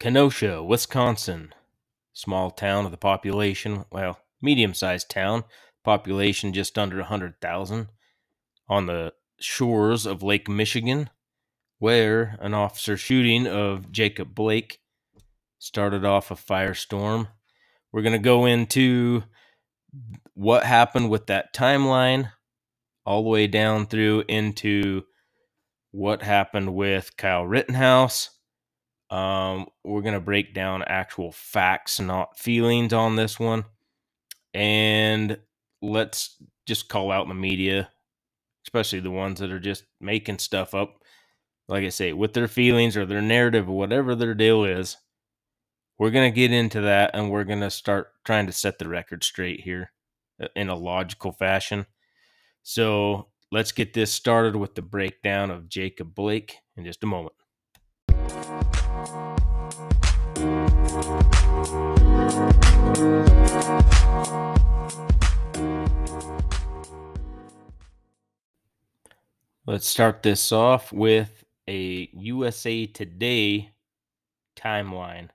Kenosha, 0.00 0.62
Wisconsin. 0.62 1.52
Small 2.12 2.50
town 2.50 2.84
of 2.84 2.90
the 2.90 2.96
population, 2.96 3.84
well, 3.92 4.18
medium 4.40 4.74
sized 4.74 5.08
town, 5.08 5.44
population 5.84 6.52
just 6.52 6.78
under 6.78 6.96
100,000, 6.98 7.88
on 8.68 8.86
the 8.86 9.12
shores 9.40 10.06
of 10.06 10.22
Lake 10.22 10.48
Michigan, 10.48 11.10
where 11.78 12.36
an 12.40 12.54
officer 12.54 12.96
shooting 12.96 13.46
of 13.46 13.92
Jacob 13.92 14.34
Blake 14.34 14.80
started 15.58 16.04
off 16.04 16.30
a 16.30 16.34
firestorm. 16.34 17.28
We're 17.92 18.02
going 18.02 18.12
to 18.12 18.18
go 18.18 18.46
into 18.46 19.22
what 20.34 20.64
happened 20.64 21.10
with 21.10 21.26
that 21.26 21.54
timeline 21.54 22.30
all 23.04 23.22
the 23.22 23.28
way 23.28 23.46
down 23.46 23.86
through 23.86 24.24
into 24.28 25.04
what 25.90 26.22
happened 26.22 26.74
with 26.74 27.16
Kyle 27.16 27.46
Rittenhouse. 27.46 28.30
Um, 29.10 29.66
we're 29.84 30.02
going 30.02 30.14
to 30.14 30.20
break 30.20 30.54
down 30.54 30.82
actual 30.86 31.32
facts, 31.32 31.98
not 31.98 32.38
feelings 32.38 32.92
on 32.92 33.16
this 33.16 33.38
one. 33.40 33.64
And 34.52 35.38
let's 35.80 36.36
just 36.66 36.88
call 36.88 37.10
out 37.10 37.28
the 37.28 37.34
media, 37.34 37.88
especially 38.66 39.00
the 39.00 39.10
ones 39.10 39.40
that 39.40 39.52
are 39.52 39.60
just 39.60 39.84
making 40.00 40.38
stuff 40.38 40.74
up. 40.74 41.02
Like 41.68 41.84
I 41.84 41.90
say, 41.90 42.12
with 42.12 42.32
their 42.32 42.48
feelings 42.48 42.96
or 42.96 43.04
their 43.04 43.20
narrative 43.20 43.68
or 43.68 43.76
whatever 43.76 44.14
their 44.14 44.34
deal 44.34 44.64
is. 44.64 44.96
We're 45.98 46.10
going 46.10 46.30
to 46.30 46.34
get 46.34 46.52
into 46.52 46.82
that 46.82 47.10
and 47.12 47.28
we're 47.28 47.44
going 47.44 47.60
to 47.60 47.70
start 47.70 48.12
trying 48.24 48.46
to 48.46 48.52
set 48.52 48.78
the 48.78 48.88
record 48.88 49.24
straight 49.24 49.60
here 49.60 49.90
uh, 50.40 50.46
in 50.54 50.68
a 50.68 50.76
logical 50.76 51.32
fashion. 51.32 51.86
So 52.62 53.28
let's 53.50 53.72
get 53.72 53.94
this 53.94 54.12
started 54.12 54.54
with 54.54 54.76
the 54.76 54.82
breakdown 54.82 55.50
of 55.50 55.68
Jacob 55.68 56.14
Blake 56.14 56.56
in 56.76 56.84
just 56.84 57.02
a 57.02 57.06
moment. 57.06 57.34
Let's 69.68 69.86
start 69.86 70.24
this 70.24 70.50
off 70.50 70.92
with 70.92 71.44
a 71.68 72.08
USA 72.12 72.86
Today 72.86 73.70
timeline. 74.56 75.28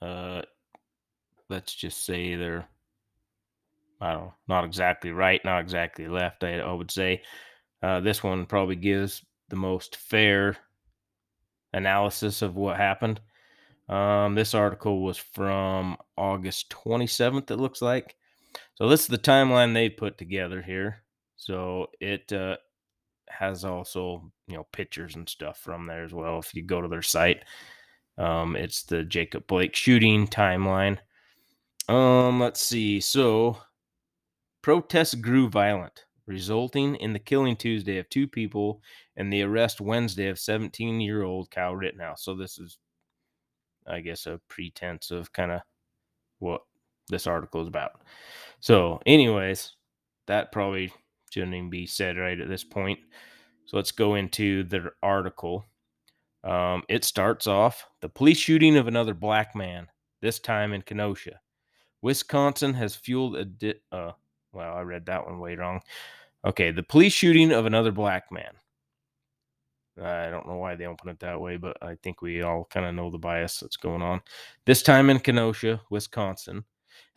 Uh, 0.00 0.42
let's 1.50 1.74
just 1.74 2.06
say 2.06 2.36
they're, 2.36 2.66
I 4.00 4.12
don't 4.12 4.22
know, 4.22 4.34
not 4.48 4.64
exactly 4.64 5.10
right, 5.10 5.44
not 5.44 5.60
exactly 5.60 6.08
left. 6.08 6.42
I, 6.42 6.60
I 6.60 6.72
would 6.72 6.90
say 6.90 7.20
uh, 7.82 8.00
this 8.00 8.22
one 8.22 8.46
probably 8.46 8.76
gives 8.76 9.22
the 9.50 9.56
most 9.56 9.96
fair 9.96 10.56
analysis 11.74 12.40
of 12.40 12.56
what 12.56 12.78
happened. 12.78 13.20
Um, 13.88 14.34
this 14.34 14.54
article 14.54 15.02
was 15.02 15.18
from 15.18 15.96
August 16.16 16.70
27th, 16.70 17.50
it 17.50 17.56
looks 17.56 17.82
like. 17.82 18.16
So 18.76 18.88
this 18.88 19.02
is 19.02 19.06
the 19.08 19.18
timeline 19.18 19.74
they 19.74 19.88
put 19.88 20.16
together 20.16 20.62
here. 20.62 21.02
So 21.36 21.88
it 22.00 22.32
uh, 22.32 22.56
has 23.28 23.64
also 23.64 24.30
you 24.46 24.56
know 24.56 24.66
pictures 24.72 25.16
and 25.16 25.28
stuff 25.28 25.58
from 25.58 25.86
there 25.86 26.04
as 26.04 26.12
well. 26.12 26.38
If 26.38 26.54
you 26.54 26.62
go 26.62 26.80
to 26.80 26.88
their 26.88 27.02
site, 27.02 27.44
um, 28.16 28.56
it's 28.56 28.84
the 28.84 29.02
Jacob 29.02 29.46
Blake 29.46 29.74
shooting 29.74 30.26
timeline. 30.26 30.98
Um, 31.88 32.40
let's 32.40 32.60
see. 32.60 33.00
So 33.00 33.58
protests 34.62 35.14
grew 35.14 35.48
violent, 35.48 36.06
resulting 36.26 36.96
in 36.96 37.12
the 37.12 37.18
killing 37.18 37.56
Tuesday 37.56 37.98
of 37.98 38.08
two 38.08 38.26
people 38.26 38.80
and 39.16 39.32
the 39.32 39.42
arrest 39.42 39.80
Wednesday 39.80 40.28
of 40.28 40.36
17-year-old 40.36 41.50
Kyle 41.50 41.76
Rittenhouse. 41.76 42.24
So 42.24 42.34
this 42.34 42.58
is, 42.58 42.78
I 43.86 44.00
guess, 44.00 44.26
a 44.26 44.40
pretense 44.48 45.10
of 45.10 45.32
kind 45.32 45.52
of 45.52 45.60
what 46.38 46.62
this 47.08 47.26
article 47.26 47.62
is 47.62 47.68
about. 47.68 48.02
So, 48.60 49.00
anyways, 49.06 49.72
that 50.26 50.52
probably 50.52 50.92
shouldn't 51.30 51.54
even 51.54 51.70
be 51.70 51.86
said 51.86 52.16
right 52.16 52.40
at 52.40 52.48
this 52.48 52.64
point. 52.64 52.98
So 53.66 53.76
let's 53.76 53.92
go 53.92 54.14
into 54.14 54.64
the 54.64 54.90
article. 55.02 55.64
Um, 56.44 56.82
it 56.88 57.04
starts 57.04 57.46
off 57.46 57.86
the 58.00 58.08
police 58.08 58.38
shooting 58.38 58.76
of 58.76 58.86
another 58.86 59.14
black 59.14 59.56
man, 59.56 59.88
this 60.20 60.38
time 60.38 60.72
in 60.72 60.82
Kenosha. 60.82 61.40
Wisconsin 62.02 62.74
has 62.74 62.94
fueled 62.94 63.36
a. 63.36 63.44
Di- 63.46 63.80
uh, 63.90 64.12
well, 64.52 64.74
I 64.74 64.82
read 64.82 65.06
that 65.06 65.26
one 65.26 65.40
way 65.40 65.56
wrong. 65.56 65.80
Okay, 66.44 66.70
the 66.70 66.82
police 66.82 67.14
shooting 67.14 67.50
of 67.50 67.64
another 67.64 67.90
black 67.90 68.30
man. 68.30 68.52
I 70.00 70.28
don't 70.28 70.48
know 70.48 70.56
why 70.56 70.74
they 70.74 70.86
open 70.86 71.08
it 71.08 71.20
that 71.20 71.40
way, 71.40 71.56
but 71.56 71.76
I 71.82 71.96
think 72.02 72.20
we 72.20 72.42
all 72.42 72.66
kind 72.70 72.86
of 72.86 72.94
know 72.94 73.10
the 73.10 73.18
bias 73.18 73.60
that's 73.60 73.76
going 73.76 74.02
on. 74.02 74.22
This 74.66 74.82
time 74.82 75.08
in 75.08 75.20
Kenosha, 75.20 75.82
Wisconsin, 75.90 76.64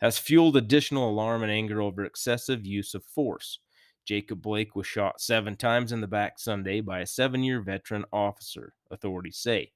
has 0.00 0.18
fueled 0.18 0.56
additional 0.56 1.10
alarm 1.10 1.42
and 1.42 1.50
anger 1.50 1.82
over 1.82 2.04
excessive 2.04 2.64
use 2.64 2.94
of 2.94 3.04
force. 3.04 3.58
Jacob 4.04 4.40
Blake 4.40 4.74
was 4.74 4.86
shot 4.86 5.20
seven 5.20 5.56
times 5.56 5.92
in 5.92 6.00
the 6.00 6.06
back 6.06 6.38
Sunday 6.38 6.80
by 6.80 7.00
a 7.00 7.06
seven 7.06 7.42
year 7.42 7.60
veteran 7.60 8.04
officer, 8.12 8.74
authorities 8.90 9.36
say. 9.36 9.72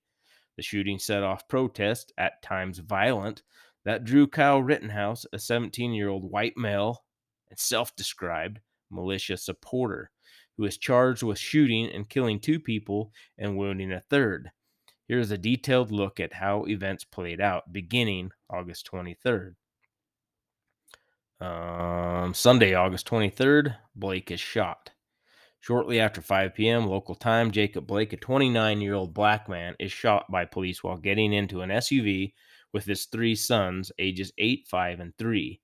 The 0.56 0.62
shooting 0.62 0.98
set 0.98 1.22
off 1.22 1.48
protests, 1.48 2.12
at 2.16 2.42
times 2.42 2.78
violent, 2.78 3.42
that 3.84 4.04
drew 4.04 4.26
Kyle 4.26 4.62
Rittenhouse, 4.62 5.26
a 5.32 5.38
17 5.38 5.92
year 5.92 6.08
old 6.08 6.30
white 6.30 6.56
male 6.56 7.04
and 7.50 7.58
self 7.58 7.94
described 7.96 8.60
militia 8.90 9.36
supporter, 9.36 10.10
who 10.56 10.64
is 10.64 10.76
charged 10.76 11.22
with 11.22 11.38
shooting 11.38 11.88
and 11.90 12.08
killing 12.08 12.40
two 12.40 12.60
people 12.60 13.12
and 13.38 13.56
wounding 13.56 13.92
a 13.92 14.00
third. 14.00 14.50
Here 15.08 15.18
is 15.18 15.30
a 15.30 15.38
detailed 15.38 15.90
look 15.90 16.20
at 16.20 16.32
how 16.34 16.64
events 16.64 17.04
played 17.04 17.40
out 17.40 17.72
beginning 17.72 18.30
August 18.48 18.88
23rd. 18.90 19.54
Um, 21.40 22.34
Sunday, 22.34 22.74
August 22.74 23.06
23rd, 23.08 23.76
Blake 23.96 24.30
is 24.30 24.40
shot. 24.40 24.90
Shortly 25.58 26.00
after 26.00 26.20
5 26.20 26.54
p.m. 26.54 26.86
local 26.86 27.14
time, 27.14 27.50
Jacob 27.50 27.86
Blake, 27.86 28.12
a 28.12 28.16
29 28.16 28.80
year 28.80 28.94
old 28.94 29.14
black 29.14 29.48
man, 29.48 29.74
is 29.78 29.92
shot 29.92 30.30
by 30.30 30.44
police 30.44 30.82
while 30.82 30.96
getting 30.96 31.32
into 31.32 31.60
an 31.62 31.70
SUV 31.70 32.32
with 32.72 32.84
his 32.84 33.06
three 33.06 33.34
sons, 33.34 33.92
ages 33.98 34.32
8, 34.38 34.66
5, 34.68 35.00
and 35.00 35.16
3. 35.18 35.60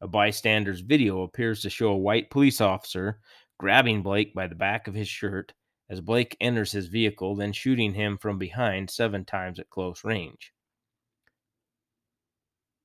A 0.00 0.08
bystander's 0.08 0.80
video 0.80 1.22
appears 1.22 1.62
to 1.62 1.70
show 1.70 1.88
a 1.88 1.96
white 1.96 2.30
police 2.30 2.60
officer 2.60 3.20
grabbing 3.58 4.02
Blake 4.02 4.34
by 4.34 4.46
the 4.46 4.54
back 4.54 4.88
of 4.88 4.94
his 4.94 5.08
shirt 5.08 5.52
as 5.90 6.00
Blake 6.00 6.36
enters 6.40 6.72
his 6.72 6.86
vehicle, 6.86 7.34
then 7.34 7.52
shooting 7.52 7.94
him 7.94 8.18
from 8.18 8.38
behind 8.38 8.90
seven 8.90 9.24
times 9.24 9.58
at 9.58 9.70
close 9.70 10.04
range. 10.04 10.52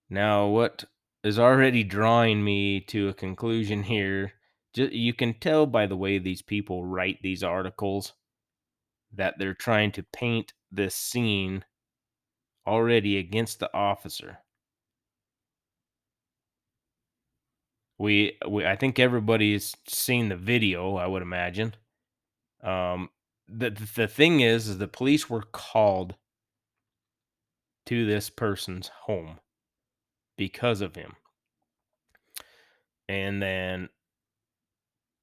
Now, 0.09 0.47
what 0.47 0.85
is 1.23 1.39
already 1.39 1.83
drawing 1.83 2.43
me 2.43 2.81
to 2.81 3.07
a 3.07 3.13
conclusion 3.13 3.83
here. 3.83 4.33
You 4.75 5.13
can 5.13 5.35
tell 5.35 5.65
by 5.65 5.87
the 5.87 5.95
way 5.95 6.17
these 6.17 6.41
people 6.41 6.85
write 6.85 7.19
these 7.21 7.43
articles 7.43 8.13
that 9.13 9.35
they're 9.37 9.53
trying 9.53 9.91
to 9.93 10.03
paint 10.03 10.53
this 10.71 10.95
scene 10.95 11.63
already 12.67 13.17
against 13.17 13.59
the 13.59 13.73
officer. 13.73 14.39
We, 17.97 18.37
we 18.47 18.65
I 18.65 18.75
think 18.75 18.99
everybody's 18.99 19.75
seen 19.87 20.29
the 20.29 20.35
video, 20.35 20.95
I 20.95 21.07
would 21.07 21.21
imagine. 21.21 21.75
Um 22.63 23.09
the 23.47 23.69
the 23.69 24.07
thing 24.07 24.39
is, 24.39 24.67
is 24.67 24.77
the 24.77 24.87
police 24.87 25.29
were 25.29 25.43
called 25.43 26.15
to 27.85 28.05
this 28.05 28.29
person's 28.29 28.89
home 29.03 29.39
because 30.37 30.81
of 30.81 30.95
him. 30.95 31.13
And 33.09 33.41
then 33.41 33.89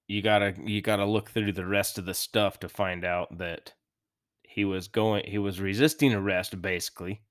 you 0.06 0.22
gotta 0.22 0.54
you 0.64 0.82
gotta 0.82 1.04
look 1.04 1.31
through 1.31 1.52
the 1.52 1.66
rest 1.66 1.98
of 1.98 2.04
the 2.04 2.14
stuff 2.14 2.60
to 2.60 2.69
find 2.69 3.04
out 3.04 3.38
that 3.38 3.75
he 4.42 4.64
was 4.64 4.88
going 4.88 5.25
he 5.26 5.38
was 5.38 5.60
resisting 5.60 6.12
arrest 6.12 6.60
basically 6.60 7.22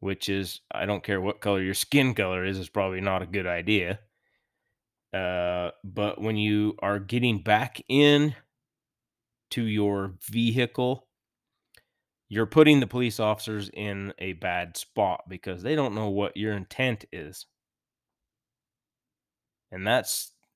which 0.00 0.28
is 0.28 0.60
i 0.72 0.84
don't 0.84 1.04
care 1.04 1.20
what 1.20 1.40
color 1.40 1.62
your 1.62 1.74
skin 1.74 2.14
color 2.14 2.44
is 2.44 2.58
is 2.58 2.68
probably 2.68 3.00
not 3.00 3.22
a 3.22 3.26
good 3.26 3.46
idea 3.46 3.98
uh, 5.12 5.72
but 5.82 6.20
when 6.20 6.36
you 6.36 6.76
are 6.80 7.00
getting 7.00 7.42
back 7.42 7.82
in 7.88 8.34
to 9.50 9.62
your 9.62 10.14
vehicle 10.30 11.08
you're 12.30 12.46
putting 12.46 12.78
the 12.78 12.86
police 12.86 13.18
officers 13.18 13.68
in 13.74 14.14
a 14.20 14.34
bad 14.34 14.76
spot 14.76 15.24
because 15.28 15.62
they 15.62 15.74
don't 15.74 15.96
know 15.96 16.08
what 16.08 16.36
your 16.36 16.52
intent 16.52 17.04
is. 17.12 17.44
And 19.72 19.84
that 19.84 20.08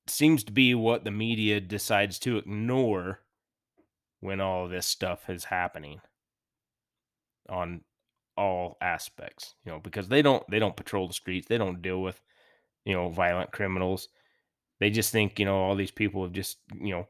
seems 0.06 0.44
to 0.44 0.52
be 0.52 0.72
what 0.76 1.02
the 1.02 1.10
media 1.10 1.60
decides 1.60 2.20
to 2.20 2.38
ignore 2.38 3.22
when 4.20 4.40
all 4.40 4.68
this 4.68 4.86
stuff 4.86 5.28
is 5.28 5.44
happening 5.44 6.00
on 7.48 7.80
all 8.36 8.76
aspects, 8.80 9.54
you 9.64 9.72
know, 9.72 9.80
because 9.80 10.08
they 10.08 10.22
don't 10.22 10.44
they 10.50 10.58
don't 10.58 10.76
patrol 10.76 11.08
the 11.08 11.14
streets, 11.14 11.48
they 11.48 11.58
don't 11.58 11.82
deal 11.82 12.02
with, 12.02 12.20
you 12.84 12.94
know, 12.94 13.08
violent 13.10 13.52
criminals. 13.52 14.08
They 14.80 14.90
just 14.90 15.12
think, 15.12 15.38
you 15.38 15.46
know, 15.46 15.56
all 15.58 15.76
these 15.76 15.90
people 15.92 16.22
have 16.24 16.32
just, 16.32 16.58
you 16.74 16.92
know, 16.94 17.08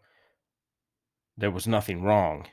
there 1.37 1.51
was 1.53 1.69
nothing 1.69 2.03
wrong 2.03 2.49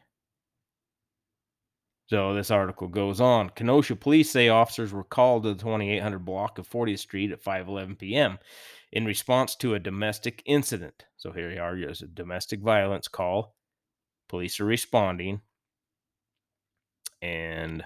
So 2.07 2.35
this 2.35 2.51
article 2.51 2.88
goes 2.89 3.19
on. 3.21 3.50
Kenosha 3.50 3.95
police 3.95 4.29
say 4.29 4.50
officers 4.50 4.94
were 4.94 5.03
called 5.03 5.44
to 5.44 5.53
the 5.53 5.59
2800 5.59 6.19
block 6.19 6.59
of 6.59 6.69
40th 6.69 7.00
Street 7.00 7.31
at 7.31 7.41
5:11 7.44 7.97
p.m. 7.97 8.38
in 8.91 9.06
response 9.06 9.56
to 9.56 9.74
a 9.74 9.79
domestic 9.79 10.44
incident. 10.45 11.06
So 11.17 11.31
here 11.31 11.50
you 11.50 11.59
are, 11.59 11.75
there's 11.79 12.03
a 12.03 12.07
domestic 12.07 12.59
violence 12.59 13.07
call. 13.07 13.56
Police 14.27 14.59
are 14.59 14.65
responding, 14.65 15.41
and 17.21 17.83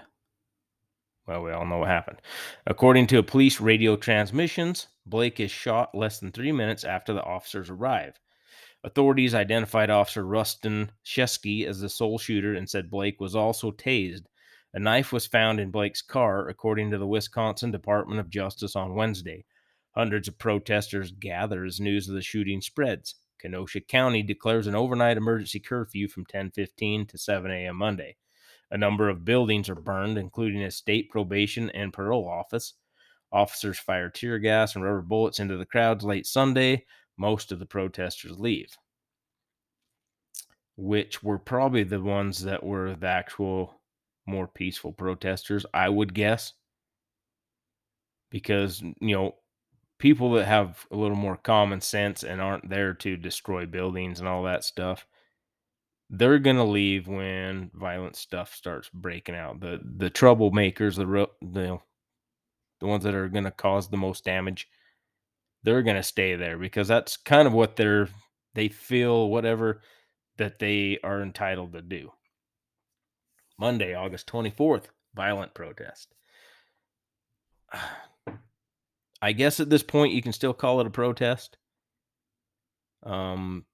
well, 1.26 1.42
we 1.42 1.50
all 1.50 1.66
know 1.66 1.78
what 1.78 1.88
happened. 1.88 2.20
According 2.66 3.08
to 3.08 3.22
police 3.22 3.60
radio 3.60 3.96
transmissions, 3.96 4.88
Blake 5.04 5.40
is 5.40 5.50
shot 5.50 5.94
less 5.94 6.20
than 6.20 6.32
three 6.32 6.52
minutes 6.52 6.84
after 6.84 7.12
the 7.12 7.22
officers 7.22 7.70
arrive. 7.70 8.18
Authorities 8.84 9.34
identified 9.34 9.90
Officer 9.90 10.22
Rusten 10.22 10.90
Sheskey 11.04 11.66
as 11.66 11.80
the 11.80 11.88
sole 11.88 12.18
shooter 12.18 12.54
and 12.54 12.70
said 12.70 12.90
Blake 12.90 13.20
was 13.20 13.34
also 13.34 13.72
tased. 13.72 14.26
A 14.74 14.78
knife 14.78 15.12
was 15.12 15.26
found 15.26 15.58
in 15.58 15.70
Blake's 15.70 16.02
car, 16.02 16.48
according 16.48 16.90
to 16.90 16.98
the 16.98 17.06
Wisconsin 17.06 17.70
Department 17.70 18.20
of 18.20 18.30
Justice 18.30 18.76
on 18.76 18.94
Wednesday. 18.94 19.44
Hundreds 19.96 20.28
of 20.28 20.38
protesters 20.38 21.10
gather 21.10 21.64
as 21.64 21.80
news 21.80 22.08
of 22.08 22.14
the 22.14 22.22
shooting 22.22 22.60
spreads. 22.60 23.16
Kenosha 23.40 23.80
County 23.80 24.22
declares 24.22 24.66
an 24.66 24.74
overnight 24.74 25.16
emergency 25.16 25.58
curfew 25.58 26.06
from 26.08 26.26
10:15 26.26 27.08
to 27.08 27.18
7 27.18 27.50
a.m. 27.50 27.76
Monday. 27.76 28.16
A 28.70 28.78
number 28.78 29.08
of 29.08 29.24
buildings 29.24 29.68
are 29.68 29.74
burned, 29.74 30.18
including 30.18 30.62
a 30.62 30.70
state 30.70 31.10
probation 31.10 31.70
and 31.70 31.92
parole 31.92 32.28
office. 32.28 32.74
Officers 33.32 33.78
fire 33.78 34.08
tear 34.10 34.38
gas 34.38 34.74
and 34.74 34.84
rubber 34.84 35.02
bullets 35.02 35.40
into 35.40 35.56
the 35.56 35.66
crowds 35.66 36.04
late 36.04 36.26
Sunday, 36.26 36.84
most 37.16 37.52
of 37.52 37.58
the 37.58 37.66
protesters 37.66 38.38
leave, 38.38 38.76
which 40.76 41.22
were 41.22 41.38
probably 41.38 41.82
the 41.82 42.00
ones 42.00 42.42
that 42.42 42.62
were 42.62 42.94
the 42.94 43.06
actual 43.06 43.80
more 44.26 44.48
peaceful 44.48 44.92
protesters, 44.92 45.64
I 45.72 45.88
would 45.88 46.14
guess. 46.14 46.52
Because, 48.30 48.82
you 48.82 49.14
know, 49.16 49.36
people 49.98 50.32
that 50.32 50.46
have 50.46 50.86
a 50.90 50.96
little 50.96 51.16
more 51.16 51.36
common 51.36 51.80
sense 51.80 52.22
and 52.22 52.40
aren't 52.40 52.68
there 52.68 52.92
to 52.94 53.16
destroy 53.16 53.66
buildings 53.66 54.20
and 54.20 54.28
all 54.28 54.42
that 54.44 54.64
stuff, 54.64 55.06
they're 56.10 56.38
to 56.56 56.64
leave 56.64 57.08
when 57.08 57.70
violent 57.74 58.16
stuff 58.16 58.54
starts 58.54 58.88
breaking 58.92 59.34
out. 59.34 59.60
The 59.60 59.80
the 59.82 60.10
troublemakers, 60.10 60.96
the 60.96 61.28
the 61.42 61.78
the 62.80 62.86
ones 62.86 63.04
that 63.04 63.14
are 63.14 63.28
to 63.44 63.50
cause 63.50 63.88
the 63.88 63.96
most 63.96 64.24
damage, 64.24 64.68
they're 65.62 65.82
to 65.96 66.02
stay 66.02 66.36
there 66.36 66.58
because 66.58 66.88
that's 66.88 67.16
kind 67.16 67.46
of 67.46 67.54
what 67.54 67.76
they're 67.76 68.08
they 68.54 68.68
feel 68.68 69.28
whatever 69.28 69.82
that 70.38 70.58
they 70.58 70.98
are 71.02 71.22
entitled 71.22 71.72
to 71.72 71.82
do. 71.82 72.12
Monday, 73.58 73.94
August 73.94 74.26
24th, 74.26 74.84
violent 75.14 75.54
protest. 75.54 76.14
I 79.22 79.32
guess 79.32 79.60
at 79.60 79.70
this 79.70 79.82
point 79.82 80.12
you 80.12 80.20
can 80.22 80.32
still 80.32 80.52
call 80.52 80.80
it 80.80 80.86
a 80.86 80.90
protest. 80.90 81.56
Um 83.02 83.64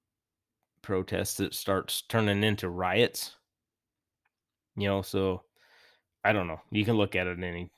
protest 0.83 1.39
that 1.39 1.55
starts 1.55 2.03
turning 2.09 2.43
into 2.43 2.69
riots. 2.69 3.37
You 4.77 4.89
know, 4.89 5.03
so 5.03 5.43
I 6.25 6.33
don't 6.33 6.47
know. 6.47 6.61
You 6.71 6.85
can 6.85 6.97
look 6.97 7.17
at 7.17 7.27
it 7.27 7.39
in 7.39 7.45
any 7.45 7.71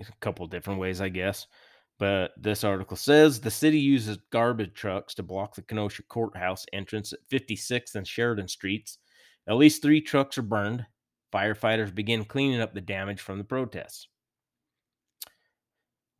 a 0.00 0.04
couple 0.20 0.46
different 0.46 0.80
ways, 0.80 1.00
I 1.00 1.08
guess. 1.08 1.46
But 1.98 2.30
this 2.36 2.62
article 2.62 2.96
says 2.96 3.40
the 3.40 3.50
city 3.50 3.80
uses 3.80 4.18
garbage 4.30 4.74
trucks 4.74 5.14
to 5.14 5.22
block 5.22 5.54
the 5.54 5.62
Kenosha 5.62 6.04
courthouse 6.04 6.64
entrance 6.72 7.12
at 7.12 7.28
56th 7.30 7.96
and 7.96 8.06
Sheridan 8.06 8.46
Streets. 8.46 8.98
At 9.48 9.56
least 9.56 9.82
three 9.82 10.00
trucks 10.00 10.38
are 10.38 10.42
burned. 10.42 10.86
Firefighters 11.32 11.94
begin 11.94 12.24
cleaning 12.24 12.60
up 12.60 12.72
the 12.72 12.80
damage 12.80 13.20
from 13.20 13.38
the 13.38 13.44
protests. 13.44 14.08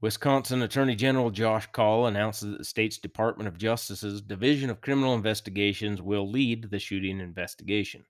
Wisconsin 0.01 0.63
Attorney 0.63 0.95
General 0.95 1.31
Josh 1.31 1.67
Kaul 1.73 2.07
announced 2.07 2.43
that 2.43 2.59
the 2.59 2.65
state's 2.65 2.99
Department 2.99 3.49
of 3.49 3.59
Justice's 3.59 4.23
Division 4.23 4.71
of 4.71 4.81
Criminal 4.81 5.15
Investigations 5.15 6.01
will 6.01 6.31
lead 6.31 6.71
the 6.71 6.79
shooting 6.79 7.19
investigation. 7.19 8.05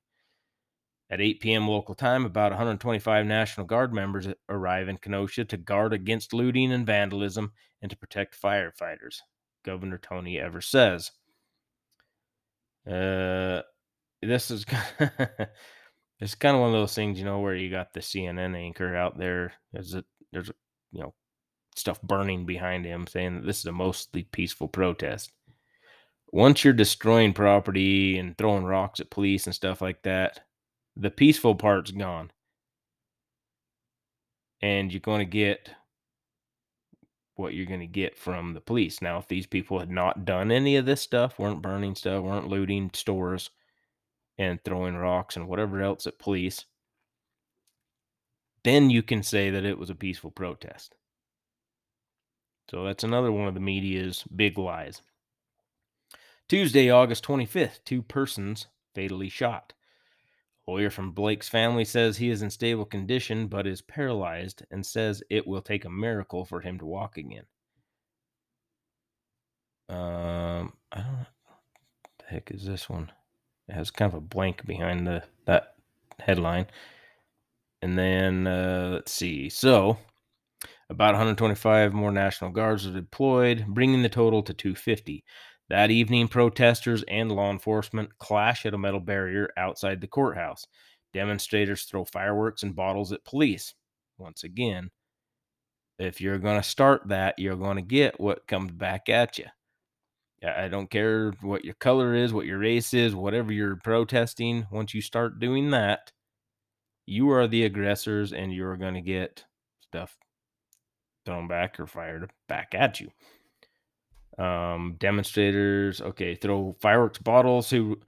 At 1.11 1.23
8 1.23 1.40
p.m. 1.40 1.67
local 1.67 1.94
time, 1.94 2.26
about 2.26 2.52
125 2.52 3.25
National 3.25 3.67
Guard 3.67 3.94
members 3.94 4.29
arrive 4.50 4.90
in 4.90 4.99
Kenosha 4.99 5.46
to 5.46 5.56
guard 5.56 5.94
against 5.94 6.35
looting 6.35 6.70
and 6.70 6.85
vandalism 6.85 7.52
and 7.81 7.91
to 7.91 7.96
protect 7.96 8.41
firefighters, 8.41 9.20
Governor 9.64 9.96
Tony 9.96 10.38
Evers 10.38 10.67
says. 10.67 11.11
Uh, 12.87 13.62
this 14.20 14.50
is 14.50 14.67
it's 16.20 16.34
kind 16.34 16.55
of 16.55 16.61
one 16.61 16.70
of 16.70 16.75
those 16.75 16.94
things, 16.94 17.19
you 17.19 17.25
know, 17.25 17.38
where 17.41 17.55
you 17.55 17.70
got 17.70 17.94
the 17.94 18.00
CNN 18.00 18.55
anchor 18.55 18.94
out 18.94 19.17
there. 19.17 19.55
There's 19.73 19.94
a 19.94 20.05
there's 20.32 20.50
a 20.50 20.55
you 20.93 21.00
know 21.00 21.14
stuff 21.79 22.01
burning 22.03 22.45
behind 22.45 22.85
him, 22.85 23.07
saying 23.07 23.37
that 23.37 23.47
this 23.47 23.61
is 23.61 23.67
a 23.67 23.73
mostly 23.73 24.25
peaceful 24.25 24.69
protest. 24.69 25.33
Once 26.31 26.63
you're 26.63 26.75
destroying 26.75 27.33
property 27.33 28.19
and 28.19 28.37
throwing 28.37 28.65
rocks 28.65 29.01
at 29.01 29.11
police 29.11 29.47
and 29.47 29.55
stuff 29.55 29.81
like 29.81 30.03
that, 30.03 30.41
the 30.97 31.11
peaceful 31.11 31.55
part's 31.55 31.91
gone. 31.91 32.31
And 34.61 34.93
you're 34.93 35.01
going 35.01 35.21
to 35.21 35.25
get 35.25 35.71
what 37.37 37.55
you're 37.55 37.67
going 37.67 37.81
to 37.81 37.87
get 37.87 38.19
from 38.19 38.53
the 38.53 38.61
police. 38.61 39.01
Now, 39.01 39.19
if 39.19 39.29
these 39.29 39.47
people 39.47 39.79
had 39.79 39.91
not 39.91 40.25
done 40.25 40.51
any 40.51 40.77
of 40.77 40.87
this 40.87 41.01
stuff, 41.01 41.39
weren't 41.39 41.63
burning 41.63 41.95
stuff, 41.95 42.25
weren't 42.25 42.49
looting 42.49 42.91
stores 42.93 43.51
and 44.37 44.63
throwing 44.65 44.97
rocks 44.97 45.37
and 45.37 45.47
whatever 45.47 45.81
else 45.81 46.07
at 46.07 46.19
police, 46.19 46.65
then 48.65 48.91
you 48.91 49.03
can 49.03 49.23
say 49.23 49.51
that 49.51 49.65
it 49.65 49.79
was 49.79 49.89
a 49.89 49.95
peaceful 49.95 50.33
protest. 50.33 50.97
So 52.70 52.85
that's 52.85 53.05
another 53.05 53.32
one 53.32 53.49
of 53.49 53.55
the 53.55 53.61
media's 53.61 54.25
big 54.35 54.59
lies. 54.59 55.03
Tuesday, 56.49 56.91
August 56.91 57.25
25th, 57.25 57.81
two 57.85 58.03
persons 58.03 58.67
fatally 58.94 59.29
shot. 59.29 59.73
Lawyer 60.67 60.91
from 60.91 61.12
Blake's 61.12 61.49
family 61.49 61.85
says 61.85 62.17
he 62.17 62.29
is 62.29 62.43
in 62.43 62.50
stable 62.50 62.85
condition 62.85 63.47
but 63.47 63.67
is 63.67 63.81
paralyzed 63.81 64.65
and 64.70 64.85
says 64.85 65.23
it 65.31 65.47
will 65.47 65.62
take 65.62 65.87
a 65.87 65.91
miracle 65.91 66.44
for 66.44 66.61
him 66.61 66.79
to 66.79 66.85
walk 66.85 67.17
again. 67.17 67.44
Um, 69.88 70.75
I 70.93 70.97
don't 71.00 71.12
know. 71.12 71.26
the 72.19 72.25
heck 72.26 72.50
is 72.50 72.67
this 72.67 72.91
one? 72.91 73.11
It 73.69 73.75
has 73.75 73.91
kind 73.91 74.12
of 74.12 74.19
a 74.19 74.20
blank 74.20 74.67
behind 74.67 75.06
the 75.06 75.23
that 75.47 75.75
headline. 76.19 76.67
And 77.81 77.99
then 77.99 78.47
uh, 78.47 78.91
let's 78.93 79.12
see. 79.12 79.49
So, 79.49 79.97
about 80.91 81.15
125 81.15 81.93
more 81.93 82.11
National 82.11 82.51
Guards 82.51 82.87
are 82.87 82.93
deployed, 82.93 83.67
bringing 83.69 84.03
the 84.03 84.09
total 84.09 84.43
to 84.43 84.55
250. 84.55 85.25
That 85.69 85.91
evening, 85.91 86.29
protesters 86.29 87.05
and 87.09 87.31
law 87.31 87.51
enforcement 87.51 88.17
clash 88.19 88.65
at 88.65 88.73
a 88.73 88.79
metal 88.79 89.01
barrier 89.01 89.51
outside 89.57 90.01
the 90.01 90.07
courthouse. 90.07 90.67
Demonstrators 91.13 91.85
throw 91.85 92.05
fireworks 92.05 92.63
and 92.63 92.75
bottles 92.75 93.13
at 93.13 93.25
police. 93.25 93.75
Once 94.17 94.45
again, 94.45 94.91
if 95.99 96.21
you're 96.21 96.39
going 96.39 96.61
to 96.61 96.67
start 96.67 97.09
that, 97.09 97.39
you're 97.39 97.57
going 97.57 97.77
to 97.77 97.83
get 97.83 98.19
what 98.19 98.47
comes 98.47 98.73
back 98.73 99.09
at 99.11 99.39
you. 99.39 99.47
I 100.47 100.69
don't 100.69 100.89
care 100.89 101.33
what 101.43 101.65
your 101.65 101.75
color 101.75 102.15
is, 102.15 102.33
what 102.33 102.47
your 102.47 102.59
race 102.59 102.95
is, 102.95 103.15
whatever 103.15 103.53
you're 103.53 103.77
protesting. 103.77 104.67
Once 104.71 104.95
you 104.95 105.03
start 105.03 105.41
doing 105.41 105.71
that, 105.71 106.13
you 107.07 107.31
are 107.31 107.49
the 107.49 107.65
aggressors 107.65 108.33
and 108.33 108.55
you're 108.55 108.77
going 108.77 108.95
to 108.95 109.01
get 109.01 109.45
stuff 109.81 110.17
thrown 111.29 111.47
back 111.49 111.79
or 111.79 111.87
fired 111.87 112.31
back 112.49 112.75
at 112.75 113.01
you. 113.01 113.11
Um, 114.43 114.97
demonstrators 114.99 116.01
okay 116.01 116.35
throw 116.35 116.77
fireworks 116.81 117.19
bottles. 117.19 117.70
Who 117.70 118.01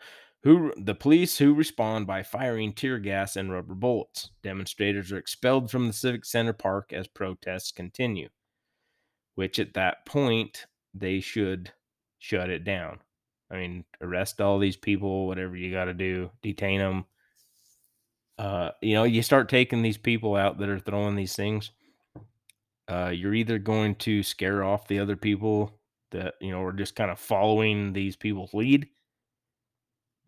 who 0.42 0.72
the 0.76 0.94
police 0.94 1.36
who 1.36 1.52
respond 1.54 2.06
by 2.06 2.22
firing 2.22 2.72
tear 2.72 2.98
gas 2.98 3.36
and 3.36 3.52
rubber 3.52 3.74
bullets. 3.74 4.30
Demonstrators 4.42 5.12
are 5.12 5.18
expelled 5.18 5.70
from 5.70 5.86
the 5.86 5.92
civic 5.92 6.24
center 6.24 6.52
park 6.52 6.92
as 6.92 7.06
protests 7.06 7.72
continue 7.72 8.28
which 9.34 9.58
at 9.58 9.72
that 9.74 10.04
point 10.04 10.66
they 10.92 11.18
should 11.18 11.72
shut 12.18 12.50
it 12.50 12.64
down. 12.64 12.98
I 13.50 13.56
mean 13.56 13.84
arrest 14.00 14.40
all 14.40 14.58
these 14.58 14.76
people 14.76 15.26
whatever 15.26 15.56
you 15.56 15.72
got 15.72 15.86
to 15.86 15.94
do 15.94 16.30
detain 16.40 16.78
them 16.78 17.04
uh, 18.38 18.70
you 18.80 18.94
know 18.94 19.04
you 19.04 19.22
start 19.22 19.48
taking 19.48 19.82
these 19.82 19.98
people 19.98 20.36
out 20.36 20.58
that 20.58 20.68
are 20.68 20.78
throwing 20.78 21.16
these 21.16 21.34
things 21.34 21.72
uh, 22.90 23.08
you're 23.14 23.34
either 23.34 23.58
going 23.58 23.94
to 23.94 24.22
scare 24.22 24.64
off 24.64 24.88
the 24.88 24.98
other 24.98 25.16
people 25.16 25.78
that 26.10 26.34
you 26.40 26.50
know 26.50 26.62
are 26.62 26.72
just 26.72 26.96
kind 26.96 27.10
of 27.10 27.18
following 27.18 27.92
these 27.92 28.16
people's 28.16 28.52
lead 28.52 28.88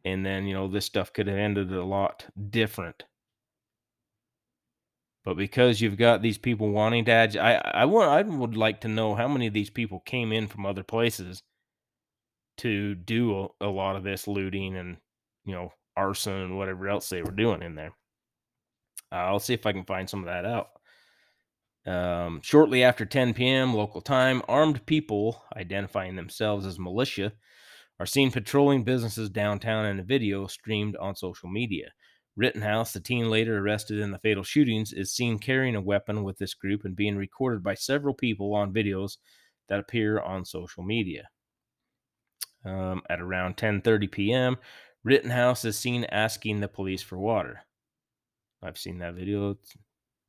and 0.04 0.24
then 0.24 0.46
you 0.46 0.54
know 0.54 0.68
this 0.68 0.86
stuff 0.86 1.12
could 1.12 1.26
have 1.26 1.36
ended 1.36 1.72
a 1.72 1.84
lot 1.84 2.26
different 2.50 3.04
but 5.24 5.34
because 5.36 5.80
you've 5.80 5.96
got 5.96 6.22
these 6.22 6.38
people 6.38 6.70
wanting 6.70 7.04
to 7.04 7.12
I 7.12 7.54
I 7.54 7.84
want 7.84 8.10
I 8.10 8.22
would 8.22 8.56
like 8.56 8.80
to 8.82 8.88
know 8.88 9.14
how 9.14 9.28
many 9.28 9.46
of 9.46 9.54
these 9.54 9.70
people 9.70 10.00
came 10.00 10.32
in 10.32 10.46
from 10.48 10.66
other 10.66 10.82
places 10.82 11.42
to 12.58 12.94
do 12.94 13.50
a, 13.60 13.66
a 13.66 13.68
lot 13.68 13.96
of 13.96 14.04
this 14.04 14.28
looting 14.28 14.76
and 14.76 14.98
you 15.44 15.52
know 15.54 15.72
arson 15.96 16.34
and 16.34 16.58
whatever 16.58 16.88
else 16.88 17.08
they 17.08 17.22
were 17.22 17.30
doing 17.30 17.62
in 17.62 17.74
there. 17.74 17.92
I'll 19.10 19.40
see 19.40 19.54
if 19.54 19.66
I 19.66 19.72
can 19.72 19.84
find 19.84 20.08
some 20.08 20.20
of 20.20 20.26
that 20.26 20.46
out. 20.46 20.70
Um, 21.86 22.40
shortly 22.42 22.84
after 22.84 23.04
10 23.04 23.34
p.m. 23.34 23.74
local 23.74 24.00
time, 24.00 24.42
armed 24.46 24.86
people 24.86 25.42
identifying 25.56 26.16
themselves 26.16 26.64
as 26.64 26.78
militia 26.78 27.32
are 27.98 28.06
seen 28.06 28.30
patrolling 28.30 28.84
businesses 28.84 29.30
downtown 29.30 29.86
in 29.86 29.98
a 29.98 30.04
video 30.04 30.46
streamed 30.46 30.96
on 30.96 31.16
social 31.16 31.48
media. 31.48 31.92
Rittenhouse, 32.36 32.92
the 32.92 33.00
teen 33.00 33.28
later 33.28 33.58
arrested 33.58 33.98
in 33.98 34.10
the 34.10 34.18
fatal 34.18 34.42
shootings, 34.42 34.92
is 34.92 35.12
seen 35.12 35.38
carrying 35.38 35.76
a 35.76 35.80
weapon 35.80 36.24
with 36.24 36.38
this 36.38 36.54
group 36.54 36.84
and 36.84 36.96
being 36.96 37.16
recorded 37.16 37.62
by 37.62 37.74
several 37.74 38.14
people 38.14 38.54
on 38.54 38.72
videos 38.72 39.18
that 39.68 39.80
appear 39.80 40.18
on 40.20 40.44
social 40.44 40.82
media. 40.82 41.28
Um, 42.64 43.02
at 43.10 43.20
around 43.20 43.56
10:30 43.56 44.10
p.m., 44.10 44.56
Rittenhouse 45.04 45.64
is 45.64 45.78
seen 45.78 46.04
asking 46.04 46.60
the 46.60 46.68
police 46.68 47.02
for 47.02 47.18
water. 47.18 47.64
I've 48.62 48.78
seen 48.78 48.98
that 48.98 49.14
video. 49.14 49.50
It's, 49.50 49.74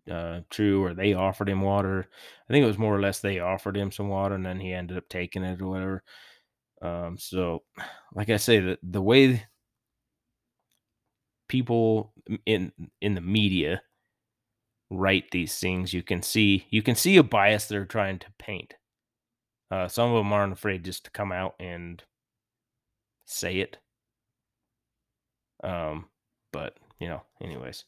uh, 0.09 0.41
true, 0.49 0.83
or 0.83 0.93
they 0.93 1.13
offered 1.13 1.49
him 1.49 1.61
water. 1.61 2.07
I 2.49 2.53
think 2.53 2.63
it 2.63 2.67
was 2.67 2.77
more 2.77 2.95
or 2.95 3.01
less 3.01 3.19
they 3.19 3.39
offered 3.39 3.77
him 3.77 3.91
some 3.91 4.09
water, 4.09 4.35
and 4.35 4.45
then 4.45 4.59
he 4.59 4.73
ended 4.73 4.97
up 4.97 5.07
taking 5.09 5.43
it 5.43 5.61
or 5.61 5.67
whatever. 5.67 6.03
Um, 6.81 7.17
so, 7.17 7.63
like 8.13 8.29
I 8.29 8.37
say, 8.37 8.59
the 8.59 8.77
the 8.83 9.01
way 9.01 9.45
people 11.47 12.13
in 12.45 12.71
in 13.01 13.15
the 13.15 13.21
media 13.21 13.81
write 14.89 15.31
these 15.31 15.57
things, 15.57 15.93
you 15.93 16.03
can 16.03 16.21
see 16.21 16.67
you 16.69 16.81
can 16.83 16.95
see 16.95 17.17
a 17.17 17.23
bias 17.23 17.67
they're 17.67 17.85
trying 17.85 18.19
to 18.19 18.27
paint. 18.37 18.73
Uh, 19.71 19.87
some 19.87 20.09
of 20.11 20.17
them 20.17 20.33
aren't 20.33 20.53
afraid 20.53 20.83
just 20.85 21.05
to 21.05 21.11
come 21.11 21.31
out 21.31 21.55
and 21.59 22.03
say 23.25 23.57
it. 23.57 23.77
Um, 25.63 26.09
but 26.51 26.75
you 26.99 27.07
know, 27.07 27.23
anyways. 27.41 27.85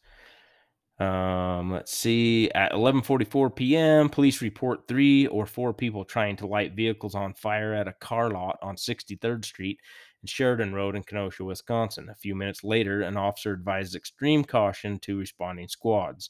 Um, 0.97 1.71
let's 1.71 1.91
see. 1.91 2.49
At 2.51 2.71
11:44 2.71 3.53
p.m., 3.55 4.09
police 4.09 4.41
report 4.41 4.87
three 4.87 5.27
or 5.27 5.45
four 5.45 5.73
people 5.73 6.05
trying 6.05 6.37
to 6.37 6.47
light 6.47 6.73
vehicles 6.73 7.15
on 7.15 7.33
fire 7.33 7.73
at 7.73 7.87
a 7.87 7.93
car 7.93 8.29
lot 8.31 8.57
on 8.61 8.77
63rd 8.77 9.43
Street 9.43 9.79
and 10.21 10.29
Sheridan 10.29 10.73
Road 10.73 10.95
in 10.95 11.03
Kenosha, 11.03 11.43
Wisconsin. 11.43 12.07
A 12.09 12.15
few 12.15 12.33
minutes 12.33 12.63
later, 12.63 13.01
an 13.01 13.17
officer 13.17 13.51
advised 13.51 13.95
extreme 13.95 14.45
caution 14.45 14.99
to 14.99 15.17
responding 15.17 15.67
squads. 15.67 16.29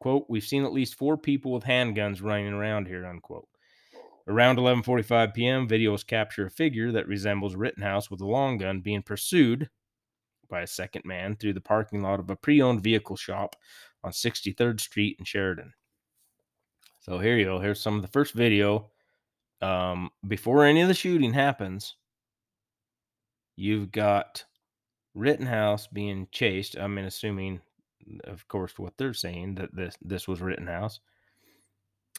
"Quote: 0.00 0.24
We've 0.28 0.42
seen 0.42 0.64
at 0.64 0.72
least 0.72 0.94
four 0.96 1.18
people 1.18 1.52
with 1.52 1.64
handguns 1.64 2.22
running 2.22 2.52
around 2.54 2.86
here." 2.86 3.04
Unquote. 3.04 3.48
Around 4.26 4.56
11:45 4.58 5.34
p.m., 5.34 5.68
videos 5.68 6.06
capture 6.06 6.46
a 6.46 6.50
figure 6.50 6.92
that 6.92 7.08
resembles 7.08 7.56
Rittenhouse 7.56 8.10
with 8.10 8.22
a 8.22 8.26
long 8.26 8.56
gun 8.56 8.80
being 8.80 9.02
pursued 9.02 9.68
by 10.52 10.60
a 10.60 10.66
second 10.66 11.02
man 11.06 11.34
through 11.34 11.54
the 11.54 11.60
parking 11.60 12.02
lot 12.02 12.20
of 12.20 12.30
a 12.30 12.36
pre-owned 12.36 12.82
vehicle 12.82 13.16
shop 13.16 13.56
on 14.04 14.12
63rd 14.12 14.78
Street 14.78 15.16
in 15.18 15.24
Sheridan. 15.24 15.72
So 17.00 17.18
here 17.18 17.36
you 17.36 17.46
go. 17.46 17.58
Here's 17.58 17.80
some 17.80 17.96
of 17.96 18.02
the 18.02 18.08
first 18.08 18.34
video. 18.34 18.90
Um, 19.62 20.10
before 20.28 20.64
any 20.64 20.82
of 20.82 20.88
the 20.88 20.94
shooting 20.94 21.32
happens, 21.32 21.96
you've 23.56 23.90
got 23.90 24.44
Rittenhouse 25.14 25.86
being 25.86 26.28
chased. 26.30 26.78
I 26.78 26.86
mean, 26.86 27.06
assuming, 27.06 27.60
of 28.24 28.46
course, 28.46 28.78
what 28.78 28.92
they're 28.98 29.14
saying 29.14 29.54
that 29.56 29.74
this 29.74 29.96
this 30.02 30.28
was 30.28 30.40
Rittenhouse. 30.40 31.00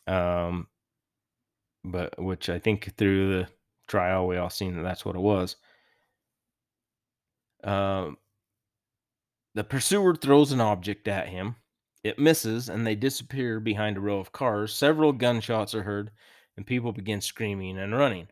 Um, 0.08 0.68
but 1.86 2.22
which 2.22 2.50
I 2.50 2.60
think 2.60 2.96
through 2.98 3.34
the 3.34 3.48
trial 3.88 4.28
we 4.28 4.38
all 4.38 4.50
seen 4.50 4.76
that 4.76 4.84
that's 4.84 5.06
what 5.06 5.16
it 5.16 5.22
was. 5.22 5.56
Um, 7.64 8.18
the 9.56 9.64
pursuer 9.64 10.16
throws 10.16 10.52
an 10.52 10.62
object 10.62 11.08
at 11.08 11.30
him. 11.30 11.56
It 12.04 12.20
misses, 12.20 12.70
and 12.70 12.86
they 12.86 12.96
disappear 12.96 13.60
behind 13.60 13.98
a 13.98 14.02
row 14.02 14.20
of 14.20 14.32
cars. 14.32 14.74
Several 14.74 15.14
gunshots 15.14 15.74
are 15.76 15.84
heard, 15.84 16.12
and 16.58 16.66
people 16.66 16.92
begin 16.92 17.22
screaming 17.22 17.78
and 17.78 17.94
running. 17.94 18.28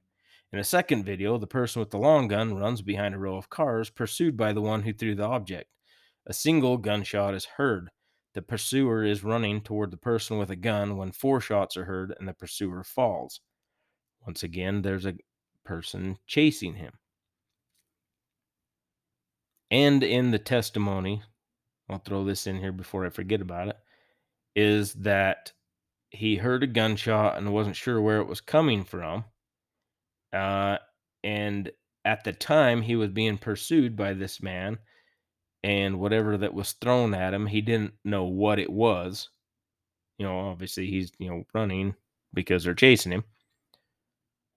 In 0.52 0.60
a 0.60 0.64
second 0.64 1.06
video, 1.06 1.38
the 1.38 1.48
person 1.48 1.80
with 1.80 1.92
the 1.92 1.98
long 1.98 2.28
gun 2.28 2.56
runs 2.56 2.82
behind 2.82 3.16
a 3.16 3.20
row 3.20 3.38
of 3.38 3.50
cars, 3.50 3.90
pursued 3.90 4.36
by 4.36 4.52
the 4.52 4.62
one 4.62 4.82
who 4.82 4.92
threw 4.92 5.16
the 5.16 5.24
object. 5.24 5.70
A 6.26 6.34
single 6.34 6.78
gunshot 6.78 7.34
is 7.34 7.46
heard. 7.46 7.90
The 8.34 8.42
pursuer 8.42 9.04
is 9.04 9.24
running 9.24 9.62
toward 9.62 9.92
the 9.92 9.98
person 9.98 10.38
with 10.38 10.50
a 10.50 10.56
gun 10.56 10.98
when 10.98 11.12
four 11.12 11.40
shots 11.40 11.78
are 11.78 11.86
heard 11.86 12.14
and 12.18 12.28
the 12.28 12.34
pursuer 12.34 12.84
falls. 12.84 13.42
Once 14.26 14.44
again, 14.44 14.82
there's 14.82 15.06
a 15.06 15.16
person 15.64 16.18
chasing 16.28 16.76
him. 16.76 16.94
And 19.72 20.04
in 20.04 20.32
the 20.32 20.40
testimony, 20.40 21.24
I'll 21.90 22.00
throw 22.00 22.26
this 22.26 22.46
in 22.46 22.60
here 22.60 22.74
before 22.74 23.06
I 23.06 23.10
forget 23.10 23.42
about 23.42 23.70
it, 23.70 23.78
is 24.56 24.94
that 24.96 25.54
he 26.10 26.36
heard 26.36 26.64
a 26.64 26.68
gunshot 26.68 27.38
and 27.38 27.54
wasn't 27.54 27.78
sure 27.78 28.02
where 28.02 28.20
it 28.20 28.28
was 28.28 28.42
coming 28.42 28.84
from. 28.84 29.24
Uh, 30.34 30.78
and 31.24 31.72
at 32.04 32.24
the 32.26 32.34
time, 32.34 32.82
he 32.82 32.96
was 32.98 33.10
being 33.10 33.38
pursued 33.38 33.96
by 33.96 34.14
this 34.14 34.42
man, 34.42 34.78
and 35.64 36.00
whatever 36.00 36.38
that 36.38 36.54
was 36.54 36.74
thrown 36.74 37.14
at 37.14 37.34
him, 37.34 37.46
he 37.46 37.62
didn't 37.62 37.94
know 38.04 38.26
what 38.26 38.60
it 38.60 38.70
was. 38.70 39.30
You 40.18 40.26
know, 40.26 40.38
obviously, 40.38 40.88
he's, 40.88 41.12
you 41.18 41.30
know, 41.30 41.44
running 41.54 41.96
because 42.34 42.64
they're 42.64 42.74
chasing 42.74 43.12
him. 43.12 43.24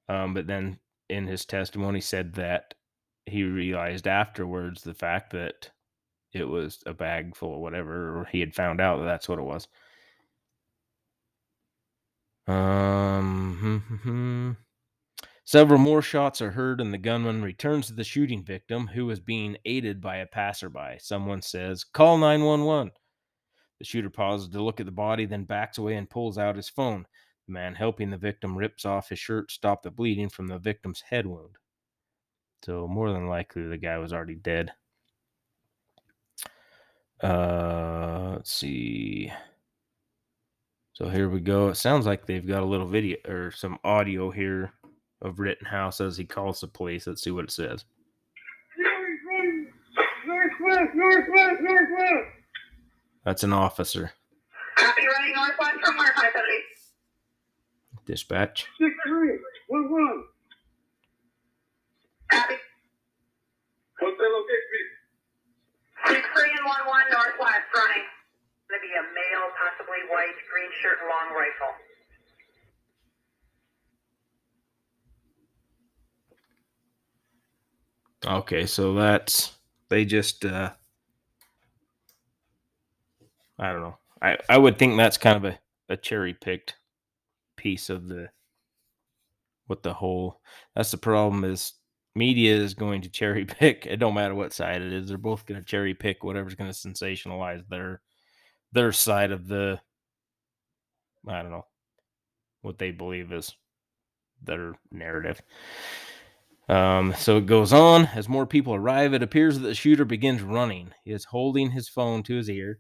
Um, 0.09 0.35
but 0.35 0.47
then 0.47 0.78
in 1.09 1.26
his 1.26 1.44
testimony 1.44 2.00
said 2.00 2.35
that 2.35 2.75
he 3.26 3.45
realized 3.45 4.07
afterwards 4.07 4.83
the 4.83 4.95
fact 4.95 5.33
that 5.33 5.71
it 6.33 6.45
was 6.45 6.83
a 6.87 6.93
bag 6.95 7.37
full 7.37 7.54
of 7.54 7.61
whatever, 7.61 8.19
or 8.19 8.25
he 8.26 8.40
had 8.40 8.54
found 8.54 8.81
out 8.81 8.99
that 8.99 9.04
that's 9.04 9.28
what 9.28 9.38
it 9.38 9.43
was. 9.43 9.69
Um, 12.47 13.57
hmm, 13.61 13.76
hmm, 13.78 13.95
hmm. 13.97 14.52
several 15.45 15.78
more 15.78 16.02
shots 16.02 16.43
are 16.43 16.50
heard, 16.50 16.81
and 16.81 16.93
the 16.93 16.99
gunman 16.99 17.43
returns 17.43 17.87
to 17.87 17.95
the 17.95 18.04
shooting 18.04 18.45
victim, 18.45 18.87
who 18.88 19.09
is 19.11 19.21
being 19.21 19.57
aided 19.64 20.00
by 20.00 20.16
a 20.16 20.26
passerby. 20.26 20.99
Someone 20.99 21.40
says, 21.40 21.85
"Call 21.85 22.19
911." 22.19 22.93
The 23.78 23.85
shooter 23.85 24.11
pauses 24.11 24.49
to 24.50 24.62
look 24.62 24.81
at 24.81 24.87
the 24.87 24.93
body, 24.93 25.26
then 25.26 25.45
backs 25.45 25.78
away 25.78 25.97
and 25.97 26.09
pulls 26.11 26.38
out 26.38 26.57
his 26.57 26.69
phone. 26.69 27.07
The 27.47 27.52
man 27.52 27.75
helping 27.75 28.11
the 28.11 28.19
victim 28.19 28.57
rips 28.57 28.85
off 28.85 29.09
his 29.09 29.19
shirt, 29.19 29.50
stop 29.50 29.83
the 29.83 29.90
bleeding 29.90 30.28
from 30.28 30.47
the 30.47 30.59
victim's 30.59 31.00
head 31.00 31.26
wound. 31.26 31.57
So 32.64 32.88
more 32.88 33.12
than 33.12 33.28
likely, 33.28 33.68
the 33.68 33.76
guy 33.76 33.99
was 33.99 34.14
already 34.14 34.37
dead. 34.37 34.73
Uh, 37.23 38.33
let's 38.37 38.50
see. 38.50 39.30
So 40.94 41.11
here 41.11 41.28
we 41.28 41.40
go. 41.40 41.68
It 41.68 41.75
sounds 41.75 42.06
like 42.06 42.25
they've 42.25 42.47
got 42.47 42.62
a 42.62 42.66
little 42.66 42.87
video 42.87 43.18
or 43.28 43.50
some 43.50 43.78
audio 43.85 44.30
here 44.30 44.73
of 45.21 45.40
Rittenhouse 45.40 46.00
as 46.00 46.16
he 46.16 46.25
calls 46.25 46.61
the 46.61 46.66
police. 46.66 47.06
Let's 47.06 47.23
see 47.23 47.33
what 47.33 47.44
it 47.44 47.50
says. 47.50 47.85
Northwest, 50.26 50.94
northwest, 50.94 51.61
northwest. 51.61 52.28
That's 53.26 53.42
an 53.42 53.52
officer. 53.52 54.11
Northwest 54.78 55.85
from 55.85 55.99
where 55.99 56.12
570. 56.14 56.42
Dispatch. 58.06 58.66
Six 58.78 58.94
three, 59.06 59.38
one 59.68 59.90
one. 59.90 60.25
Copy. 62.31 62.54
What's 64.00 64.19
that 64.19 64.31
location? 64.31 64.85
Six 66.07 66.28
three 66.37 66.50
and 66.50 66.66
one 66.66 66.87
one 66.87 67.04
northwest 67.11 67.69
running. 67.75 68.04
Gonna 68.71 68.83
be 68.83 68.93
a 68.93 69.04
male, 69.14 69.49
possibly 69.57 70.02
white, 70.11 70.37
green 70.52 70.71
shirt, 70.81 70.99
long 71.09 71.35
rifle. 71.37 71.75
Okay, 78.26 78.66
so 78.66 78.95
that's 78.95 79.52
they 79.90 80.04
just 80.04 80.45
uh 80.45 80.71
I 83.59 83.73
don't 83.73 83.83
know. 83.83 83.99
I 84.23 84.38
I 84.49 84.59
would 84.59 84.78
think 84.78 84.97
that's 84.97 85.19
kind 85.19 85.37
of 85.37 85.45
a, 85.45 85.59
a 85.88 85.97
cherry 85.97 86.35
picked 86.35 86.76
piece 87.57 87.90
of 87.90 88.09
the 88.09 88.31
what 89.66 89.83
the 89.83 89.95
whole 89.95 90.40
that's 90.75 90.90
the 90.90 90.97
problem 90.97 91.45
is 91.45 91.75
media 92.14 92.54
is 92.54 92.75
going 92.75 93.02
to 93.02 93.09
cherry 93.09 93.44
pick 93.44 93.87
it 93.87 93.97
don't 93.97 94.14
matter 94.14 94.35
what 94.35 94.52
side 94.52 94.83
it 94.83 94.92
is 94.92 95.09
they're 95.09 95.18
both 95.18 95.47
going 95.47 95.61
to 95.61 95.66
cherry 95.66 95.94
pick 95.94 96.23
whatever's 96.23 96.54
going 96.54 96.71
to 96.71 96.76
sensationalize 96.76 97.66
their 97.68 98.00
their 98.73 98.92
side 98.92 99.33
of 99.33 99.49
the 99.49 99.78
i 101.28 101.42
don't 101.42 101.50
know 101.50 101.66
what 102.62 102.78
they 102.78 102.90
believe 102.90 103.30
is 103.33 103.54
their 104.42 104.75
narrative. 104.90 105.40
Um, 106.68 107.14
so 107.18 107.37
it 107.37 107.47
goes 107.47 107.73
on 107.75 108.06
as 108.06 108.28
more 108.28 108.47
people 108.47 108.75
arrive 108.75 109.12
it 109.12 109.23
appears 109.23 109.59
that 109.59 109.66
the 109.66 109.75
shooter 109.75 110.06
begins 110.06 110.40
running. 110.40 110.92
He 111.04 111.12
is 111.12 111.25
holding 111.25 111.71
his 111.71 111.88
phone 111.90 112.23
to 112.25 112.37
his 112.37 112.49
ear 112.49 112.78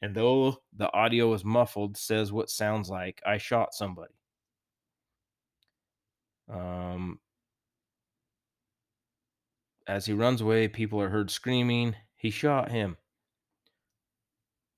and 0.00 0.14
though 0.14 0.56
the 0.74 0.90
audio 0.94 1.34
is 1.34 1.44
muffled 1.44 1.98
says 1.98 2.32
what 2.32 2.48
sounds 2.48 2.88
like 2.88 3.20
i 3.26 3.36
shot 3.36 3.74
somebody. 3.74 4.14
Um, 6.48 7.20
as 9.90 10.06
he 10.06 10.12
runs 10.12 10.40
away, 10.40 10.68
people 10.68 11.00
are 11.00 11.08
heard 11.08 11.30
screaming, 11.30 11.96
He 12.14 12.30
shot 12.30 12.70
him. 12.70 12.96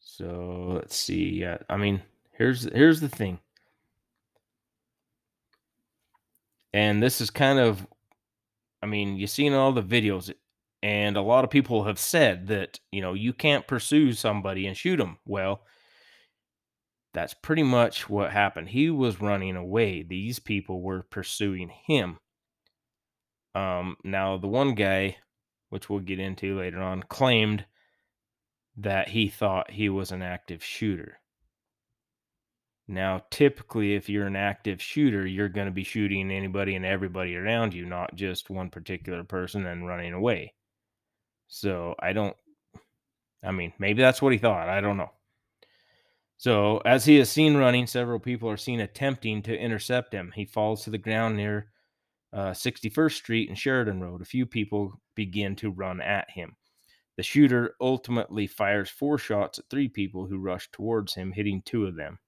So 0.00 0.72
let's 0.74 0.96
see. 0.96 1.40
Yeah, 1.40 1.58
I 1.68 1.76
mean, 1.76 2.02
here's 2.32 2.64
here's 2.72 3.00
the 3.00 3.10
thing. 3.10 3.38
And 6.72 7.02
this 7.02 7.20
is 7.20 7.28
kind 7.28 7.58
of 7.58 7.86
I 8.82 8.86
mean, 8.86 9.16
you've 9.16 9.30
seen 9.30 9.52
all 9.52 9.72
the 9.72 9.82
videos 9.82 10.32
and 10.82 11.16
a 11.16 11.22
lot 11.22 11.44
of 11.44 11.50
people 11.50 11.84
have 11.84 11.98
said 11.98 12.48
that, 12.48 12.80
you 12.90 13.00
know, 13.02 13.12
you 13.12 13.32
can't 13.32 13.66
pursue 13.66 14.12
somebody 14.14 14.66
and 14.66 14.76
shoot 14.76 14.96
them. 14.96 15.18
Well, 15.26 15.62
that's 17.12 17.34
pretty 17.34 17.62
much 17.62 18.08
what 18.08 18.32
happened. 18.32 18.70
He 18.70 18.88
was 18.88 19.20
running 19.20 19.56
away. 19.56 20.02
These 20.02 20.38
people 20.38 20.80
were 20.80 21.02
pursuing 21.02 21.68
him. 21.68 22.18
Um, 23.54 23.96
now 24.04 24.38
the 24.38 24.48
one 24.48 24.74
guy, 24.74 25.16
which 25.70 25.88
we'll 25.90 26.00
get 26.00 26.18
into 26.18 26.58
later 26.58 26.80
on, 26.80 27.02
claimed 27.02 27.64
that 28.76 29.08
he 29.08 29.28
thought 29.28 29.70
he 29.70 29.88
was 29.88 30.12
an 30.12 30.22
active 30.22 30.64
shooter. 30.64 31.18
Now, 32.88 33.24
typically, 33.30 33.94
if 33.94 34.08
you're 34.08 34.26
an 34.26 34.36
active 34.36 34.82
shooter, 34.82 35.26
you're 35.26 35.48
going 35.48 35.66
to 35.66 35.72
be 35.72 35.84
shooting 35.84 36.30
anybody 36.30 36.74
and 36.74 36.84
everybody 36.84 37.36
around 37.36 37.74
you, 37.74 37.86
not 37.86 38.14
just 38.14 38.50
one 38.50 38.70
particular 38.70 39.24
person 39.24 39.66
and 39.66 39.86
running 39.86 40.12
away. 40.12 40.54
So 41.48 41.94
I 42.00 42.12
don't, 42.12 42.36
I 43.42 43.50
mean, 43.52 43.72
maybe 43.78 44.02
that's 44.02 44.20
what 44.20 44.32
he 44.32 44.38
thought. 44.38 44.68
I 44.68 44.80
don't 44.80 44.96
know. 44.96 45.10
So, 46.38 46.78
as 46.78 47.04
he 47.04 47.18
is 47.18 47.30
seen 47.30 47.56
running, 47.56 47.86
several 47.86 48.18
people 48.18 48.50
are 48.50 48.56
seen 48.56 48.80
attempting 48.80 49.42
to 49.42 49.56
intercept 49.56 50.12
him. 50.12 50.32
He 50.34 50.44
falls 50.44 50.82
to 50.84 50.90
the 50.90 50.98
ground 50.98 51.36
near 51.36 51.71
uh, 52.32 52.50
61st 52.50 53.12
Street 53.12 53.48
and 53.48 53.58
Sheridan 53.58 54.00
Road. 54.00 54.22
A 54.22 54.26
few 54.26 54.46
people 54.46 55.00
begin 55.14 55.54
to 55.56 55.70
run 55.70 56.00
at 56.00 56.30
him. 56.30 56.56
The 57.16 57.22
shooter 57.22 57.74
ultimately 57.80 58.46
fires 58.46 58.88
four 58.88 59.18
shots 59.18 59.58
at 59.58 59.66
three 59.68 59.88
people 59.88 60.26
who 60.26 60.38
rush 60.38 60.70
towards 60.70 61.14
him, 61.14 61.32
hitting 61.32 61.62
two 61.62 61.86
of 61.86 61.94
them. 61.94 62.18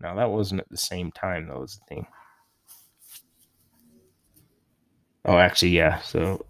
Now, 0.00 0.14
that 0.14 0.30
wasn't 0.30 0.60
at 0.60 0.68
the 0.70 0.76
same 0.76 1.12
time, 1.12 1.48
though, 1.48 1.60
was 1.60 1.78
the 1.78 1.94
thing. 1.94 2.06
Oh, 5.24 5.36
actually, 5.36 5.70
yeah. 5.72 6.00
So, 6.00 6.46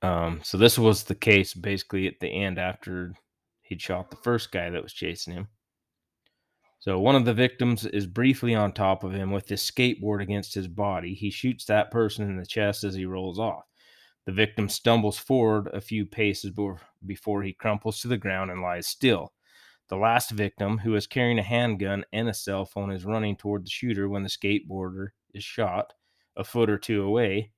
um, 0.00 0.40
so 0.42 0.56
this 0.56 0.78
was 0.78 1.04
the 1.04 1.14
case 1.14 1.52
basically 1.52 2.06
at 2.06 2.20
the 2.20 2.28
end 2.28 2.58
after 2.58 3.14
he'd 3.62 3.82
shot 3.82 4.10
the 4.10 4.16
first 4.16 4.52
guy 4.52 4.70
that 4.70 4.82
was 4.82 4.92
chasing 4.92 5.34
him. 5.34 5.48
So 6.78 6.98
one 6.98 7.16
of 7.16 7.24
the 7.24 7.34
victims 7.34 7.84
is 7.84 8.06
briefly 8.06 8.54
on 8.54 8.72
top 8.72 9.02
of 9.02 9.12
him 9.12 9.30
with 9.32 9.48
his 9.48 9.62
skateboard 9.62 10.22
against 10.22 10.54
his 10.54 10.68
body. 10.68 11.14
He 11.14 11.30
shoots 11.30 11.64
that 11.64 11.90
person 11.90 12.28
in 12.28 12.36
the 12.36 12.46
chest 12.46 12.84
as 12.84 12.94
he 12.94 13.06
rolls 13.06 13.38
off. 13.38 13.64
The 14.24 14.32
victim 14.32 14.68
stumbles 14.68 15.18
forward 15.18 15.68
a 15.72 15.80
few 15.80 16.04
paces 16.04 16.52
before 17.04 17.42
he 17.42 17.52
crumples 17.52 18.00
to 18.00 18.08
the 18.08 18.16
ground 18.16 18.50
and 18.50 18.60
lies 18.60 18.86
still. 18.86 19.32
The 19.88 19.96
last 19.96 20.30
victim, 20.30 20.78
who 20.78 20.96
is 20.96 21.06
carrying 21.06 21.38
a 21.38 21.44
handgun 21.44 22.04
and 22.12 22.28
a 22.28 22.34
cell 22.34 22.64
phone, 22.64 22.90
is 22.90 23.04
running 23.04 23.36
toward 23.36 23.64
the 23.64 23.70
shooter 23.70 24.08
when 24.08 24.24
the 24.24 24.28
skateboarder 24.28 25.08
is 25.32 25.44
shot 25.44 25.94
a 26.36 26.44
foot 26.44 26.68
or 26.68 26.78
two 26.78 27.02
away. 27.02 27.52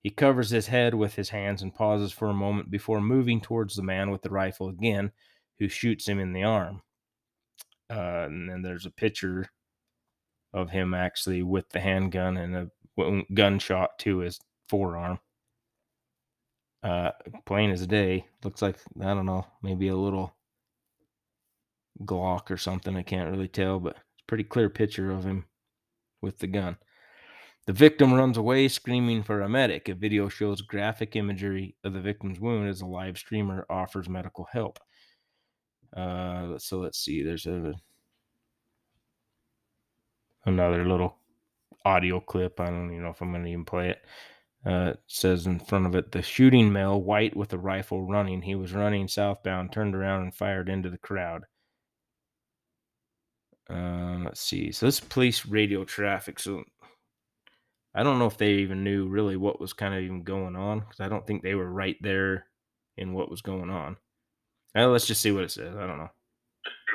He 0.00 0.10
covers 0.10 0.50
his 0.50 0.68
head 0.68 0.94
with 0.94 1.14
his 1.14 1.28
hands 1.30 1.62
and 1.62 1.74
pauses 1.74 2.12
for 2.12 2.28
a 2.28 2.34
moment 2.34 2.70
before 2.70 3.00
moving 3.00 3.40
towards 3.40 3.76
the 3.76 3.82
man 3.82 4.10
with 4.10 4.22
the 4.22 4.30
rifle 4.30 4.68
again, 4.68 5.12
who 5.58 5.68
shoots 5.68 6.08
him 6.08 6.18
in 6.18 6.32
the 6.32 6.42
arm. 6.42 6.82
Uh, 7.90 8.26
and 8.26 8.48
then 8.48 8.62
there's 8.62 8.86
a 8.86 8.90
picture 8.90 9.48
of 10.52 10.70
him 10.70 10.94
actually 10.94 11.42
with 11.42 11.68
the 11.70 11.80
handgun 11.80 12.36
and 12.36 12.56
a 12.56 13.22
gunshot 13.34 13.98
to 13.98 14.18
his 14.18 14.38
forearm. 14.68 15.18
Uh, 16.82 17.10
plain 17.44 17.70
as 17.70 17.86
day. 17.86 18.24
Looks 18.44 18.62
like 18.62 18.78
I 19.00 19.14
don't 19.14 19.26
know, 19.26 19.46
maybe 19.62 19.88
a 19.88 19.96
little 19.96 20.36
Glock 22.04 22.50
or 22.50 22.56
something. 22.56 22.96
I 22.96 23.02
can't 23.02 23.30
really 23.30 23.48
tell, 23.48 23.80
but 23.80 23.96
it's 23.96 24.22
a 24.22 24.26
pretty 24.26 24.44
clear 24.44 24.70
picture 24.70 25.10
of 25.10 25.24
him 25.24 25.44
with 26.22 26.38
the 26.38 26.46
gun. 26.46 26.76
The 27.66 27.72
victim 27.72 28.14
runs 28.14 28.38
away 28.38 28.68
screaming 28.68 29.22
for 29.22 29.42
a 29.42 29.48
medic. 29.48 29.88
A 29.88 29.94
video 29.94 30.28
shows 30.28 30.62
graphic 30.62 31.16
imagery 31.16 31.76
of 31.84 31.92
the 31.92 32.00
victim's 32.00 32.40
wound 32.40 32.68
as 32.68 32.80
a 32.80 32.86
live 32.86 33.18
streamer 33.18 33.66
offers 33.68 34.08
medical 34.08 34.46
help. 34.52 34.78
Uh, 35.96 36.58
so 36.58 36.80
let's 36.80 36.98
see. 36.98 37.22
There's 37.22 37.46
a 37.46 37.74
another 40.44 40.84
little 40.84 41.16
audio 41.84 42.20
clip. 42.20 42.60
I 42.60 42.66
don't 42.66 42.90
even 42.90 43.02
know 43.02 43.10
if 43.10 43.20
I'm 43.20 43.32
going 43.32 43.44
to 43.44 43.50
even 43.50 43.64
play 43.64 43.90
it. 43.90 44.04
Uh, 44.66 44.90
it 44.94 45.00
says 45.06 45.46
in 45.46 45.60
front 45.60 45.86
of 45.86 45.94
it, 45.94 46.12
the 46.12 46.22
shooting 46.22 46.72
male, 46.72 47.00
white 47.00 47.36
with 47.36 47.52
a 47.52 47.58
rifle, 47.58 48.06
running. 48.06 48.42
He 48.42 48.54
was 48.54 48.72
running 48.72 49.08
southbound, 49.08 49.72
turned 49.72 49.94
around 49.94 50.22
and 50.22 50.34
fired 50.34 50.68
into 50.68 50.90
the 50.90 50.98
crowd. 50.98 51.44
Uh, 53.70 54.18
let's 54.24 54.40
see. 54.40 54.72
So 54.72 54.86
this 54.86 55.00
police 55.00 55.46
radio 55.46 55.84
traffic. 55.84 56.38
So 56.38 56.64
I 57.94 58.02
don't 58.02 58.18
know 58.18 58.26
if 58.26 58.36
they 58.36 58.54
even 58.54 58.82
knew 58.82 59.06
really 59.06 59.36
what 59.36 59.60
was 59.60 59.72
kind 59.72 59.94
of 59.94 60.00
even 60.02 60.22
going 60.22 60.56
on 60.56 60.80
because 60.80 61.00
I 61.00 61.08
don't 61.08 61.26
think 61.26 61.42
they 61.42 61.54
were 61.54 61.70
right 61.70 61.96
there 62.00 62.46
in 62.96 63.12
what 63.12 63.30
was 63.30 63.42
going 63.42 63.70
on. 63.70 63.96
Uh, 64.78 64.86
let's 64.86 65.10
just 65.10 65.18
see 65.18 65.34
what 65.34 65.42
it 65.42 65.50
says. 65.50 65.74
I 65.74 65.90
don't 65.90 65.98
know. 65.98 66.06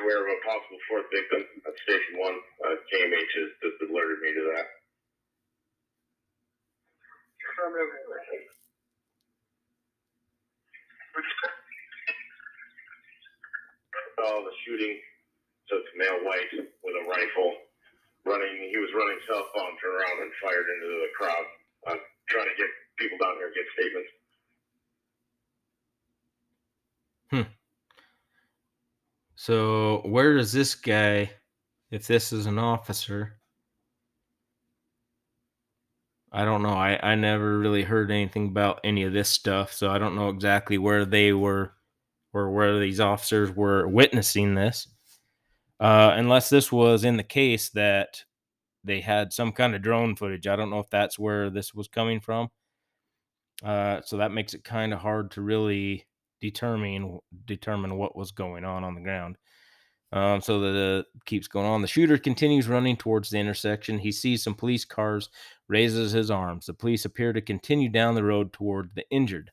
Aware 0.00 0.24
of 0.24 0.28
a 0.32 0.38
possible 0.40 0.80
fourth 0.88 1.04
victim 1.12 1.44
at 1.68 1.76
Station 1.84 2.16
1. 2.16 2.32
Uh, 2.64 2.80
KMH 2.88 3.32
has 3.44 3.50
just 3.60 3.76
alerted 3.84 4.24
me 4.24 4.32
to 4.32 4.42
that. 4.56 4.66
Oh, 14.24 14.40
the 14.48 14.54
shooting. 14.64 14.96
So 15.68 15.76
it's 15.76 15.92
male 16.00 16.24
white 16.24 16.48
with 16.56 16.96
a 16.96 17.04
rifle 17.04 17.52
running. 18.24 18.64
He 18.72 18.80
was 18.80 18.88
running 18.96 19.20
southbound, 19.28 19.76
turned 19.76 20.00
around 20.00 20.24
and 20.24 20.32
fired 20.40 20.64
into 20.72 20.88
the 20.88 21.12
crowd. 21.20 21.46
I'm 21.92 22.00
trying 22.32 22.48
to 22.48 22.56
get 22.56 22.70
people 22.96 23.20
down 23.20 23.36
here 23.36 23.52
to 23.52 23.56
get 23.60 23.68
statements. 23.76 24.23
So 29.44 30.00
where 30.06 30.38
is 30.38 30.52
this 30.52 30.74
guy? 30.74 31.30
If 31.90 32.06
this 32.06 32.32
is 32.32 32.46
an 32.46 32.58
officer, 32.58 33.38
I 36.32 36.46
don't 36.46 36.62
know. 36.62 36.70
I 36.70 36.98
I 37.02 37.14
never 37.14 37.58
really 37.58 37.82
heard 37.82 38.10
anything 38.10 38.48
about 38.48 38.80
any 38.84 39.02
of 39.02 39.12
this 39.12 39.28
stuff, 39.28 39.70
so 39.74 39.90
I 39.90 39.98
don't 39.98 40.16
know 40.16 40.30
exactly 40.30 40.78
where 40.78 41.04
they 41.04 41.34
were 41.34 41.74
or 42.32 42.52
where 42.52 42.78
these 42.80 43.00
officers 43.00 43.50
were 43.54 43.86
witnessing 43.86 44.54
this. 44.54 44.88
Uh, 45.78 46.12
unless 46.16 46.48
this 46.48 46.72
was 46.72 47.04
in 47.04 47.18
the 47.18 47.22
case 47.22 47.68
that 47.70 48.24
they 48.82 49.02
had 49.02 49.34
some 49.34 49.52
kind 49.52 49.74
of 49.74 49.82
drone 49.82 50.16
footage. 50.16 50.46
I 50.46 50.56
don't 50.56 50.70
know 50.70 50.80
if 50.80 50.88
that's 50.90 51.18
where 51.18 51.50
this 51.50 51.74
was 51.74 51.88
coming 51.88 52.20
from. 52.20 52.48
Uh, 53.62 54.00
so 54.06 54.16
that 54.18 54.32
makes 54.32 54.54
it 54.54 54.64
kind 54.64 54.94
of 54.94 55.00
hard 55.00 55.32
to 55.32 55.42
really 55.42 56.06
determine 56.50 57.18
determine 57.46 57.96
what 57.96 58.16
was 58.16 58.30
going 58.30 58.64
on 58.64 58.84
on 58.84 58.94
the 58.94 59.00
ground. 59.00 59.36
Um, 60.12 60.40
so 60.40 60.60
the 60.60 61.04
keeps 61.24 61.48
going 61.48 61.66
on. 61.66 61.82
The 61.82 61.88
shooter 61.88 62.18
continues 62.18 62.68
running 62.68 62.96
towards 62.96 63.30
the 63.30 63.38
intersection. 63.38 63.98
He 63.98 64.12
sees 64.12 64.44
some 64.44 64.54
police 64.54 64.84
cars, 64.84 65.28
raises 65.68 66.12
his 66.12 66.30
arms. 66.30 66.66
The 66.66 66.74
police 66.74 67.04
appear 67.04 67.32
to 67.32 67.40
continue 67.40 67.88
down 67.88 68.14
the 68.14 68.22
road 68.22 68.52
toward 68.52 68.90
the 68.94 69.04
injured. 69.10 69.50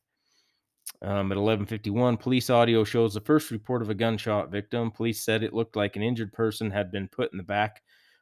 Um, 1.01 1.32
at 1.32 1.38
11:51, 1.38 2.17
police 2.19 2.49
audio 2.51 2.84
shows 2.84 3.13
the 3.15 3.21
first 3.21 3.49
report 3.49 3.82
of 3.82 3.89
a 3.89 3.95
gunshot 3.95 4.51
victim. 4.51 4.91
Police 4.91 5.25
said 5.25 5.41
it 5.41 5.54
looked 5.54 5.75
like 5.75 5.95
an 5.95 6.04
injured 6.04 6.34
person 6.34 6.69
had 6.69 6.91
been 6.91 7.08
put 7.08 7.32
in 7.32 7.38
the 7.38 7.43
back 7.43 7.82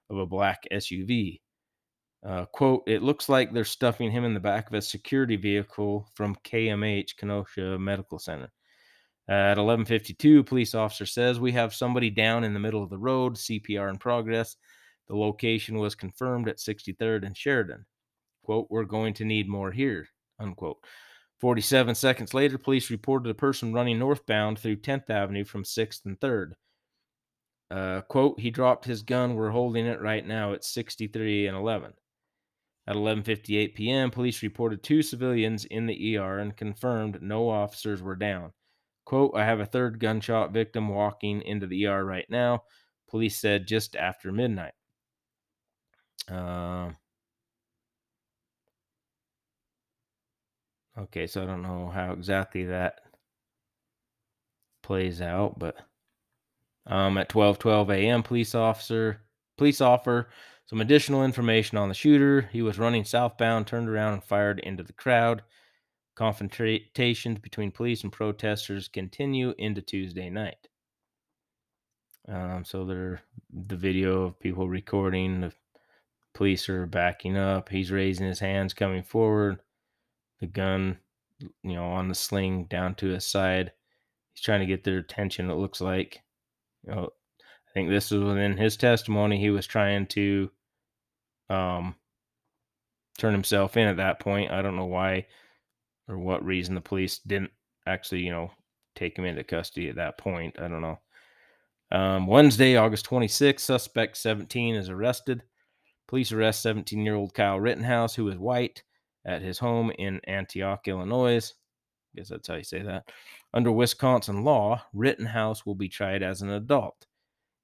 of 0.10 0.18
a 0.18 0.26
black 0.26 0.64
SUV. 0.72 1.42
Uh, 2.26 2.46
quote, 2.46 2.84
it 2.86 3.02
looks 3.02 3.30
like 3.30 3.54
they're 3.54 3.64
stuffing 3.66 4.12
him 4.12 4.26
in 4.26 4.34
the 4.34 4.40
back 4.40 4.68
of 4.68 4.74
a 4.74 4.82
security 4.82 5.38
vehicle 5.38 6.08
from 6.16 6.36
KMH 6.44 7.16
Kenosha 7.18 7.78
Medical 7.80 8.20
Center. 8.20 8.52
At 9.30 9.60
11:52, 9.60 10.44
police 10.44 10.74
officer 10.74 11.06
says 11.06 11.40
we 11.40 11.52
have 11.52 11.76
somebody 11.76 12.10
down 12.10 12.44
in 12.44 12.56
the 12.56 12.60
middle 12.60 12.82
of 12.82 12.90
the 12.90 12.98
road, 12.98 13.36
CPR 13.36 13.88
in 13.88 14.00
progress. 14.00 14.56
The 15.08 15.16
location 15.16 15.78
was 15.78 15.94
confirmed 15.94 16.50
at 16.50 16.58
63rd 16.58 17.26
and 17.28 17.38
Sheridan. 17.38 17.86
Quote, 18.44 18.66
we're 18.72 18.86
going 18.86 19.14
to 19.14 19.26
need 19.26 19.48
more 19.48 19.72
here, 19.72 20.08
unquote. 20.40 20.84
47 21.42 21.94
seconds 21.94 22.34
later, 22.34 22.58
police 22.58 22.90
reported 22.90 23.30
a 23.30 23.36
person 23.36 23.72
running 23.72 24.00
northbound 24.00 24.58
through 24.58 24.78
10th 24.78 25.12
Avenue 25.12 25.46
from 25.46 25.64
6th 25.64 26.06
and 26.06 26.20
3rd. 26.20 26.54
Uh, 27.70 28.02
quote, 28.02 28.40
he 28.40 28.50
dropped 28.50 28.86
his 28.86 29.04
gun. 29.04 29.36
We're 29.36 29.52
holding 29.52 29.86
it 29.86 30.02
right 30.02 30.26
now 30.26 30.54
at 30.54 30.64
63 30.64 31.46
and 31.46 31.56
11. 31.56 31.94
At 32.88 32.96
11:58 32.96 33.76
p.m., 33.76 34.10
police 34.10 34.42
reported 34.42 34.82
two 34.82 35.04
civilians 35.04 35.66
in 35.66 35.86
the 35.86 36.18
ER 36.18 36.40
and 36.40 36.58
confirmed 36.58 37.22
no 37.22 37.48
officers 37.48 38.02
were 38.02 38.16
down. 38.16 38.54
Quote, 39.10 39.32
I 39.36 39.44
have 39.44 39.60
a 39.60 39.66
third 39.66 40.00
gunshot 40.00 40.52
victim 40.52 40.88
walking 40.88 41.42
into 41.42 41.66
the 41.66 41.88
ER 41.88 42.06
right 42.06 42.30
now, 42.30 42.66
police 43.08 43.40
said 43.40 43.66
just 43.66 43.96
after 43.96 44.32
midnight. 44.32 44.76
Uh, 46.32 46.92
okay, 50.96 51.26
so 51.26 51.42
I 51.42 51.48
don't 51.48 51.64
know 51.64 51.90
how 51.90 52.14
exactly 52.14 52.66
that 52.66 53.00
plays 54.84 55.24
out. 55.24 55.58
But 55.58 55.78
um, 56.86 57.18
at 57.18 57.30
12:12 57.30 57.90
a.m., 57.92 58.22
police 58.22 58.54
officer 58.54 59.24
police 59.58 59.82
offer 59.82 60.30
some 60.68 60.82
additional 60.82 61.26
information 61.26 61.80
on 61.80 61.90
the 61.90 61.96
shooter. 61.96 62.42
He 62.52 62.62
was 62.62 62.78
running 62.78 63.06
southbound, 63.06 63.66
turned 63.66 63.90
around, 63.90 64.14
and 64.14 64.24
fired 64.24 64.60
into 64.60 64.84
the 64.84 64.94
crowd. 64.94 65.42
Confrontations 66.20 67.40
between 67.40 67.72
police 67.72 68.04
and 68.04 68.12
protesters 68.12 68.90
continue 68.90 69.54
into 69.58 69.82
Tuesday 69.82 70.30
night. 70.30 70.68
Um, 72.28 72.66
so 72.66 72.84
there, 72.84 73.22
the 73.68 73.78
video 73.78 74.24
of 74.24 74.38
people 74.38 74.68
recording, 74.68 75.40
the 75.40 75.54
police 76.34 76.68
are 76.68 76.86
backing 76.86 77.38
up. 77.38 77.70
He's 77.70 77.90
raising 77.90 78.28
his 78.28 78.42
hands, 78.42 78.74
coming 78.74 79.02
forward. 79.02 79.62
The 80.42 80.48
gun, 80.48 80.98
you 81.40 81.76
know, 81.76 81.86
on 81.86 82.10
the 82.10 82.16
sling 82.16 82.66
down 82.66 82.96
to 82.96 83.08
his 83.08 83.26
side. 83.26 83.72
He's 84.34 84.44
trying 84.44 84.60
to 84.60 84.66
get 84.66 84.84
their 84.84 84.98
attention. 84.98 85.50
It 85.50 85.56
looks 85.56 85.80
like, 85.80 86.20
you 86.86 86.94
know, 86.94 87.12
I 87.42 87.72
think 87.74 87.88
this 87.88 88.12
was 88.12 88.22
within 88.22 88.58
his 88.58 88.76
testimony. 88.76 89.40
He 89.40 89.52
was 89.52 89.66
trying 89.66 90.06
to, 90.08 90.52
um, 91.50 91.96
turn 93.18 93.32
himself 93.32 93.78
in 93.78 93.88
at 93.88 93.98
that 93.98 94.20
point. 94.20 94.52
I 94.52 94.62
don't 94.62 94.76
know 94.76 94.84
why 94.84 95.26
or 96.10 96.18
what 96.18 96.44
reason 96.44 96.76
the 96.76 96.82
police 96.82 97.20
didn't 97.20 97.52
actually, 97.86 98.22
you 98.22 98.32
know, 98.32 98.52
take 98.96 99.18
him 99.18 99.26
into 99.26 99.44
custody 99.44 99.88
at 99.88 99.96
that 99.96 100.18
point. 100.18 100.58
I 100.60 100.68
don't 100.68 100.82
know. 100.82 101.00
Um, 101.92 102.28
Wednesday, 102.28 102.76
August 102.76 103.06
26th, 103.08 103.62
suspect 103.62 104.18
17 104.18 104.76
is 104.76 104.90
arrested. 104.90 105.44
Police 106.08 106.32
arrest 106.32 106.62
17 106.64 107.00
year 107.06 107.16
old 107.16 107.34
Kyle 107.34 107.60
Rittenhouse, 107.60 108.16
who 108.16 108.28
is 108.30 108.38
white, 108.38 108.84
at 109.26 109.42
his 109.42 109.60
home 109.60 109.92
in 109.98 110.20
Antioch, 110.26 110.88
Illinois. 110.88 111.54
I 112.14 112.18
guess 112.18 112.30
that's 112.30 112.48
how 112.48 112.56
you 112.56 112.64
say 112.64 112.82
that. 112.82 113.10
Under 113.54 113.72
Wisconsin 113.72 114.44
law, 114.44 114.84
Rittenhouse 114.94 115.66
will 115.66 115.76
be 115.76 115.90
tried 115.90 116.24
as 116.24 116.42
an 116.42 116.50
adult. 116.50 117.06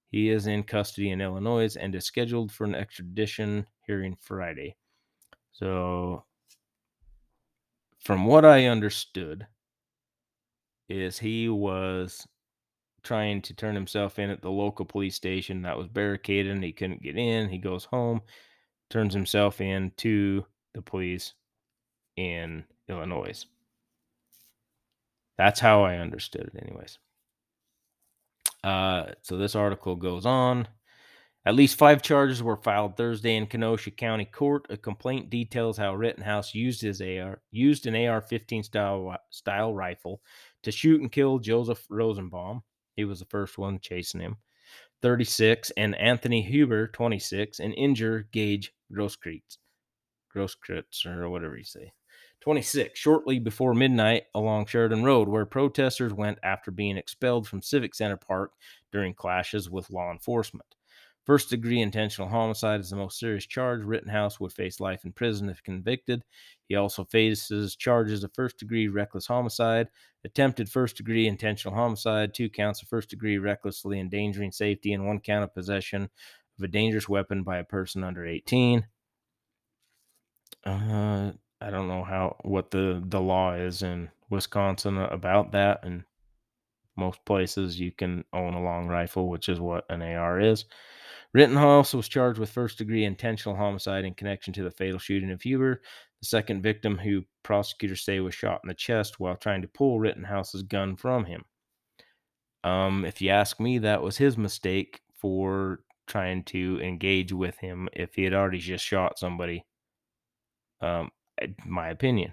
He 0.10 0.30
is 0.30 0.48
in 0.48 0.64
custody 0.64 1.10
in 1.12 1.22
Illinois 1.22 1.76
and 1.76 1.94
is 1.96 2.06
scheduled 2.06 2.52
for 2.52 2.64
an 2.64 2.76
extradition 2.76 3.66
hearing 3.86 4.16
Friday. 4.20 4.76
So, 5.52 6.24
from 8.06 8.26
what 8.26 8.46
I 8.46 8.68
understood, 8.68 9.48
is 10.88 11.18
he 11.18 11.50
was 11.50 12.28
trying 13.04 13.42
to 13.42 13.54
turn 13.56 13.74
himself 13.74 14.20
in 14.20 14.30
at 14.30 14.42
the 14.44 14.50
local 14.50 14.86
police 14.86 15.16
station 15.16 15.64
that 15.64 15.78
was 15.78 15.88
barricaded 15.88 16.52
and 16.52 16.64
he 16.64 16.72
couldn't 16.72 17.02
get 17.02 17.18
in. 17.18 17.50
He 17.50 17.58
goes 17.58 17.86
home, 17.86 18.22
turns 18.92 19.14
himself 19.14 19.60
in 19.60 19.92
to 19.98 20.46
the 20.76 20.84
police 20.84 21.34
in 22.16 22.64
Illinois. 22.88 23.46
That's 25.38 25.60
how 25.60 25.84
I 25.84 25.98
understood 25.98 26.52
it, 26.54 26.64
anyways. 26.64 27.00
Uh, 28.64 29.14
so 29.24 29.38
this 29.38 29.56
article 29.56 29.96
goes 29.96 30.28
on. 30.28 30.68
At 31.48 31.54
least 31.54 31.78
five 31.78 32.02
charges 32.02 32.42
were 32.42 32.58
filed 32.58 32.98
Thursday 32.98 33.36
in 33.36 33.46
Kenosha 33.46 33.92
County 33.92 34.26
Court. 34.26 34.66
A 34.72 34.78
complaint 34.78 35.30
details 35.30 35.78
how 35.78 35.94
Rittenhouse 35.94 36.56
used 36.56 36.82
his 36.82 37.02
AR 37.02 37.40
used 37.52 37.86
an 37.86 37.96
AR-15 37.96 38.66
style 38.66 39.16
style 39.30 39.72
rifle 39.72 40.22
to 40.64 40.72
shoot 40.72 41.02
and 41.02 41.12
kill 41.12 41.38
Joseph 41.38 41.86
Rosenbaum. 41.88 42.64
He 42.96 43.06
was 43.06 43.20
the 43.20 43.26
first 43.26 43.60
one 43.60 43.78
chasing 43.80 44.22
him. 44.22 44.38
36 45.04 45.70
and 45.78 45.94
Anthony 45.98 46.42
Huber, 46.42 46.88
26, 46.88 47.60
and 47.60 47.76
injure 47.76 48.28
Gage 48.32 48.74
Grosskreutz. 48.92 49.60
Grosskreutz 50.36 51.06
or 51.06 51.30
whatever 51.30 51.56
you 51.56 51.64
say. 51.64 51.94
26, 52.40 52.98
shortly 53.00 53.38
before 53.38 53.76
midnight 53.76 54.24
along 54.34 54.66
Sheridan 54.66 55.04
Road, 55.04 55.28
where 55.28 55.46
protesters 55.46 56.14
went 56.14 56.40
after 56.42 56.72
being 56.72 56.98
expelled 56.98 57.48
from 57.48 57.62
Civic 57.62 57.94
Center 57.94 58.18
Park 58.18 58.54
during 58.92 59.14
clashes 59.14 59.70
with 59.70 59.92
law 59.92 60.12
enforcement. 60.12 60.76
First 61.26 61.50
degree 61.50 61.82
intentional 61.82 62.30
homicide 62.30 62.82
is 62.82 62.92
the 62.92 62.96
most 62.96 63.20
serious 63.20 63.46
charge. 63.46 63.82
Rittenhouse 63.84 64.40
would 64.40 64.54
face 64.54 64.80
life 64.80 65.06
in 65.06 65.12
prison 65.12 65.50
if 65.50 65.64
convicted. 65.64 66.24
He 66.70 66.76
also 66.76 67.04
faces 67.04 67.76
charges 67.76 68.24
of 68.24 68.34
first 68.34 68.60
degree 68.60 68.88
reckless 68.88 69.26
homicide, 69.26 69.90
attempted 70.24 70.70
first 70.70 70.98
degree 70.98 71.28
intentional 71.28 71.76
homicide, 71.76 72.34
two 72.34 72.50
counts 72.50 72.82
of 72.84 72.88
first 72.90 73.10
degree 73.10 73.38
recklessly 73.40 74.00
endangering 74.00 74.52
safety, 74.52 74.94
and 74.94 75.08
one 75.08 75.20
count 75.20 75.44
of 75.44 75.54
possession 75.54 76.04
of 76.58 76.64
a 76.64 76.68
dangerous 76.68 77.10
weapon 77.10 77.44
by 77.44 77.58
a 77.58 77.64
person 77.64 78.04
under 78.04 78.26
18. 78.26 78.88
Uh, 80.64 81.32
I 81.62 81.70
don't 81.70 81.88
know 81.88 82.04
how 82.04 82.38
what 82.42 82.72
the 82.72 83.02
the 83.06 83.22
law 83.22 83.54
is 83.54 83.82
in 83.82 84.12
Wisconsin 84.30 84.98
about 84.98 85.52
that. 85.52 85.84
And 85.84 86.04
most 86.98 87.24
places 87.26 87.80
you 87.80 87.92
can 87.92 88.26
own 88.34 88.54
a 88.54 88.64
long 88.64 88.88
rifle, 88.88 89.30
which 89.30 89.50
is 89.50 89.60
what 89.60 89.86
an 89.90 90.02
AR 90.02 90.40
is. 90.40 90.66
Rittenhouse 91.36 91.94
was 91.94 92.08
charged 92.08 92.40
with 92.40 92.50
first 92.50 92.78
degree 92.78 93.04
intentional 93.04 93.58
homicide 93.58 94.06
in 94.06 94.14
connection 94.14 94.54
to 94.54 94.64
the 94.64 94.72
fatal 94.72 94.98
shooting 94.98 95.32
of 95.32 95.42
Huber, 95.42 95.82
the 96.22 96.26
second 96.26 96.62
victim 96.62 96.98
who 96.98 97.26
prosecutors 97.44 98.06
say 98.06 98.22
was 98.22 98.34
shot 98.34 98.62
in 98.64 98.70
the 98.70 98.74
chest 98.74 99.20
while 99.20 99.36
trying 99.36 99.62
to 99.62 99.68
pull 99.68 100.00
Rittenhouse's 100.00 100.64
gun 100.64 100.96
from 100.96 101.26
him. 101.26 101.44
Um, 102.64 103.04
if 103.04 103.22
you 103.22 103.32
ask 103.32 103.60
me, 103.60 103.80
that 103.80 104.02
was 104.02 104.16
his 104.16 104.38
mistake 104.38 105.02
for 105.14 105.82
trying 106.08 106.46
to 106.46 106.80
engage 106.82 107.34
with 107.34 107.58
him 107.58 107.90
if 107.92 108.16
he 108.16 108.24
had 108.24 108.34
already 108.34 108.60
just 108.60 108.86
shot 108.86 109.20
somebody. 109.20 109.66
Um, 110.80 111.12
my 111.66 111.90
opinion. 111.90 112.32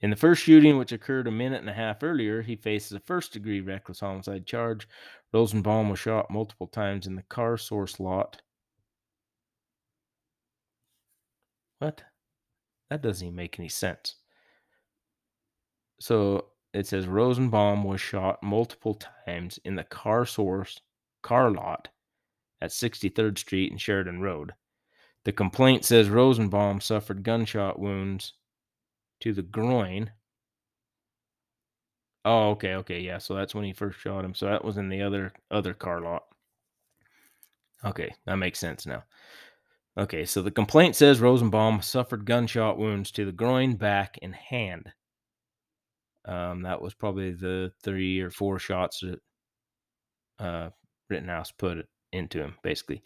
In 0.00 0.10
the 0.10 0.16
first 0.16 0.42
shooting, 0.42 0.76
which 0.76 0.92
occurred 0.92 1.28
a 1.28 1.30
minute 1.30 1.60
and 1.60 1.70
a 1.70 1.74
half 1.74 2.02
earlier, 2.02 2.42
he 2.42 2.56
faces 2.56 2.92
a 2.92 3.00
first 3.00 3.32
degree 3.32 3.60
reckless 3.60 4.00
homicide 4.00 4.46
charge. 4.46 4.86
Rosenbaum 5.34 5.90
was 5.90 5.98
shot 5.98 6.30
multiple 6.30 6.68
times 6.68 7.08
in 7.08 7.16
the 7.16 7.24
car 7.24 7.58
source 7.58 7.98
lot. 7.98 8.40
What? 11.80 12.04
That 12.88 13.02
doesn't 13.02 13.26
even 13.26 13.34
make 13.36 13.58
any 13.58 13.68
sense. 13.68 14.14
So 16.00 16.46
it 16.72 16.86
says 16.86 17.08
Rosenbaum 17.08 17.82
was 17.82 18.00
shot 18.00 18.42
multiple 18.44 19.00
times 19.26 19.58
in 19.64 19.74
the 19.74 19.82
car 19.82 20.24
source 20.24 20.80
car 21.22 21.50
lot 21.50 21.88
at 22.60 22.70
63rd 22.70 23.36
Street 23.36 23.72
and 23.72 23.80
Sheridan 23.80 24.20
Road. 24.20 24.52
The 25.24 25.32
complaint 25.32 25.84
says 25.84 26.10
Rosenbaum 26.10 26.80
suffered 26.80 27.24
gunshot 27.24 27.80
wounds 27.80 28.34
to 29.20 29.32
the 29.32 29.42
groin. 29.42 30.12
Oh, 32.24 32.50
okay, 32.50 32.74
okay, 32.76 33.00
yeah. 33.00 33.18
So 33.18 33.34
that's 33.34 33.54
when 33.54 33.64
he 33.64 33.72
first 33.72 33.98
shot 33.98 34.24
him. 34.24 34.34
So 34.34 34.46
that 34.46 34.64
was 34.64 34.76
in 34.76 34.88
the 34.88 35.02
other 35.02 35.32
other 35.50 35.74
car 35.74 36.00
lot. 36.00 36.24
Okay, 37.84 38.14
that 38.26 38.36
makes 38.36 38.58
sense 38.58 38.86
now. 38.86 39.04
Okay, 39.98 40.24
so 40.24 40.42
the 40.42 40.50
complaint 40.50 40.96
says 40.96 41.20
Rosenbaum 41.20 41.82
suffered 41.82 42.24
gunshot 42.26 42.78
wounds 42.78 43.10
to 43.12 43.24
the 43.24 43.32
groin, 43.32 43.76
back, 43.76 44.18
and 44.22 44.34
hand. 44.34 44.92
Um, 46.24 46.62
that 46.62 46.80
was 46.80 46.94
probably 46.94 47.32
the 47.32 47.72
three 47.82 48.20
or 48.20 48.30
four 48.30 48.58
shots 48.58 49.00
that 49.00 49.20
uh, 50.38 50.70
Rittenhouse 51.10 51.52
put 51.52 51.86
into 52.12 52.40
him, 52.40 52.54
basically. 52.62 53.02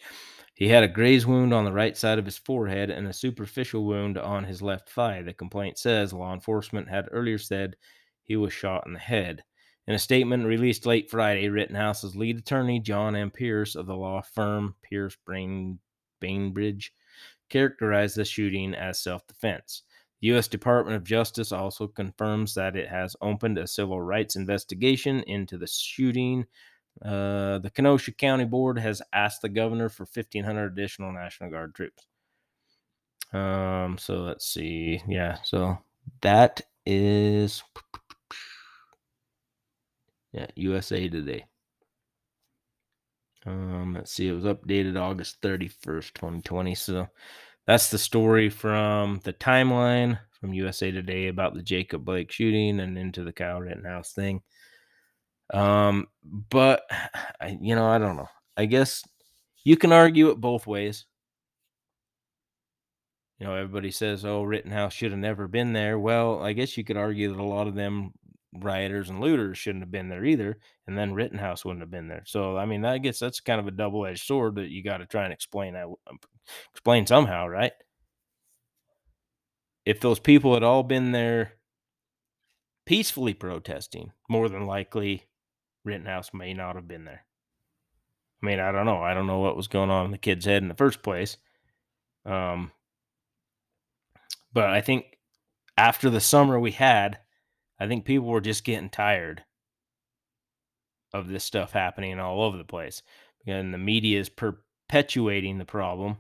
He 0.55 0.69
had 0.69 0.85
a 0.85 0.89
graze 0.89 1.27
wound 1.27 1.53
on 1.55 1.65
the 1.65 1.73
right 1.73 1.97
side 1.97 2.19
of 2.19 2.25
his 2.25 2.39
forehead 2.39 2.91
and 2.91 3.07
a 3.07 3.13
superficial 3.13 3.85
wound 3.85 4.19
on 4.19 4.45
his 4.45 4.63
left 4.63 4.91
thigh. 4.91 5.23
The 5.23 5.33
complaint 5.35 5.79
says 5.79 6.13
law 6.13 6.33
enforcement 6.35 6.89
had 6.89 7.09
earlier 7.11 7.39
said 7.39 7.77
he 8.29 8.37
was 8.37 8.53
shot 8.53 8.87
in 8.87 8.93
the 8.93 9.01
head. 9.01 9.43
In 9.89 9.95
a 9.95 9.99
statement 9.99 10.47
released 10.47 10.87
late 10.87 11.11
Friday, 11.11 11.49
Rittenhouse's 11.49 12.15
lead 12.15 12.39
attorney, 12.39 12.79
John 12.79 13.17
M. 13.17 13.31
Pierce 13.31 13.75
of 13.75 13.87
the 13.87 13.97
law 13.97 14.23
firm 14.23 14.77
Pierce 14.83 15.17
Brain, 15.27 15.81
Bainbridge, 16.21 16.93
characterized 17.49 18.17
the 18.17 18.25
shooting 18.25 18.75
as 18.75 19.01
self 19.01 19.27
defense. 19.27 19.83
The 20.21 20.29
U.S. 20.29 20.47
Department 20.47 20.97
of 20.97 21.05
Justice 21.05 21.51
also 21.51 21.89
confirms 21.89 22.55
that 22.55 22.77
it 22.77 22.89
has 22.89 23.17
opened 23.21 23.59
a 23.59 23.67
civil 23.67 24.01
rights 24.01 24.37
investigation 24.37 25.23
into 25.23 25.59
the 25.59 25.67
shooting 25.67 26.45
uh, 27.05 27.59
the 27.59 27.71
Kenosha 27.71 28.13
County 28.13 28.45
Board 28.45 28.79
has 28.79 29.01
asked 29.13 29.43
the 29.43 29.49
governor 29.49 29.89
for 29.89 30.05
1,500 30.05 30.67
additional 30.67 31.13
National 31.13 31.51
Guard 31.51 31.75
troops. 31.75 32.07
Um, 33.33 33.99
so 33.99 34.15
let's 34.23 34.47
see. 34.47 35.03
Yeah, 35.07 35.39
so 35.45 35.79
that 36.23 36.63
is 36.87 37.63
yeah, 40.33 40.47
USA 40.57 41.09
Today. 41.09 41.45
Um, 43.47 43.95
let's 43.95 44.13
see, 44.13 44.29
it 44.29 44.33
was 44.33 44.45
updated 44.45 45.01
August 45.01 45.41
31st, 45.43 46.13
2020. 46.15 46.75
So 46.75 47.09
that's 47.67 47.91
the 47.91 47.99
story 47.99 48.51
from 48.51 49.21
the 49.25 49.33
timeline 49.33 50.19
from 50.41 50.53
USA 50.53 50.91
Today 50.91 51.29
about 51.29 51.55
the 51.55 51.63
Jacob 51.63 52.05
Blake 52.05 52.31
shooting 52.31 52.81
and 52.81 52.99
into 52.99 53.25
the 53.25 53.33
Kyle 53.33 53.61
Rittenhouse 53.61 54.13
thing. 54.13 54.43
Um, 55.53 56.07
but 56.25 56.83
I, 57.41 57.59
you 57.61 57.75
know, 57.75 57.87
I 57.87 57.99
don't 57.99 58.17
know. 58.17 58.29
I 58.57 58.67
guess 58.67 59.05
you 59.65 59.77
can 59.77 59.93
argue 59.93 60.31
it 60.31 60.41
both 60.41 60.67
ways. 60.67 61.07
You 63.39 63.47
know, 63.47 63.55
everybody 63.55 63.93
says, 63.93 64.25
"Oh, 64.25 64.43
Rittenhouse 64.43 64.93
should 64.93 65.13
have 65.13 65.21
never 65.21 65.47
been 65.47 65.73
there." 65.73 65.99
Well, 65.99 66.43
I 66.43 66.55
guess 66.55 66.77
you 66.77 66.83
could 66.83 66.97
argue 66.97 67.29
that 67.29 67.41
a 67.41 67.45
lot 67.45 67.69
of 67.69 67.77
them 67.77 68.13
rioters 68.55 69.11
and 69.11 69.21
looters 69.21 69.59
shouldn't 69.59 69.83
have 69.83 69.91
been 69.91 70.09
there 70.09 70.25
either, 70.25 70.59
and 70.87 70.97
then 70.97 71.15
Rittenhouse 71.15 71.65
wouldn't 71.65 71.83
have 71.83 71.91
been 71.91 72.09
there. 72.09 72.23
So 72.27 72.57
I 72.57 72.67
mean, 72.67 72.85
I 72.85 72.99
guess 72.99 73.19
that's 73.19 73.41
kind 73.41 73.61
of 73.61 73.67
a 73.67 73.73
double 73.73 74.07
edged 74.07 74.27
sword 74.27 74.57
that 74.57 74.71
you 74.71 74.83
got 74.83 74.99
to 74.99 75.07
try 75.07 75.25
and 75.25 75.33
explain 75.33 75.75
that 75.75 75.87
um, 75.87 76.19
explain 76.73 77.07
somehow, 77.07 77.47
right? 77.47 77.73
If 79.85 80.01
those 80.01 80.21
people 80.21 80.55
had 80.55 80.63
all 80.63 80.83
been 80.83 81.13
there 81.13 81.55
peacefully 82.85 83.35
protesting, 83.35 84.13
more 84.29 84.49
than 84.49 84.67
likely 84.67 85.25
Rittenhouse 85.85 86.31
may 86.35 86.55
not 86.55 86.77
have 86.77 86.89
been 86.89 87.05
there. 87.05 87.25
I 88.43 88.47
mean, 88.47 88.61
I 88.61 88.71
don't 88.71 88.87
know. 88.87 89.03
I 89.03 89.15
don't 89.15 89.27
know 89.27 89.41
what 89.41 89.57
was 89.57 89.69
going 89.69 89.91
on 89.91 90.07
in 90.07 90.11
the 90.11 90.19
kid's 90.19 90.45
head 90.45 90.63
in 90.63 90.69
the 90.69 90.75
first 90.75 91.03
place. 91.03 91.39
Um, 92.25 92.71
but 94.53 94.71
I 94.71 94.81
think 94.81 95.19
after 95.77 96.11
the 96.11 96.21
summer 96.21 96.59
we 96.59 96.73
had, 96.73 97.19
I 97.81 97.87
think 97.87 98.05
people 98.05 98.27
were 98.27 98.41
just 98.41 98.65
getting 98.65 98.91
tired 98.91 99.45
of 101.13 101.29
this 101.29 101.45
stuff 101.45 101.73
happening 101.73 102.19
all 102.19 102.43
over 102.43 102.57
the 102.57 102.65
place. 102.65 103.03
And 103.47 103.73
the 103.73 103.79
media 103.79 104.21
is 104.21 104.29
perpetuating 104.29 105.59
the 105.59 105.65
problem 105.65 106.19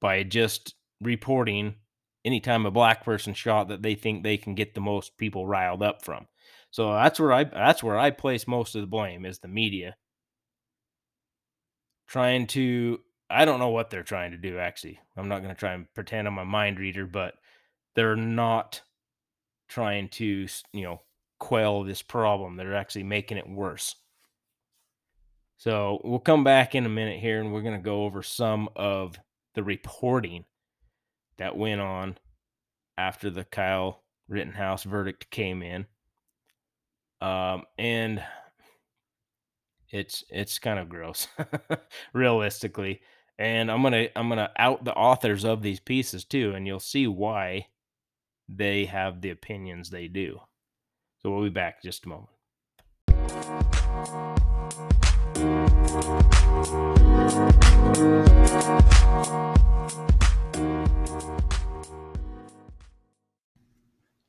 by 0.00 0.22
just 0.22 0.74
reporting 1.00 1.76
anytime 2.24 2.66
a 2.66 2.70
black 2.70 3.04
person 3.04 3.34
shot 3.34 3.68
that 3.68 3.82
they 3.82 3.94
think 3.94 4.22
they 4.22 4.36
can 4.36 4.54
get 4.54 4.74
the 4.74 4.80
most 4.80 5.16
people 5.16 5.46
riled 5.46 5.82
up 5.82 6.04
from. 6.04 6.26
So 6.70 6.92
that's 6.92 7.18
where 7.18 7.32
I 7.32 7.44
that's 7.44 7.82
where 7.82 7.98
I 7.98 8.10
place 8.10 8.46
most 8.46 8.74
of 8.74 8.82
the 8.82 8.86
blame 8.86 9.24
is 9.24 9.38
the 9.38 9.48
media 9.48 9.96
trying 12.06 12.46
to 12.48 13.00
I 13.30 13.44
don't 13.44 13.58
know 13.58 13.70
what 13.70 13.90
they're 13.90 14.02
trying 14.02 14.32
to 14.32 14.36
do 14.36 14.58
actually. 14.58 15.00
I'm 15.16 15.28
not 15.28 15.42
going 15.42 15.54
to 15.54 15.58
try 15.58 15.72
and 15.72 15.86
pretend 15.94 16.26
I'm 16.26 16.38
a 16.38 16.44
mind 16.44 16.78
reader, 16.78 17.06
but 17.06 17.34
they're 17.94 18.16
not 18.16 18.82
trying 19.68 20.08
to, 20.08 20.46
you 20.72 20.82
know, 20.82 21.00
quell 21.38 21.84
this 21.84 22.02
problem. 22.02 22.56
They're 22.56 22.74
actually 22.74 23.04
making 23.04 23.38
it 23.38 23.48
worse. 23.48 23.94
So, 25.56 26.00
we'll 26.04 26.20
come 26.20 26.44
back 26.44 26.74
in 26.74 26.86
a 26.86 26.90
minute 26.90 27.20
here 27.20 27.40
and 27.40 27.52
we're 27.52 27.62
going 27.62 27.78
to 27.78 27.84
go 27.84 28.04
over 28.04 28.22
some 28.22 28.68
of 28.76 29.18
the 29.54 29.62
reporting 29.62 30.44
that 31.38 31.56
went 31.56 31.80
on 31.80 32.16
after 32.96 33.30
the 33.30 33.44
Kyle 33.44 34.02
Rittenhouse 34.28 34.84
verdict 34.84 35.30
came 35.30 35.62
in. 35.62 35.86
Um, 37.20 37.64
and 37.76 38.22
it's 39.90 40.24
it's 40.30 40.58
kind 40.58 40.78
of 40.78 40.88
gross 40.88 41.28
realistically 42.12 43.00
and 43.38 43.70
i'm 43.70 43.82
gonna 43.82 44.08
i'm 44.16 44.28
gonna 44.28 44.50
out 44.58 44.84
the 44.84 44.94
authors 44.94 45.44
of 45.44 45.62
these 45.62 45.80
pieces 45.80 46.24
too 46.24 46.52
and 46.54 46.66
you'll 46.66 46.80
see 46.80 47.06
why 47.06 47.66
they 48.48 48.84
have 48.84 49.20
the 49.20 49.30
opinions 49.30 49.90
they 49.90 50.08
do 50.08 50.38
so 51.20 51.30
we'll 51.30 51.44
be 51.44 51.50
back 51.50 51.82
just 51.82 52.04
a 52.04 52.08
moment 52.08 52.28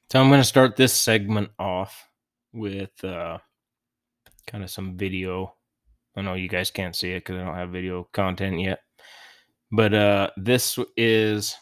so 0.10 0.20
i'm 0.20 0.30
going 0.30 0.40
to 0.40 0.44
start 0.44 0.76
this 0.76 0.94
segment 0.94 1.50
off 1.58 2.08
with 2.52 3.04
uh 3.04 3.38
kind 4.50 4.64
of 4.64 4.70
some 4.70 4.98
video. 4.98 5.54
I 6.16 6.22
know 6.22 6.34
you 6.34 6.50
guys 6.50 6.72
can't 6.72 6.96
see 6.96 7.12
it 7.12 7.20
because 7.20 7.38
I 7.38 7.46
don't 7.46 7.56
have 7.56 7.70
video 7.70 8.08
content 8.12 8.60
yet. 8.60 8.80
But 9.72 9.94
uh 9.94 10.30
this 10.36 10.78
is 10.98 11.56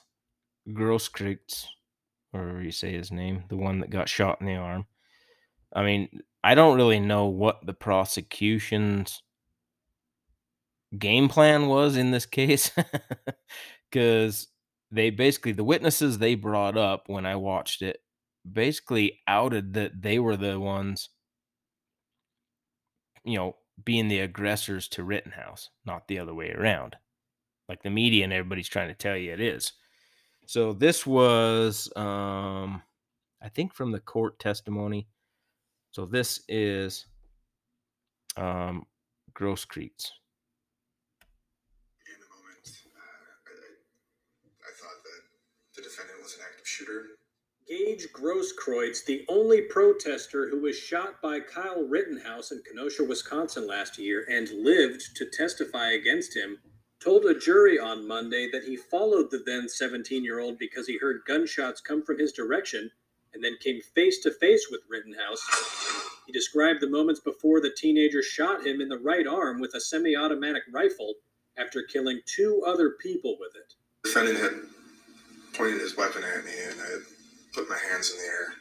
Grosskreutz, 0.69 1.65
or 2.33 2.61
you 2.61 2.71
say 2.71 2.91
his 2.91 3.11
name, 3.11 3.43
the 3.49 3.57
one 3.57 3.79
that 3.79 3.89
got 3.89 4.09
shot 4.09 4.39
in 4.41 4.47
the 4.47 4.55
arm. 4.55 4.85
I 5.73 5.83
mean, 5.83 6.21
I 6.43 6.55
don't 6.55 6.77
really 6.77 6.99
know 6.99 7.25
what 7.25 7.65
the 7.65 7.73
prosecution's 7.73 9.21
game 10.97 11.27
plan 11.27 11.67
was 11.67 11.97
in 11.97 12.11
this 12.11 12.25
case 12.25 12.71
because 13.91 14.47
they 14.89 15.09
basically 15.09 15.51
the 15.51 15.63
witnesses 15.63 16.17
they 16.17 16.35
brought 16.35 16.77
up 16.77 17.03
when 17.07 17.25
I 17.25 17.35
watched 17.35 17.81
it 17.81 17.97
basically 18.49 19.19
outed 19.27 19.73
that 19.73 20.01
they 20.01 20.17
were 20.17 20.37
the 20.37 20.57
ones 20.57 21.09
you 23.27 23.37
know, 23.37 23.57
being 23.83 24.07
the 24.07 24.21
aggressors 24.21 24.87
to 24.87 25.03
Rittenhouse, 25.03 25.69
not 25.85 26.07
the 26.07 26.17
other 26.17 26.33
way 26.33 26.51
around. 26.51 26.95
Like 27.67 27.83
the 27.83 27.89
media 27.89 28.23
and 28.23 28.31
everybody's 28.31 28.69
trying 28.69 28.87
to 28.87 28.95
tell 28.95 29.17
you 29.17 29.33
it 29.33 29.41
is. 29.41 29.73
So 30.47 30.71
this 30.71 31.05
was, 31.05 31.91
um, 31.97 32.81
I 33.41 33.49
think, 33.53 33.73
from 33.73 33.91
the 33.91 33.99
court 33.99 34.39
testimony. 34.39 35.05
So 35.91 36.05
this 36.05 36.39
is 36.47 37.05
um, 38.37 38.85
Grosskreutz. 39.33 40.11
In 42.07 42.15
a 42.15 42.29
moment, 42.31 42.63
uh, 42.63 43.01
I, 43.45 43.59
I 44.63 44.71
thought 44.79 45.03
that 45.03 45.21
the 45.75 45.81
defendant 45.81 46.23
was 46.23 46.35
an 46.35 46.39
active 46.49 46.65
shooter. 46.65 47.03
Gage 47.67 48.07
Grosskreutz, 48.13 49.03
the 49.03 49.25
only 49.27 49.63
protester 49.63 50.47
who 50.49 50.61
was 50.61 50.79
shot 50.79 51.21
by 51.21 51.41
Kyle 51.41 51.83
Rittenhouse 51.83 52.53
in 52.53 52.61
Kenosha, 52.65 53.03
Wisconsin 53.03 53.67
last 53.67 53.97
year 53.97 54.25
and 54.31 54.49
lived 54.63 55.13
to 55.17 55.25
testify 55.25 55.91
against 55.91 56.37
him, 56.37 56.59
told 56.99 57.25
a 57.25 57.37
jury 57.37 57.79
on 57.79 58.07
Monday 58.07 58.49
that 58.51 58.63
he 58.63 58.75
followed 58.75 59.29
the 59.31 59.43
then 59.45 59.69
17 59.69 60.23
year 60.23 60.39
old 60.39 60.57
because 60.57 60.87
he 60.87 60.97
heard 60.97 61.21
gunshots 61.27 61.81
come 61.81 62.03
from 62.03 62.19
his 62.19 62.31
direction 62.31 62.89
and 63.33 63.43
then 63.43 63.55
came 63.59 63.81
face 63.95 64.19
to 64.19 64.31
face 64.31 64.67
with 64.71 64.81
Rittenhouse. 64.89 65.43
He 66.25 66.33
described 66.33 66.81
the 66.81 66.89
moments 66.89 67.21
before 67.21 67.61
the 67.61 67.71
teenager 67.75 68.21
shot 68.23 68.65
him 68.65 68.81
in 68.81 68.89
the 68.89 68.97
right 68.97 69.27
arm 69.27 69.59
with 69.59 69.73
a 69.75 69.79
semi 69.81 70.15
automatic 70.15 70.63
rifle 70.73 71.15
after 71.57 71.83
killing 71.83 72.19
two 72.25 72.63
other 72.65 72.91
people 73.01 73.37
with 73.39 73.55
it. 73.55 73.73
The 74.03 74.09
defendant 74.09 74.39
had 74.39 74.53
pointed 75.53 75.81
his 75.81 75.95
weapon 75.97 76.23
at 76.23 76.45
me, 76.45 76.51
and 76.69 76.79
I 76.79 76.97
put 77.53 77.69
my 77.69 77.77
hands 77.91 78.11
in 78.11 78.17
the 78.17 78.23
air. 78.23 78.53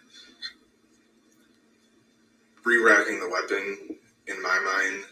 Re-racking 2.65 3.21
the 3.21 3.29
weapon 3.29 3.97
in 4.27 4.43
my 4.43 4.59
mind 4.59 5.05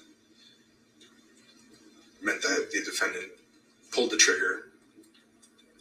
meant 2.25 2.43
that 2.43 2.71
the 2.73 2.83
defendant 2.85 3.33
pulled 3.93 4.11
the 4.11 4.17
trigger 4.17 4.71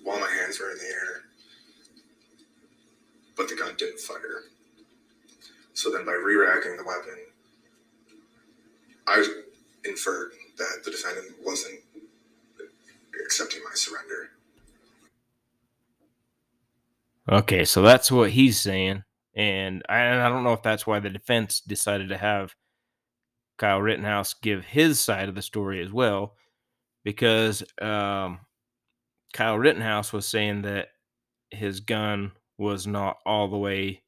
while 0.03 0.19
my 0.19 0.29
hands 0.29 0.60
were 0.60 0.71
in 0.71 0.77
the 0.77 0.84
air, 0.84 1.23
but 3.36 3.47
the 3.47 3.56
gun 3.56 3.73
didn't 3.77 3.99
fire. 3.99 4.43
So 5.73 5.91
then, 5.91 6.06
by 6.06 6.12
re-racking 6.12 6.77
the 6.77 6.84
weapon, 6.84 7.17
I 9.08 9.25
inferred 9.86 10.34
that 10.58 10.84
the 10.86 10.91
defendant 10.91 11.36
wasn't 11.43 11.79
accepting 13.25 13.62
my 13.63 13.73
surrender. 13.73 14.29
Okay, 17.32 17.65
so 17.65 17.82
that's 17.82 18.12
what 18.12 18.32
he's 18.32 18.60
saying, 18.60 19.03
and 19.34 19.82
I, 19.88 19.97
and 19.99 20.21
I 20.21 20.29
don't 20.29 20.43
know 20.43 20.53
if 20.53 20.62
that's 20.62 20.86
why 20.86 20.99
the 20.99 21.10
defense 21.10 21.62
decided 21.62 22.10
to 22.10 22.17
have 22.17 22.53
Kyle 23.58 23.82
Rittenhouse 23.82 24.34
give 24.34 24.66
his 24.66 25.00
side 25.00 25.30
of 25.30 25.36
the 25.36 25.42
story 25.42 25.82
as 25.82 25.92
well, 25.92 26.36
because 27.04 27.63
um, 27.82 28.39
Kyle 29.34 29.58
Rittenhouse 29.58 30.12
was 30.12 30.26
saying 30.26 30.63
that 30.63 30.89
his 31.50 31.80
gun 31.80 32.32
was 32.58 32.88
not 32.88 33.18
all 33.26 33.48
the 33.48 33.58
way 33.58 34.04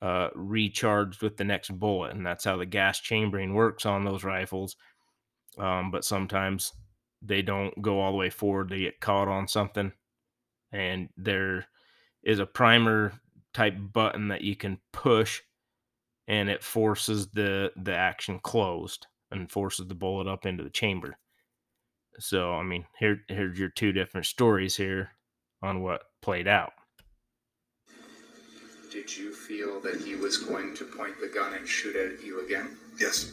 uh, 0.00 0.28
recharged 0.34 1.22
with 1.22 1.36
the 1.36 1.44
next 1.44 1.70
bullet, 1.78 2.14
and 2.14 2.24
that's 2.24 2.44
how 2.44 2.56
the 2.56 2.66
gas 2.66 3.00
chambering 3.00 3.54
works 3.54 3.84
on 3.84 4.04
those 4.04 4.24
rifles. 4.24 4.76
Um, 5.58 5.90
but 5.90 6.04
sometimes 6.04 6.72
they 7.20 7.42
don't 7.42 7.80
go 7.82 8.00
all 8.00 8.12
the 8.12 8.18
way 8.18 8.30
forward; 8.30 8.68
they 8.68 8.78
get 8.78 9.00
caught 9.00 9.28
on 9.28 9.48
something, 9.48 9.92
and 10.72 11.08
they're 11.16 11.66
a 12.24 12.46
primer 12.46 13.12
type 13.54 13.74
button 13.92 14.28
that 14.28 14.42
you 14.42 14.54
can 14.54 14.78
push 14.92 15.40
and 16.28 16.50
it 16.50 16.62
forces 16.62 17.28
the 17.28 17.72
the 17.74 17.94
action 17.94 18.38
closed 18.38 19.06
and 19.30 19.50
forces 19.50 19.88
the 19.88 19.94
bullet 19.94 20.28
up 20.28 20.46
into 20.46 20.62
the 20.62 20.70
chamber. 20.70 21.16
So 22.20 22.52
I 22.52 22.62
mean, 22.62 22.84
here 22.98 23.22
here's 23.28 23.58
your 23.58 23.70
two 23.70 23.92
different 23.92 24.26
stories 24.26 24.76
here 24.76 25.10
on 25.62 25.82
what 25.82 26.02
played 26.22 26.46
out. 26.46 26.72
Did 28.92 29.16
you 29.16 29.32
feel 29.32 29.80
that 29.80 30.00
he 30.00 30.14
was 30.14 30.38
going 30.38 30.74
to 30.76 30.84
point 30.84 31.20
the 31.20 31.28
gun 31.28 31.54
and 31.54 31.66
shoot 31.66 31.96
at 31.96 32.24
you 32.24 32.44
again? 32.44 32.76
Yes. 32.98 33.32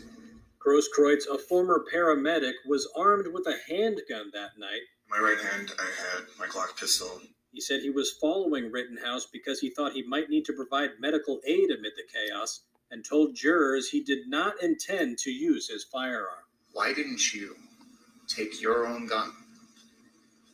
Grosskreutz, 0.65 1.27
a 1.31 1.37
former 1.37 1.85
paramedic, 1.93 2.53
was 2.65 2.89
armed 2.95 3.27
with 3.27 3.45
a 3.47 3.57
handgun 3.69 4.31
that 4.33 4.57
night. 4.57 4.81
In 4.81 5.09
my 5.09 5.19
right 5.19 5.39
hand, 5.39 5.71
I 5.79 5.83
had 5.83 6.25
my 6.39 6.47
Glock 6.47 6.77
pistol. 6.77 7.21
He 7.51 7.61
said 7.61 7.81
he 7.81 7.89
was 7.89 8.17
following 8.19 8.71
Rittenhouse 8.71 9.27
because 9.31 9.59
he 9.59 9.69
thought 9.69 9.93
he 9.93 10.03
might 10.03 10.29
need 10.29 10.43
to 10.45 10.53
provide 10.53 10.99
medical 10.99 11.39
aid 11.47 11.69
amid 11.69 11.93
the 11.95 12.03
chaos 12.11 12.61
and 12.95 13.03
told 13.03 13.35
jurors 13.35 13.89
he 13.89 14.01
did 14.01 14.29
not 14.29 14.63
intend 14.63 15.17
to 15.17 15.29
use 15.29 15.67
his 15.67 15.83
firearm. 15.83 16.45
Why 16.71 16.93
didn't 16.93 17.33
you 17.33 17.57
take 18.25 18.61
your 18.61 18.87
own 18.87 19.05
gun 19.05 19.33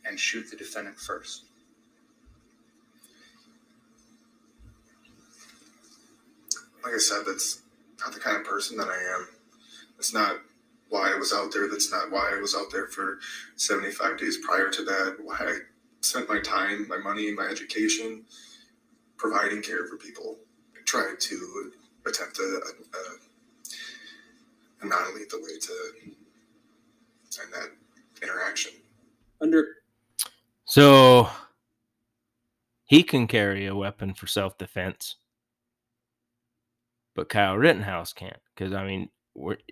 and 0.05 0.19
shoot 0.19 0.49
the 0.49 0.57
defendant 0.57 0.97
first? 0.97 1.45
like 6.83 6.95
I 6.95 6.97
said, 6.97 7.23
that's 7.27 7.61
not 7.99 8.11
the 8.11 8.19
kind 8.19 8.37
of 8.37 8.43
person 8.43 8.75
that 8.77 8.87
I 8.87 8.97
am. 9.15 9.27
That's 9.97 10.15
not 10.15 10.37
why 10.89 11.13
I 11.13 11.15
was 11.15 11.31
out 11.31 11.53
there. 11.53 11.69
That's 11.69 11.91
not 11.91 12.09
why 12.09 12.33
I 12.35 12.41
was 12.41 12.55
out 12.55 12.71
there 12.71 12.87
for 12.87 13.19
75 13.55 14.17
days 14.17 14.39
prior 14.43 14.69
to 14.71 14.83
that. 14.85 15.17
Why 15.21 15.37
I 15.39 15.57
spent 16.01 16.27
my 16.27 16.39
time, 16.39 16.87
my 16.87 16.97
money, 16.97 17.31
my 17.31 17.45
education 17.45 18.23
providing 19.15 19.61
care 19.61 19.85
for 19.85 19.97
people. 19.97 20.37
I 20.75 20.83
tried 20.85 21.19
to 21.19 21.71
attempt 22.05 22.35
to 22.35 22.41
a, 22.41 22.59
a 24.83 24.87
non 24.87 25.15
lethal 25.15 25.39
way 25.41 25.57
to 25.59 25.73
end 27.41 27.53
that 27.53 27.69
interaction. 28.23 28.71
Under 29.41 29.67
So 30.65 31.29
he 32.85 33.03
can 33.03 33.27
carry 33.27 33.67
a 33.67 33.75
weapon 33.75 34.13
for 34.13 34.27
self 34.27 34.57
defense, 34.57 35.15
but 37.15 37.29
Kyle 37.29 37.57
Rittenhouse 37.57 38.13
can't. 38.13 38.39
Because 38.53 38.73
I 38.73 38.85
mean, 38.85 39.09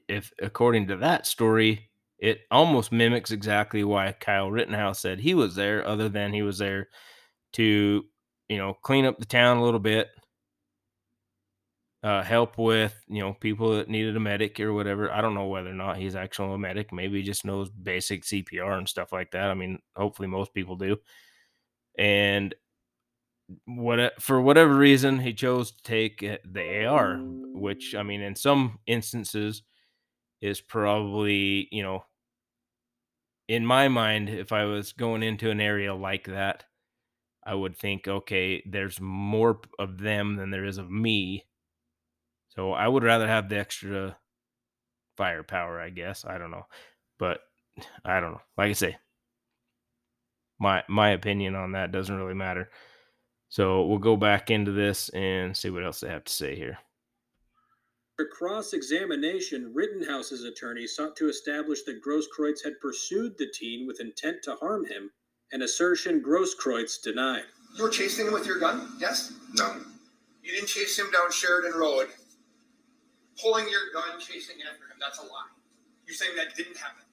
if 0.07 0.31
according 0.41 0.87
to 0.87 0.97
that 0.97 1.27
story, 1.27 1.89
it 2.17 2.41
almost 2.51 2.91
mimics 2.91 3.31
exactly 3.31 3.83
why 3.83 4.15
Kyle 4.19 4.51
Rittenhouse 4.51 4.99
said 4.99 5.19
he 5.19 5.33
was 5.33 5.55
there, 5.55 5.85
other 5.85 6.09
than 6.09 6.33
he 6.33 6.41
was 6.41 6.57
there 6.57 6.89
to, 7.53 8.05
you 8.47 8.57
know, 8.57 8.73
clean 8.73 9.05
up 9.05 9.19
the 9.19 9.25
town 9.25 9.57
a 9.57 9.63
little 9.63 9.79
bit, 9.79 10.09
uh, 12.03 12.23
help 12.23 12.57
with, 12.57 12.95
you 13.07 13.19
know, 13.19 13.33
people 13.33 13.75
that 13.75 13.89
needed 13.89 14.15
a 14.15 14.19
medic 14.19 14.59
or 14.59 14.73
whatever. 14.73 15.11
I 15.11 15.21
don't 15.21 15.33
know 15.33 15.47
whether 15.47 15.69
or 15.69 15.73
not 15.73 15.97
he's 15.97 16.15
actually 16.15 16.53
a 16.53 16.57
medic. 16.57 16.93
Maybe 16.93 17.19
he 17.19 17.23
just 17.23 17.45
knows 17.45 17.69
basic 17.69 18.23
CPR 18.23 18.77
and 18.77 18.87
stuff 18.87 19.11
like 19.11 19.31
that. 19.31 19.49
I 19.49 19.53
mean, 19.53 19.79
hopefully 19.95 20.27
most 20.29 20.53
people 20.53 20.75
do. 20.77 20.97
And 21.97 22.55
what 23.65 24.21
for 24.21 24.39
whatever 24.41 24.75
reason 24.75 25.19
he 25.19 25.33
chose 25.33 25.71
to 25.71 25.83
take 25.83 26.23
uh, 26.23 26.37
the 26.45 26.85
AR, 26.85 27.17
which 27.17 27.95
I 27.95 28.03
mean, 28.03 28.21
in 28.21 28.35
some 28.35 28.79
instances, 28.85 29.63
is 30.41 30.61
probably 30.61 31.67
you 31.71 31.83
know, 31.83 32.05
in 33.47 33.65
my 33.65 33.87
mind, 33.87 34.29
if 34.29 34.51
I 34.51 34.65
was 34.65 34.93
going 34.93 35.23
into 35.23 35.49
an 35.49 35.59
area 35.59 35.93
like 35.93 36.25
that, 36.25 36.65
I 37.43 37.55
would 37.55 37.77
think, 37.77 38.07
okay, 38.07 38.63
there's 38.65 39.01
more 39.01 39.59
of 39.79 39.97
them 39.97 40.35
than 40.35 40.51
there 40.51 40.65
is 40.65 40.77
of 40.77 40.91
me, 40.91 41.45
so 42.49 42.71
I 42.73 42.87
would 42.87 43.03
rather 43.03 43.27
have 43.27 43.49
the 43.49 43.57
extra 43.57 44.17
firepower, 45.17 45.79
I 45.79 45.89
guess. 45.89 46.25
I 46.25 46.37
don't 46.37 46.51
know, 46.51 46.65
but 47.17 47.41
I 48.05 48.19
don't 48.19 48.31
know. 48.33 48.41
Like 48.57 48.69
I 48.69 48.73
say, 48.73 48.97
my 50.59 50.83
my 50.87 51.11
opinion 51.11 51.55
on 51.55 51.71
that 51.73 51.91
doesn't 51.91 52.15
really 52.17 52.33
matter. 52.33 52.69
So 53.49 53.83
we'll 53.85 53.97
go 53.97 54.15
back 54.15 54.51
into 54.51 54.71
this 54.71 55.09
and 55.09 55.57
see 55.57 55.71
what 55.71 55.83
else 55.83 56.01
they 56.01 56.09
have 56.09 56.23
to 56.23 56.31
say 56.31 56.55
here. 56.55 56.77
cross 58.37 58.73
examination, 58.73 59.73
Rittenhouse's 59.73 60.43
attorney 60.43 60.85
sought 60.85 61.15
to 61.15 61.29
establish 61.29 61.81
that 61.83 62.03
Grosskreutz 62.03 62.63
had 62.63 62.79
pursued 62.79 63.37
the 63.37 63.47
teen 63.51 63.87
with 63.87 63.99
intent 63.99 64.43
to 64.43 64.55
harm 64.55 64.85
him, 64.85 65.09
an 65.51 65.63
assertion 65.63 66.21
Grosskreutz 66.21 67.01
denied. 67.01 67.45
You 67.75 67.83
were 67.83 67.89
chasing 67.89 68.27
him 68.27 68.33
with 68.33 68.45
your 68.45 68.59
gun? 68.59 68.87
Yes? 68.99 69.33
No, 69.55 69.77
You 70.43 70.51
didn't 70.51 70.67
chase 70.67 70.97
him 70.97 71.09
down 71.11 71.31
Sheridan 71.31 71.73
Road, 71.73 72.09
pulling 73.41 73.67
your 73.69 73.91
gun, 73.93 74.19
chasing 74.19 74.57
after 74.67 74.85
him. 74.85 74.97
That's 74.99 75.19
a 75.19 75.23
lie. 75.23 75.49
You're 76.05 76.15
saying 76.15 76.35
that 76.37 76.55
didn't 76.55 76.77
happen. 76.77 77.03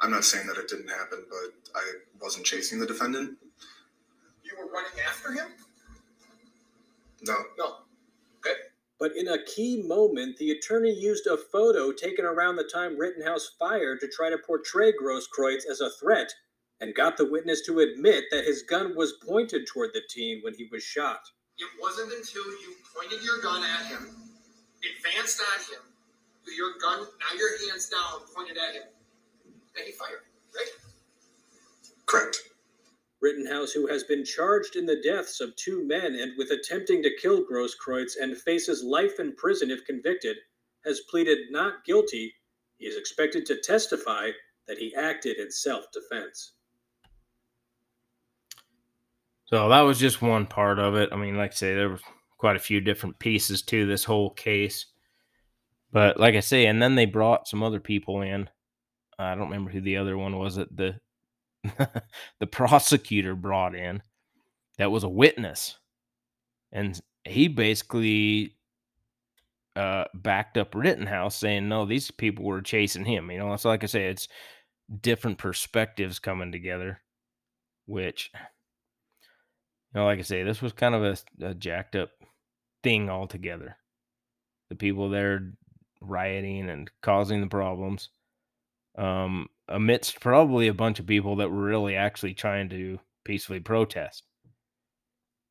I'm 0.00 0.10
not 0.10 0.24
saying 0.24 0.46
that 0.46 0.56
it 0.56 0.68
didn't 0.68 0.88
happen, 0.88 1.24
but 1.28 1.54
I 1.74 1.82
wasn't 2.20 2.46
chasing 2.46 2.78
the 2.78 2.86
defendant. 2.86 3.36
You 4.44 4.52
were 4.58 4.70
running 4.70 4.92
after 5.06 5.32
him? 5.32 5.48
No, 7.22 7.34
No. 7.58 7.76
Okay. 8.38 8.56
But 9.00 9.16
in 9.16 9.28
a 9.28 9.42
key 9.44 9.82
moment, 9.86 10.38
the 10.38 10.52
attorney 10.52 10.92
used 10.92 11.26
a 11.26 11.36
photo 11.36 11.92
taken 11.92 12.24
around 12.24 12.56
the 12.56 12.64
time 12.72 12.98
Rittenhouse 12.98 13.50
fired 13.58 14.00
to 14.00 14.08
try 14.08 14.30
to 14.30 14.38
portray 14.38 14.92
Grosskreutz 14.92 15.66
as 15.70 15.80
a 15.80 15.90
threat 15.90 16.32
and 16.80 16.94
got 16.94 17.16
the 17.16 17.28
witness 17.28 17.62
to 17.66 17.80
admit 17.80 18.24
that 18.30 18.44
his 18.44 18.62
gun 18.62 18.96
was 18.96 19.14
pointed 19.26 19.66
toward 19.66 19.90
the 19.94 20.02
teen 20.08 20.40
when 20.42 20.54
he 20.54 20.68
was 20.70 20.82
shot. 20.82 21.20
It 21.58 21.68
wasn't 21.80 22.12
until 22.12 22.44
you 22.44 22.74
pointed 22.94 23.24
your 23.24 23.40
gun 23.40 23.64
at 23.64 23.86
him, 23.86 24.27
advanced 24.84 25.40
at 25.40 25.62
him, 25.66 25.82
with 26.44 26.54
your 26.56 26.72
gun, 26.80 27.00
now 27.00 27.38
your 27.38 27.68
hands 27.68 27.88
down, 27.88 28.20
pointed 28.34 28.56
at 28.56 28.74
him, 28.74 28.88
and 29.76 29.86
he 29.86 29.92
fired, 29.92 30.22
right? 30.54 30.68
correct. 32.08 32.38
Rittenhouse, 33.20 33.72
who 33.72 33.86
has 33.88 34.04
been 34.04 34.24
charged 34.24 34.76
in 34.76 34.86
the 34.86 35.00
deaths 35.02 35.40
of 35.40 35.54
two 35.56 35.86
men 35.86 36.14
and 36.14 36.32
with 36.38 36.50
attempting 36.50 37.02
to 37.02 37.16
kill 37.20 37.44
Grosskreutz 37.44 38.12
and 38.20 38.36
faces 38.36 38.84
life 38.84 39.18
in 39.18 39.34
prison 39.34 39.70
if 39.70 39.84
convicted, 39.84 40.36
has 40.84 41.00
pleaded 41.10 41.38
not 41.50 41.84
guilty. 41.84 42.32
He 42.78 42.86
is 42.86 42.96
expected 42.96 43.44
to 43.46 43.60
testify 43.60 44.30
that 44.68 44.78
he 44.78 44.94
acted 44.94 45.38
in 45.38 45.50
self 45.50 45.86
defense. 45.92 46.52
So 49.46 49.68
that 49.68 49.80
was 49.80 49.98
just 49.98 50.22
one 50.22 50.46
part 50.46 50.78
of 50.78 50.94
it. 50.94 51.08
I 51.10 51.16
mean, 51.16 51.36
like 51.36 51.52
I 51.52 51.54
say, 51.54 51.74
there 51.74 51.88
was 51.88 52.02
quite 52.38 52.56
a 52.56 52.60
few 52.60 52.80
different 52.80 53.18
pieces 53.18 53.62
to 53.62 53.86
this 53.86 54.04
whole 54.04 54.30
case. 54.30 54.86
But 55.92 56.18
like 56.18 56.34
I 56.34 56.40
say, 56.40 56.66
and 56.66 56.80
then 56.80 56.94
they 56.94 57.06
brought 57.06 57.48
some 57.48 57.62
other 57.62 57.80
people 57.80 58.22
in. 58.22 58.48
I 59.18 59.34
don't 59.34 59.48
remember 59.48 59.70
who 59.70 59.80
the 59.80 59.96
other 59.96 60.16
one 60.16 60.38
was 60.38 60.56
that 60.56 60.74
the 60.74 61.00
the 62.40 62.46
prosecutor 62.46 63.34
brought 63.34 63.74
in 63.74 64.02
that 64.78 64.90
was 64.90 65.02
a 65.02 65.08
witness. 65.08 65.76
And 66.72 66.98
he 67.24 67.48
basically 67.48 68.54
uh 69.74 70.04
backed 70.14 70.56
up 70.56 70.74
Rittenhouse 70.74 71.36
saying 71.36 71.68
no, 71.68 71.84
these 71.84 72.10
people 72.10 72.44
were 72.44 72.62
chasing 72.62 73.04
him. 73.04 73.30
You 73.30 73.38
know, 73.38 73.52
it's 73.52 73.64
like 73.64 73.82
I 73.82 73.86
say, 73.86 74.06
it's 74.06 74.28
different 75.00 75.38
perspectives 75.38 76.18
coming 76.18 76.52
together, 76.52 77.00
which 77.86 78.30
you 79.94 80.00
know, 80.00 80.04
like 80.04 80.18
I 80.18 80.22
say, 80.22 80.42
this 80.42 80.62
was 80.62 80.72
kind 80.72 80.94
of 80.94 81.02
a, 81.02 81.46
a 81.46 81.54
jacked 81.54 81.96
up 81.96 82.10
thing 82.82 83.08
altogether. 83.10 83.76
The 84.70 84.76
people 84.76 85.08
there 85.10 85.52
rioting 86.00 86.70
and 86.70 86.90
causing 87.02 87.40
the 87.40 87.48
problems, 87.48 88.10
um, 88.96 89.48
amidst 89.68 90.20
probably 90.20 90.68
a 90.68 90.74
bunch 90.74 91.00
of 91.00 91.06
people 91.06 91.36
that 91.36 91.50
were 91.50 91.64
really 91.64 91.96
actually 91.96 92.34
trying 92.34 92.68
to 92.70 93.00
peacefully 93.24 93.60
protest. 93.60 94.24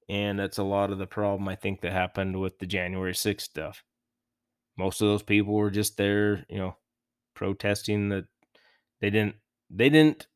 And 0.10 0.40
that's 0.40 0.58
a 0.58 0.63
lot 0.63 0.92
of 0.92 0.98
the 1.00 1.08
problem 1.08 1.48
I 1.50 1.56
think 1.56 1.82
that 1.82 1.92
happened 1.92 2.40
with 2.40 2.60
the 2.60 2.66
January 2.66 3.13
6th 3.13 3.42
stuff. 3.46 3.84
Most 4.78 5.02
of 5.02 5.08
those 5.08 5.24
people 5.24 5.54
were 5.54 5.72
just 5.72 5.98
there, 5.98 6.46
you 6.50 6.58
know, 6.58 6.78
protesting 7.36 8.10
that 8.10 8.26
they 9.02 9.10
didn't 9.12 9.38
they 9.70 9.90
didn't 9.90 10.28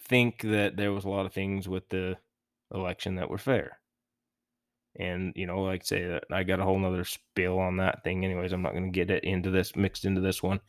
think 0.00 0.42
that 0.42 0.76
there 0.76 0.92
was 0.92 1.04
a 1.04 1.10
lot 1.10 1.26
of 1.26 1.34
things 1.34 1.68
with 1.68 1.88
the 1.90 2.18
election 2.74 3.16
that 3.16 3.30
were 3.30 3.38
fair. 3.38 3.79
And 4.98 5.32
you 5.36 5.46
know, 5.46 5.62
like 5.62 5.84
say 5.84 6.06
that 6.06 6.24
I 6.32 6.42
got 6.42 6.60
a 6.60 6.64
whole 6.64 6.78
nother 6.78 7.04
spill 7.04 7.58
on 7.58 7.76
that 7.76 8.02
thing. 8.04 8.24
Anyways, 8.24 8.52
I'm 8.52 8.62
not 8.62 8.72
going 8.72 8.92
to 8.92 8.96
get 8.96 9.10
it 9.10 9.24
into 9.24 9.50
this 9.50 9.76
mixed 9.76 10.04
into 10.04 10.20
this 10.20 10.42
one. 10.42 10.60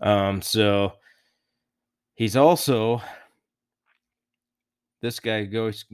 Um, 0.00 0.42
so 0.42 0.94
he's 2.14 2.36
also 2.36 3.00
this 5.00 5.20
guy 5.20 5.44
goes 5.44 5.84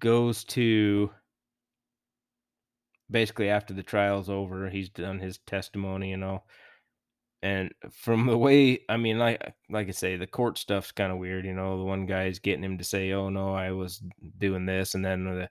goes 0.00 0.44
to 0.44 1.10
basically 3.10 3.48
after 3.48 3.74
the 3.74 3.82
trial's 3.82 4.28
over, 4.28 4.68
he's 4.68 4.88
done 4.88 5.18
his 5.18 5.38
testimony 5.38 6.12
and 6.12 6.24
all. 6.24 6.46
And 7.44 7.74
from 7.92 8.26
the 8.26 8.38
way, 8.38 8.80
I 8.88 8.96
mean, 8.96 9.18
like 9.18 9.54
like 9.68 9.88
I 9.88 9.90
say, 9.90 10.16
the 10.16 10.26
court 10.26 10.56
stuff's 10.56 10.92
kind 10.92 11.12
of 11.12 11.18
weird. 11.18 11.44
You 11.44 11.52
know, 11.52 11.76
the 11.78 11.84
one 11.84 12.06
guy's 12.06 12.38
getting 12.38 12.64
him 12.64 12.78
to 12.78 12.84
say, 12.84 13.12
"Oh 13.12 13.28
no, 13.28 13.54
I 13.54 13.70
was 13.72 14.02
doing 14.38 14.64
this," 14.64 14.94
and 14.94 15.04
then 15.04 15.24
the, 15.26 15.50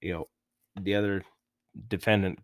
you 0.00 0.12
know, 0.14 0.28
the 0.80 0.94
other 0.94 1.22
defendant, 1.88 2.38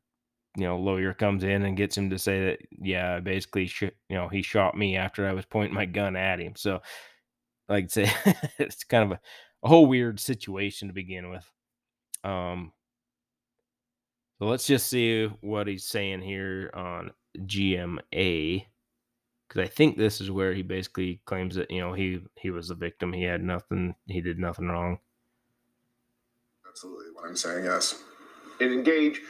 you 0.57 0.65
know, 0.65 0.79
lawyer 0.79 1.15
comes 1.15 1.45
in 1.45 1.65
and 1.65 1.77
gets 1.77 1.97
him 1.97 2.11
to 2.11 2.19
say 2.19 2.47
that, 2.47 2.59
yeah, 2.73 3.21
basically, 3.21 3.67
sh- 3.69 3.83
you 3.85 4.17
know, 4.17 4.29
he 4.29 4.43
shot 4.43 4.77
me 4.77 4.97
after 4.97 5.27
I 5.27 5.33
was 5.35 5.47
pointing 5.47 5.75
my 5.75 5.87
gun 5.87 6.17
at 6.17 6.41
him. 6.41 6.55
So, 6.57 6.81
like 7.69 7.85
I 7.87 7.89
say, 7.89 8.13
it's 8.59 8.85
kind 8.85 9.05
of 9.13 9.19
a, 9.19 9.21
a 9.65 9.69
whole 9.69 9.87
weird 9.87 10.21
situation 10.21 10.89
to 10.89 10.95
begin 10.95 11.31
with. 11.31 11.51
Um, 12.25 12.73
so 14.39 14.47
let's 14.49 14.67
just 14.67 14.89
see 14.89 15.27
what 15.41 15.69
he's 15.69 15.85
saying 15.85 16.23
here 16.23 16.71
on 16.75 17.13
GMA 17.39 18.67
because 19.53 19.69
I 19.69 19.71
think 19.71 19.99
this 19.99 20.21
is 20.21 20.31
where 20.31 20.55
he 20.55 20.63
basically 20.63 21.21
claims 21.27 21.55
that 21.57 21.71
you 21.71 21.81
know 21.81 21.93
he 21.93 22.21
he 22.37 22.51
was 22.51 22.69
the 22.69 22.75
victim. 22.75 23.13
He 23.13 23.25
had 23.25 23.43
nothing. 23.43 23.95
He 24.07 24.21
did 24.21 24.39
nothing 24.39 24.69
wrong. 24.69 24.99
Absolutely 26.67 27.13
what 27.13 27.27
I'm 27.27 27.37
saying, 27.37 27.65
yes. 27.65 28.03
and 28.61 28.73
engage. 28.73 29.21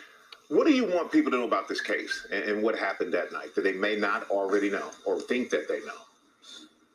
What 0.48 0.66
do 0.66 0.72
you 0.72 0.84
want 0.84 1.10
people 1.10 1.32
to 1.32 1.38
know 1.38 1.46
about 1.46 1.66
this 1.66 1.80
case 1.80 2.26
and, 2.30 2.44
and 2.44 2.62
what 2.62 2.78
happened 2.78 3.12
that 3.14 3.32
night 3.32 3.54
that 3.56 3.62
they 3.62 3.72
may 3.72 3.96
not 3.96 4.30
already 4.30 4.70
know 4.70 4.90
or 5.04 5.18
think 5.18 5.50
that 5.50 5.66
they 5.66 5.80
know? 5.80 6.02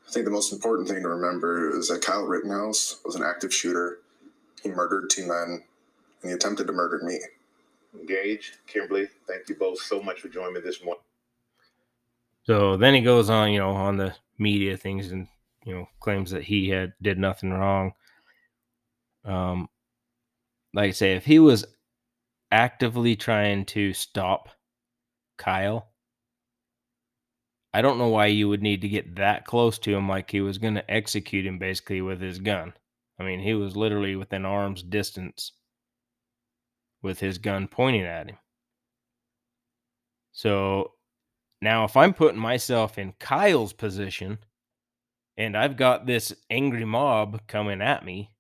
I 0.07 0.11
think 0.11 0.25
the 0.25 0.31
most 0.31 0.53
important 0.53 0.87
thing 0.87 1.01
to 1.01 1.09
remember 1.09 1.77
is 1.77 1.89
that 1.89 2.01
Kyle 2.01 2.23
Rittenhouse 2.23 3.01
was 3.03 3.15
an 3.15 3.23
active 3.23 3.53
shooter. 3.53 3.99
He 4.63 4.69
murdered 4.69 5.09
two 5.09 5.27
men 5.27 5.63
and 6.21 6.29
he 6.29 6.31
attempted 6.31 6.67
to 6.67 6.73
murder 6.73 7.03
me. 7.03 7.19
Gage, 8.05 8.53
Kimberly, 8.67 9.07
thank 9.27 9.49
you 9.49 9.55
both 9.55 9.79
so 9.79 10.01
much 10.01 10.21
for 10.21 10.29
joining 10.29 10.53
me 10.53 10.61
this 10.61 10.83
morning. 10.83 11.03
So 12.43 12.77
then 12.77 12.93
he 12.93 13.01
goes 13.01 13.29
on, 13.29 13.51
you 13.51 13.59
know, 13.59 13.71
on 13.71 13.97
the 13.97 14.15
media 14.37 14.77
things 14.77 15.11
and 15.11 15.27
you 15.65 15.73
know 15.73 15.89
claims 15.99 16.31
that 16.31 16.43
he 16.43 16.69
had 16.69 16.93
did 17.01 17.17
nothing 17.17 17.51
wrong. 17.51 17.93
Um, 19.25 19.67
like 20.73 20.89
I 20.89 20.91
say, 20.91 21.15
if 21.15 21.25
he 21.25 21.39
was 21.39 21.65
actively 22.51 23.15
trying 23.15 23.65
to 23.65 23.93
stop 23.93 24.49
Kyle, 25.37 25.89
I 27.73 27.81
don't 27.81 27.97
know 27.97 28.07
why 28.07 28.27
you 28.27 28.47
would 28.47 28.61
need 28.61 28.81
to 28.81 28.87
get 28.89 29.17
that 29.17 29.45
close 29.45 29.77
to 29.79 29.95
him 29.95 30.07
like 30.07 30.31
he 30.31 30.41
was 30.41 30.57
going 30.57 30.75
to 30.75 30.91
execute 30.91 31.45
him 31.45 31.59
basically 31.59 32.01
with 32.01 32.21
his 32.21 32.39
gun. 32.39 32.73
I 33.19 33.23
mean, 33.23 33.41
he 33.41 33.53
was 33.53 33.75
literally 33.75 34.15
within 34.15 34.45
arm's 34.45 34.83
distance 34.83 35.51
with 37.01 37.19
his 37.19 37.37
gun 37.37 37.67
pointing 37.67 38.05
at 38.05 38.29
him. 38.29 38.37
So 40.31 40.91
now, 41.61 41.85
if 41.85 41.97
I'm 41.97 42.13
putting 42.13 42.39
myself 42.39 42.97
in 42.97 43.13
Kyle's 43.19 43.73
position 43.73 44.39
and 45.35 45.57
I've 45.57 45.77
got 45.77 46.05
this 46.05 46.33
angry 46.49 46.85
mob 46.85 47.47
coming 47.47 47.81
at 47.81 48.05
me, 48.05 48.31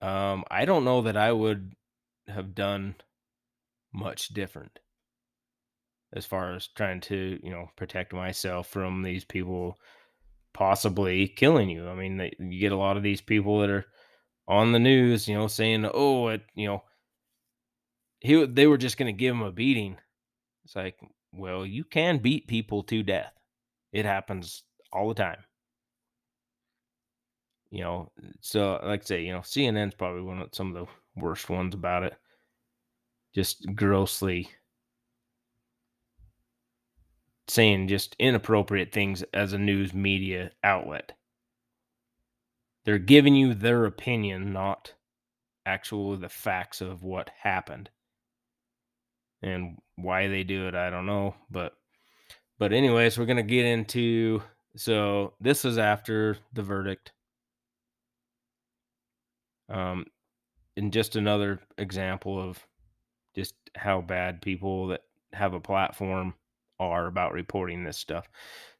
um, 0.00 0.44
I 0.50 0.64
don't 0.64 0.84
know 0.84 1.02
that 1.02 1.16
I 1.16 1.32
would 1.32 1.74
have 2.28 2.54
done 2.54 2.96
much 3.92 4.28
different 4.28 4.78
as 6.14 6.26
far 6.26 6.54
as 6.54 6.68
trying 6.68 7.00
to, 7.00 7.38
you 7.42 7.50
know, 7.50 7.70
protect 7.76 8.12
myself 8.12 8.66
from 8.66 9.02
these 9.02 9.24
people 9.24 9.78
possibly 10.52 11.28
killing 11.28 11.68
you. 11.68 11.88
I 11.88 11.94
mean, 11.94 12.30
you 12.38 12.60
get 12.60 12.72
a 12.72 12.76
lot 12.76 12.96
of 12.96 13.02
these 13.02 13.20
people 13.20 13.60
that 13.60 13.70
are 13.70 13.86
on 14.52 14.72
the 14.72 14.78
news, 14.78 15.26
you 15.28 15.34
know, 15.34 15.46
saying, 15.48 15.88
"Oh, 15.92 16.28
it, 16.28 16.42
you 16.54 16.66
know, 16.68 16.82
he 18.20 18.44
they 18.46 18.66
were 18.66 18.78
just 18.78 18.96
going 18.96 19.12
to 19.14 19.18
give 19.18 19.34
him 19.34 19.42
a 19.42 19.52
beating." 19.52 19.96
It's 20.64 20.76
like, 20.76 20.98
well, 21.32 21.66
you 21.66 21.84
can 21.84 22.18
beat 22.18 22.46
people 22.48 22.82
to 22.84 23.02
death. 23.02 23.32
It 23.92 24.04
happens 24.04 24.64
all 24.92 25.08
the 25.08 25.14
time. 25.14 25.44
You 27.70 27.80
know, 27.84 28.12
so 28.40 28.78
like 28.84 29.02
I 29.02 29.04
say, 29.04 29.22
you 29.24 29.32
know, 29.32 29.40
CNN's 29.40 29.94
probably 29.94 30.22
one 30.22 30.40
of 30.40 30.54
some 30.54 30.76
of 30.76 30.86
the 30.86 31.20
worst 31.20 31.48
ones 31.48 31.74
about 31.74 32.02
it. 32.04 32.14
Just 33.34 33.66
grossly 33.74 34.50
saying 37.48 37.86
just 37.88 38.16
inappropriate 38.18 38.92
things 38.92 39.22
as 39.34 39.52
a 39.52 39.58
news 39.58 39.94
media 39.94 40.50
outlet. 40.64 41.12
They're 42.84 42.98
giving 42.98 43.34
you 43.34 43.54
their 43.54 43.84
opinion, 43.84 44.52
not 44.52 44.94
actual 45.64 46.16
the 46.16 46.28
facts 46.28 46.80
of 46.80 47.02
what 47.02 47.30
happened. 47.42 47.90
And 49.42 49.78
why 49.96 50.28
they 50.28 50.44
do 50.44 50.68
it, 50.68 50.74
I 50.74 50.90
don't 50.90 51.06
know, 51.06 51.34
but 51.50 51.74
but 52.58 52.72
anyways, 52.72 53.18
we're 53.18 53.26
going 53.26 53.36
to 53.38 53.42
get 53.42 53.64
into 53.64 54.42
so 54.76 55.34
this 55.40 55.64
is 55.64 55.78
after 55.78 56.38
the 56.52 56.62
verdict. 56.62 57.12
Um 59.68 60.06
and 60.76 60.92
just 60.92 61.16
another 61.16 61.60
example 61.78 62.40
of 62.40 62.64
just 63.34 63.54
how 63.76 64.00
bad 64.00 64.42
people 64.42 64.88
that 64.88 65.02
have 65.32 65.54
a 65.54 65.60
platform 65.60 66.34
are 66.78 67.06
about 67.06 67.32
reporting 67.32 67.84
this 67.84 67.98
stuff. 67.98 68.28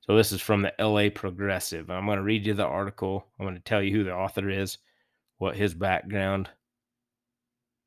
So 0.03 0.16
this 0.16 0.32
is 0.32 0.40
from 0.40 0.62
the 0.62 0.72
LA 0.78 1.09
Progressive. 1.14 1.90
I'm 1.90 2.07
going 2.07 2.18
to 2.18 2.24
read 2.24 2.46
you 2.46 2.55
the 2.55 2.66
article. 2.66 3.26
I'm 3.38 3.46
going 3.46 3.55
to 3.55 3.62
tell 3.62 3.82
you 3.82 3.96
who 3.96 4.05
the 4.05 4.12
author 4.12 4.50
is, 4.50 4.78
what 5.38 5.57
his 5.57 5.74
background, 5.74 6.48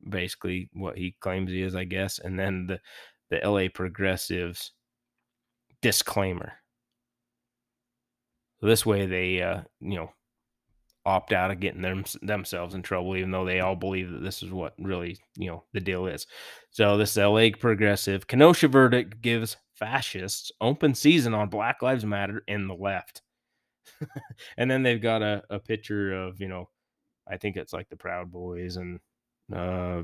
basically 0.07 0.69
what 0.73 0.97
he 0.97 1.15
claims 1.19 1.51
he 1.51 1.61
is, 1.61 1.75
I 1.75 1.83
guess, 1.83 2.19
and 2.19 2.39
then 2.39 2.67
the 2.67 2.79
the 3.29 3.47
LA 3.47 3.67
Progressives 3.73 4.71
disclaimer. 5.81 6.53
So 8.61 8.67
this 8.67 8.85
way 8.85 9.05
they 9.05 9.41
uh, 9.41 9.61
you 9.81 9.95
know, 9.95 10.11
opt 11.05 11.33
out 11.33 11.51
of 11.51 11.59
getting 11.59 11.81
them 11.81 12.05
themselves 12.21 12.75
in 12.75 12.81
trouble, 12.81 13.17
even 13.17 13.31
though 13.31 13.45
they 13.45 13.59
all 13.59 13.75
believe 13.75 14.11
that 14.11 14.23
this 14.23 14.41
is 14.41 14.51
what 14.51 14.73
really, 14.79 15.17
you 15.35 15.49
know, 15.49 15.63
the 15.73 15.79
deal 15.81 16.07
is. 16.07 16.27
So 16.71 16.97
this 16.97 17.11
is 17.11 17.17
LA 17.17 17.49
Progressive 17.59 18.27
Kenosha 18.27 18.67
verdict 18.67 19.21
gives 19.21 19.57
fascists 19.75 20.51
open 20.61 20.95
season 20.95 21.33
on 21.33 21.49
Black 21.49 21.81
Lives 21.81 22.05
Matter 22.05 22.43
in 22.47 22.67
the 22.67 22.75
left. 22.75 23.21
and 24.57 24.69
then 24.69 24.83
they've 24.83 25.01
got 25.01 25.21
a, 25.21 25.43
a 25.49 25.59
picture 25.59 26.13
of, 26.13 26.39
you 26.41 26.47
know, 26.47 26.69
I 27.27 27.37
think 27.37 27.55
it's 27.55 27.73
like 27.73 27.89
the 27.89 27.95
Proud 27.95 28.31
Boys 28.31 28.77
and 28.77 28.99
uh 29.53 30.03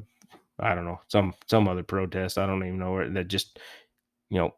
I 0.59 0.75
don't 0.75 0.85
know, 0.85 1.01
some 1.07 1.33
some 1.47 1.67
other 1.67 1.83
protest. 1.83 2.37
I 2.37 2.45
don't 2.45 2.63
even 2.63 2.77
know 2.77 2.91
where 2.93 3.09
that 3.09 3.27
just, 3.27 3.59
you 4.29 4.37
know, 4.37 4.53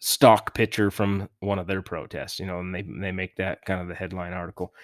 stock 0.00 0.54
picture 0.54 0.90
from 0.90 1.28
one 1.40 1.58
of 1.58 1.66
their 1.66 1.80
protests, 1.80 2.38
you 2.38 2.46
know, 2.46 2.60
and 2.60 2.74
they 2.74 2.82
they 2.82 3.12
make 3.12 3.36
that 3.36 3.64
kind 3.64 3.80
of 3.80 3.88
the 3.88 3.94
headline 3.94 4.34
article. 4.34 4.74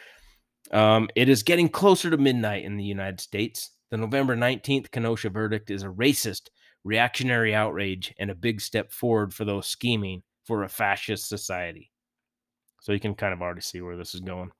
Um, 0.72 1.09
it 1.14 1.28
is 1.28 1.42
getting 1.42 1.68
closer 1.68 2.11
to 2.11 2.16
midnight 2.16 2.64
in 2.64 2.76
the 2.76 2.84
United 2.84 3.20
States. 3.20 3.70
The 3.90 3.96
November 3.96 4.36
19th 4.36 4.90
Kenosha 4.90 5.30
verdict 5.30 5.70
is 5.70 5.82
a 5.82 5.88
racist, 5.88 6.48
reactionary 6.85 7.55
outrage 7.55 8.14
and 8.18 8.31
a 8.31 8.35
big 8.35 8.61
step 8.61 8.93
forward 8.93 9.35
for 9.35 9.45
those 9.45 9.66
scheming 9.66 10.22
for 10.45 10.62
a 10.62 10.68
fascist 10.68 11.28
society. 11.28 11.91
So 12.81 12.93
you 12.93 13.01
can 13.01 13.14
kind 13.14 13.33
of 13.33 13.43
already 13.43 13.61
see 13.61 13.81
where 13.81 13.97
this 13.97 14.14
is 14.14 14.20
going. 14.20 14.51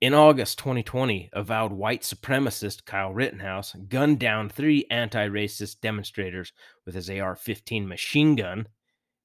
In 0.00 0.14
August 0.14 0.58
2020, 0.58 1.30
avowed 1.32 1.72
white 1.72 2.02
supremacist 2.02 2.84
Kyle 2.84 3.12
Rittenhouse 3.12 3.74
gunned 3.88 4.20
down 4.20 4.48
three 4.48 4.86
anti 4.90 5.28
racist 5.28 5.80
demonstrators 5.80 6.52
with 6.84 6.94
his 6.94 7.10
AR 7.10 7.34
15 7.34 7.88
machine 7.88 8.36
gun 8.36 8.68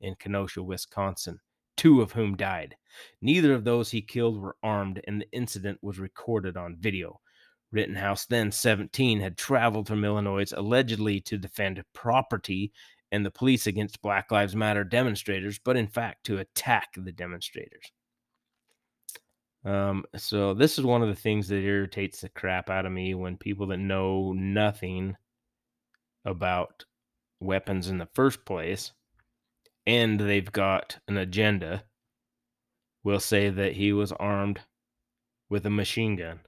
in 0.02 0.16
Kenosha, 0.16 0.64
Wisconsin 0.64 1.40
two 1.76 2.02
of 2.02 2.12
whom 2.12 2.36
died. 2.36 2.76
Neither 3.22 3.54
of 3.54 3.64
those 3.64 3.92
he 3.92 4.02
killed 4.02 4.40
were 4.40 4.56
armed, 4.64 5.02
and 5.08 5.22
the 5.22 5.32
incident 5.32 5.80
was 5.82 6.00
recorded 6.00 6.58
on 6.58 6.78
video. 6.80 7.20
Rittenhouse, 7.74 8.26
then 8.26 8.52
17, 8.52 9.20
had 9.20 9.38
traveled 9.38 9.88
from 9.88 10.06
Illinois 10.06 10.52
allegedly 10.56 11.20
to 11.22 11.38
defend 11.38 11.84
property 11.94 12.72
and 13.12 13.26
the 13.26 13.32
police 13.32 13.68
against 13.68 14.02
Black 14.02 14.32
Lives 14.32 14.56
Matter 14.56 14.84
demonstrators, 14.84 15.60
but 15.60 15.76
in 15.76 15.88
fact 15.88 16.26
to 16.26 16.38
attack 16.38 16.90
the 16.96 17.12
demonstrators. 17.12 17.92
Um, 19.66 20.06
so 20.16 20.54
this 20.54 20.78
is 20.78 20.86
one 20.86 21.02
of 21.02 21.10
the 21.10 21.16
things 21.16 21.48
that 21.48 21.64
irritates 21.64 22.22
the 22.22 22.30
crap 22.30 22.70
out 22.70 22.86
of 22.86 22.92
me 22.92 23.14
when 23.16 23.38
people 23.38 23.68
that 23.68 23.78
know 23.78 24.34
nothing 24.34 25.16
about 26.26 26.86
weapons 27.40 27.90
in 27.90 27.98
the 27.98 28.10
first 28.14 28.46
place 28.46 28.92
and 29.86 30.20
they've 30.20 30.52
got 30.52 30.98
an 31.08 31.18
agenda 31.18 31.84
will 33.04 33.20
say 33.20 33.50
that 33.50 33.74
he 33.74 33.92
was 33.92 34.12
armed 34.14 34.62
with 35.50 35.66
a 35.66 35.70
machine 35.70 36.16
gun. 36.16 36.40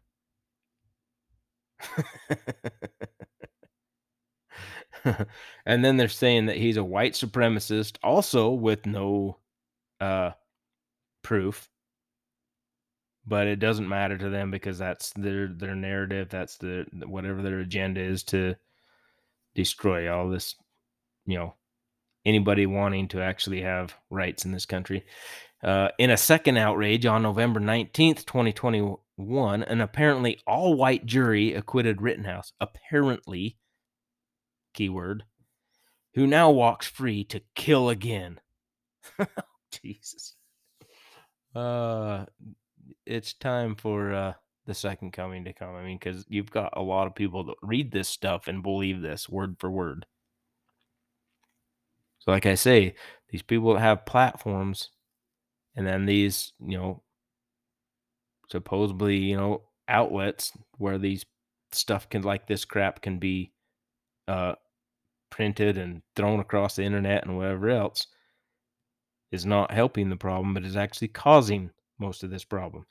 And 5.65 5.83
then 5.83 5.97
they're 5.97 6.07
saying 6.07 6.45
that 6.47 6.57
he's 6.57 6.77
a 6.77 6.83
white 6.83 7.13
supremacist 7.13 7.97
also 8.03 8.51
with 8.51 8.85
no 8.85 9.37
uh 9.99 10.31
proof 11.21 11.69
but 13.27 13.47
it 13.47 13.57
doesn't 13.57 13.89
matter 13.89 14.17
to 14.17 14.29
them 14.29 14.51
because 14.51 14.77
that's 14.77 15.11
their 15.11 15.47
their 15.47 15.75
narrative 15.75 16.29
that's 16.29 16.57
the 16.57 16.85
whatever 17.05 17.41
their 17.41 17.59
agenda 17.59 17.99
is 18.01 18.23
to 18.23 18.55
destroy 19.53 20.11
all 20.11 20.29
this 20.29 20.55
you 21.25 21.37
know 21.37 21.53
anybody 22.25 22.65
wanting 22.65 23.07
to 23.09 23.21
actually 23.21 23.61
have 23.61 23.95
rights 24.09 24.45
in 24.45 24.51
this 24.51 24.65
country. 24.65 25.05
Uh, 25.63 25.89
in 25.97 26.09
a 26.09 26.17
second 26.17 26.57
outrage 26.57 27.05
on 27.05 27.21
November 27.21 27.59
19th, 27.59 28.25
2021, 29.17 29.63
an 29.63 29.81
apparently 29.81 30.39
all 30.45 30.73
white 30.73 31.05
jury 31.05 31.53
acquitted 31.53 32.01
Rittenhouse, 32.01 32.53
apparently, 32.59 33.57
keyword, 34.73 35.23
who 36.13 36.27
now 36.27 36.51
walks 36.51 36.87
free 36.87 37.23
to 37.25 37.41
kill 37.55 37.89
again. 37.89 38.39
Jesus. 39.71 40.35
Uh, 41.53 42.25
it's 43.05 43.33
time 43.33 43.75
for 43.75 44.13
uh, 44.13 44.33
the 44.65 44.73
second 44.73 45.11
coming 45.11 45.45
to 45.45 45.53
come. 45.53 45.75
I 45.75 45.83
mean, 45.83 45.97
because 45.97 46.25
you've 46.27 46.51
got 46.51 46.73
a 46.75 46.81
lot 46.81 47.07
of 47.07 47.15
people 47.15 47.45
that 47.45 47.55
read 47.61 47.91
this 47.91 48.09
stuff 48.09 48.47
and 48.47 48.63
believe 48.63 49.01
this 49.01 49.29
word 49.29 49.55
for 49.59 49.71
word. 49.71 50.05
So, 52.19 52.31
like 52.31 52.45
I 52.45 52.55
say, 52.55 52.95
these 53.29 53.43
people 53.43 53.73
that 53.73 53.81
have 53.81 54.05
platforms, 54.05 54.89
and 55.75 55.85
then 55.85 56.05
these, 56.05 56.53
you 56.59 56.77
know, 56.77 57.03
supposedly, 58.49 59.17
you 59.17 59.37
know, 59.37 59.63
outlets 59.87 60.51
where 60.77 60.97
these 60.97 61.25
stuff 61.71 62.09
can, 62.09 62.21
like 62.21 62.47
this 62.47 62.65
crap, 62.65 63.01
can 63.01 63.19
be 63.19 63.51
uh, 64.27 64.55
printed 65.29 65.77
and 65.77 66.01
thrown 66.15 66.39
across 66.39 66.75
the 66.75 66.83
internet 66.83 67.25
and 67.25 67.37
whatever 67.37 67.69
else, 67.69 68.07
is 69.31 69.45
not 69.45 69.71
helping 69.71 70.09
the 70.09 70.15
problem, 70.15 70.53
but 70.53 70.63
is 70.63 70.77
actually 70.77 71.09
causing 71.09 71.69
most 71.99 72.23
of 72.23 72.29
this 72.29 72.43
problem. 72.43 72.85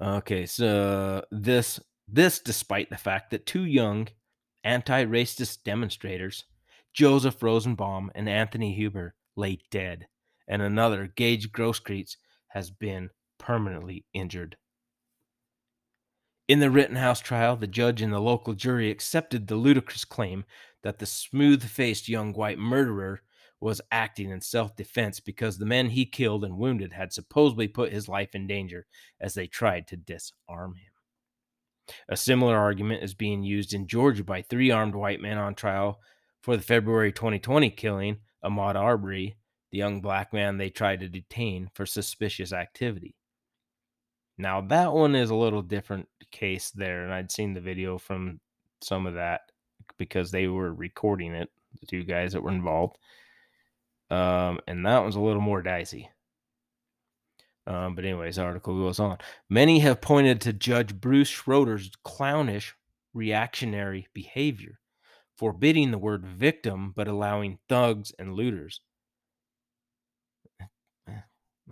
Okay, 0.00 0.46
so 0.46 1.24
this 1.30 1.78
This 2.08 2.40
despite 2.40 2.90
the 2.90 2.96
fact 2.96 3.30
that 3.30 3.46
two 3.46 3.64
young 3.64 4.08
anti 4.64 5.04
racist 5.04 5.62
demonstrators, 5.64 6.44
Joseph 6.92 7.42
Rosenbaum 7.42 8.10
and 8.14 8.28
Anthony 8.28 8.74
Huber, 8.74 9.14
lay 9.36 9.58
dead, 9.70 10.08
and 10.48 10.60
another, 10.60 11.12
Gage 11.14 11.52
Grosskreutz, 11.52 12.16
has 12.48 12.70
been 12.70 13.10
permanently 13.40 14.04
injured. 14.14 14.56
In 16.46 16.60
the 16.60 16.70
Rittenhouse 16.70 17.20
trial, 17.20 17.56
the 17.56 17.66
judge 17.66 18.02
and 18.02 18.12
the 18.12 18.20
local 18.20 18.54
jury 18.54 18.90
accepted 18.90 19.46
the 19.46 19.56
ludicrous 19.56 20.04
claim 20.04 20.44
that 20.82 20.98
the 20.98 21.06
smooth 21.06 21.64
faced 21.64 22.08
young 22.08 22.32
white 22.32 22.58
murderer 22.58 23.22
was 23.60 23.80
acting 23.90 24.30
in 24.30 24.40
self 24.40 24.74
defense 24.74 25.20
because 25.20 25.58
the 25.58 25.66
men 25.66 25.90
he 25.90 26.06
killed 26.06 26.44
and 26.44 26.58
wounded 26.58 26.92
had 26.92 27.12
supposedly 27.12 27.68
put 27.68 27.92
his 27.92 28.08
life 28.08 28.34
in 28.34 28.46
danger 28.46 28.86
as 29.20 29.34
they 29.34 29.46
tried 29.46 29.86
to 29.88 29.96
disarm 29.96 30.74
him. 30.74 31.94
A 32.08 32.16
similar 32.16 32.56
argument 32.56 33.02
is 33.02 33.14
being 33.14 33.42
used 33.42 33.74
in 33.74 33.86
Georgia 33.86 34.24
by 34.24 34.42
three 34.42 34.70
armed 34.70 34.94
white 34.94 35.20
men 35.20 35.38
on 35.38 35.54
trial 35.54 36.00
for 36.42 36.56
the 36.56 36.62
February 36.62 37.12
2020 37.12 37.70
killing 37.70 38.18
Ahmaud 38.44 38.76
Arbery, 38.76 39.36
the 39.70 39.78
young 39.78 40.00
black 40.00 40.32
man 40.32 40.56
they 40.56 40.70
tried 40.70 41.00
to 41.00 41.08
detain 41.08 41.70
for 41.74 41.86
suspicious 41.86 42.52
activity. 42.52 43.14
Now, 44.40 44.62
that 44.62 44.92
one 44.92 45.14
is 45.14 45.30
a 45.30 45.34
little 45.34 45.60
different 45.60 46.08
case 46.30 46.70
there, 46.70 47.04
and 47.04 47.12
I'd 47.12 47.30
seen 47.30 47.52
the 47.52 47.60
video 47.60 47.98
from 47.98 48.40
some 48.80 49.06
of 49.06 49.14
that 49.14 49.42
because 49.98 50.30
they 50.30 50.46
were 50.46 50.72
recording 50.72 51.34
it, 51.34 51.50
the 51.78 51.86
two 51.86 52.04
guys 52.04 52.32
that 52.32 52.42
were 52.42 52.50
involved. 52.50 52.96
Um, 54.10 54.58
and 54.66 54.84
that 54.86 55.02
one's 55.02 55.16
a 55.16 55.20
little 55.20 55.42
more 55.42 55.62
dicey. 55.62 56.10
Um, 57.66 57.94
but 57.94 58.04
anyways, 58.04 58.36
the 58.36 58.42
article 58.42 58.82
goes 58.82 58.98
on. 58.98 59.18
Many 59.50 59.80
have 59.80 60.00
pointed 60.00 60.40
to 60.40 60.52
Judge 60.54 60.98
Bruce 60.98 61.28
Schroeder's 61.28 61.90
clownish 62.02 62.74
reactionary 63.12 64.08
behavior, 64.14 64.80
forbidding 65.36 65.90
the 65.90 65.98
word 65.98 66.26
victim 66.26 66.92
but 66.96 67.08
allowing 67.08 67.58
thugs 67.68 68.12
and 68.18 68.32
looters. 68.34 68.80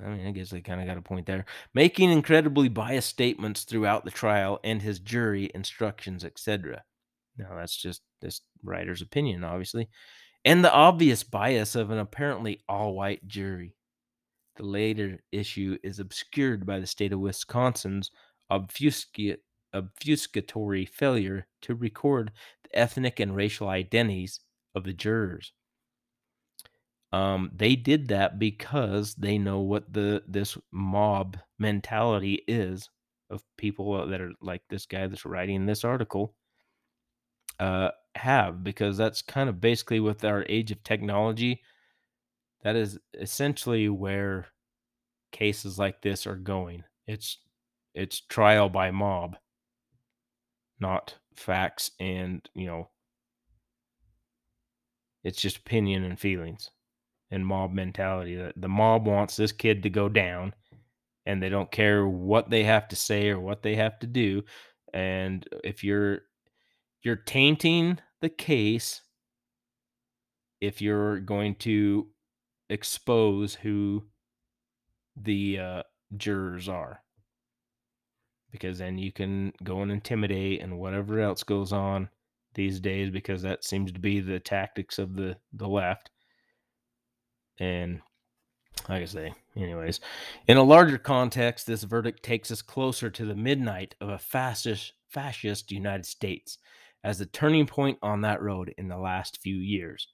I 0.05 0.09
mean, 0.09 0.27
I 0.27 0.31
guess 0.31 0.51
they 0.51 0.61
kind 0.61 0.81
of 0.81 0.87
got 0.87 0.97
a 0.97 1.03
point 1.03 1.27
there. 1.27 1.45
Making 1.75 2.11
incredibly 2.11 2.69
biased 2.69 3.09
statements 3.09 3.65
throughout 3.65 4.05
the 4.05 4.11
trial 4.11 4.61
and 4.63 4.83
his 4.83 4.99
jury 4.99 5.51
instructions, 5.55 6.25
etc. 6.25 6.83
Now, 7.37 7.55
that's 7.57 7.77
just 7.77 8.03
this 8.21 8.41
writer's 8.63 9.03
opinion, 9.03 9.45
obviously. 9.45 9.89
And 10.45 10.65
the 10.65 10.73
obvious 10.73 11.23
bias 11.23 11.75
of 11.75 11.91
an 11.91 11.99
apparently 11.99 12.61
all 12.69 12.95
white 12.95 13.27
jury. 13.27 13.75
The 14.57 14.65
later 14.65 15.21
issue 15.31 15.79
is 15.83 15.99
obscured 16.01 16.67
by 16.67 16.81
the 16.81 16.87
state 16.87 17.13
of 17.13 17.21
Wisconsin's 17.21 18.11
obfuscatory 18.51 19.39
failure 20.89 21.47
to 21.63 21.75
record 21.75 22.33
the 22.65 22.79
ethnic 22.79 23.21
and 23.21 23.37
racial 23.37 23.69
identities 23.69 24.41
of 24.75 24.85
the 24.85 24.93
jurors. 24.93 25.53
Um, 27.13 27.51
they 27.55 27.75
did 27.75 28.09
that 28.09 28.39
because 28.39 29.15
they 29.15 29.39
know 29.39 29.61
what 29.61 29.93
the 29.93 30.23
this 30.27 30.59
mob 30.71 31.39
mentality 31.59 32.43
is 32.47 32.91
of 33.31 33.43
people 33.57 34.07
that 34.07 34.21
are 34.21 34.33
like 34.43 34.63
this 34.69 34.85
guy 34.87 35.07
that's 35.07 35.25
writing 35.25 35.65
this 35.65 35.85
article 35.85 36.35
uh, 37.59 37.91
have 38.15 38.63
because 38.63 38.97
that's 38.97 39.23
kind 39.23 39.49
of 39.49 39.61
basically 39.61 40.01
with 40.01 40.25
our 40.25 40.45
age 40.49 40.71
of 40.71 40.83
technology 40.83 41.63
that 42.63 42.77
is 42.77 42.99
essentially 43.15 43.89
where 43.89 44.49
cases 45.33 45.79
like 45.79 46.03
this 46.03 46.27
are 46.27 46.37
going. 46.37 46.85
It's 47.07 47.39
it's 47.95 48.21
trial 48.21 48.69
by 48.69 48.91
mob 48.91 49.37
not 50.81 51.17
facts 51.35 51.91
and 52.01 52.49
you 52.55 52.67
know 52.67 52.89
it's 55.25 55.41
just 55.41 55.59
opinion 55.59 56.05
and 56.05 56.19
feelings 56.19 56.71
and 57.31 57.47
mob 57.47 57.73
mentality 57.73 58.37
that 58.37 58.55
the 58.57 58.69
mob 58.69 59.07
wants 59.07 59.37
this 59.37 59.53
kid 59.53 59.83
to 59.83 59.91
go 59.91 60.09
down 60.09 60.55
and 61.27 61.43
they 61.43 61.49
don't 61.49 61.71
care 61.71 62.07
what 62.07 62.49
they 62.49 62.65
have 62.65 62.89
to 62.89 62.97
say 62.97 63.29
or 63.29 63.39
what 63.39 63.63
they 63.63 63.75
have 63.75 63.99
to 63.99 64.07
do 64.07 64.43
and 64.95 65.47
if 65.65 65.85
you're 65.85 66.23
you're 67.03 67.17
tainting 67.17 67.99
the 68.21 68.29
case 68.29 69.03
if 70.61 70.83
you're 70.83 71.21
going 71.21 71.55
to 71.57 72.09
expose 72.71 73.55
who 73.55 74.05
the 75.17 75.59
uh, 75.59 75.83
jurors 76.17 76.69
are. 76.69 77.03
Because 78.51 78.79
then 78.79 78.99
you 78.99 79.13
can 79.13 79.53
go 79.63 79.83
and 79.83 79.93
intimidate 79.93 80.63
and 80.63 80.79
whatever 80.79 81.21
else 81.21 81.43
goes 81.43 81.73
on 81.73 82.09
these 82.55 82.81
days 82.81 83.11
because 83.11 83.43
that 83.43 83.63
seems 83.63 83.93
to 83.93 84.01
be 84.01 84.21
the 84.21 84.41
tactics 84.41 84.99
of 84.99 85.15
the 85.15 85.37
the 85.53 85.69
left 85.69 86.11
and 87.59 88.01
like 88.89 89.03
I 89.03 89.07
say, 89.07 89.35
anyways, 89.57 90.01
in 90.47 90.57
a 90.57 90.63
larger 90.63 90.99
context, 90.99 91.67
this 91.67 91.83
verdict 91.83 92.23
takes 92.23 92.51
us 92.51 92.63
closer 92.63 93.11
to 93.11 93.25
the 93.25 93.35
midnight 93.35 93.95
of 94.01 94.09
a 94.09 94.19
fascist, 94.19 94.93
fascist 95.09 95.73
United 95.73 96.07
States 96.07 96.59
as 97.05 97.19
the 97.19 97.27
turning 97.27 97.67
point 97.67 97.99
on 98.03 98.21
that 98.23 98.43
road 98.43 98.75
in 98.79 98.89
the 98.89 98.99
last 98.99 99.41
few 99.43 99.57
years. 99.57 100.09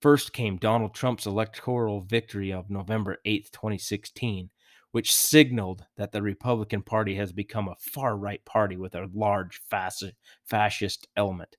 First 0.00 0.32
came 0.32 0.56
Donald 0.56 0.94
Trump's 0.94 1.26
electoral 1.26 2.02
victory 2.02 2.52
of 2.52 2.70
November 2.70 3.18
8th, 3.26 3.50
2016, 3.52 4.50
which 4.92 5.14
signaled 5.14 5.84
that 5.96 6.12
the 6.12 6.22
Republican 6.22 6.82
Party 6.82 7.14
has 7.16 7.32
become 7.32 7.68
a 7.68 7.76
far 7.80 8.16
right 8.16 8.44
party 8.44 8.76
with 8.76 8.94
a 8.94 9.08
large 9.14 9.60
fascist 9.68 11.08
element. 11.16 11.56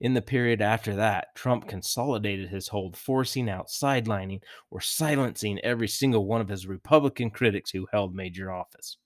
In 0.00 0.14
the 0.14 0.22
period 0.22 0.60
after 0.60 0.94
that, 0.96 1.34
Trump 1.34 1.68
consolidated 1.68 2.48
his 2.48 2.68
hold, 2.68 2.96
forcing 2.96 3.48
out, 3.48 3.68
sidelining, 3.68 4.40
or 4.70 4.80
silencing 4.80 5.58
every 5.60 5.88
single 5.88 6.26
one 6.26 6.40
of 6.40 6.48
his 6.48 6.66
Republican 6.66 7.30
critics 7.30 7.70
who 7.70 7.86
held 7.92 8.14
major 8.14 8.50
office. 8.52 8.96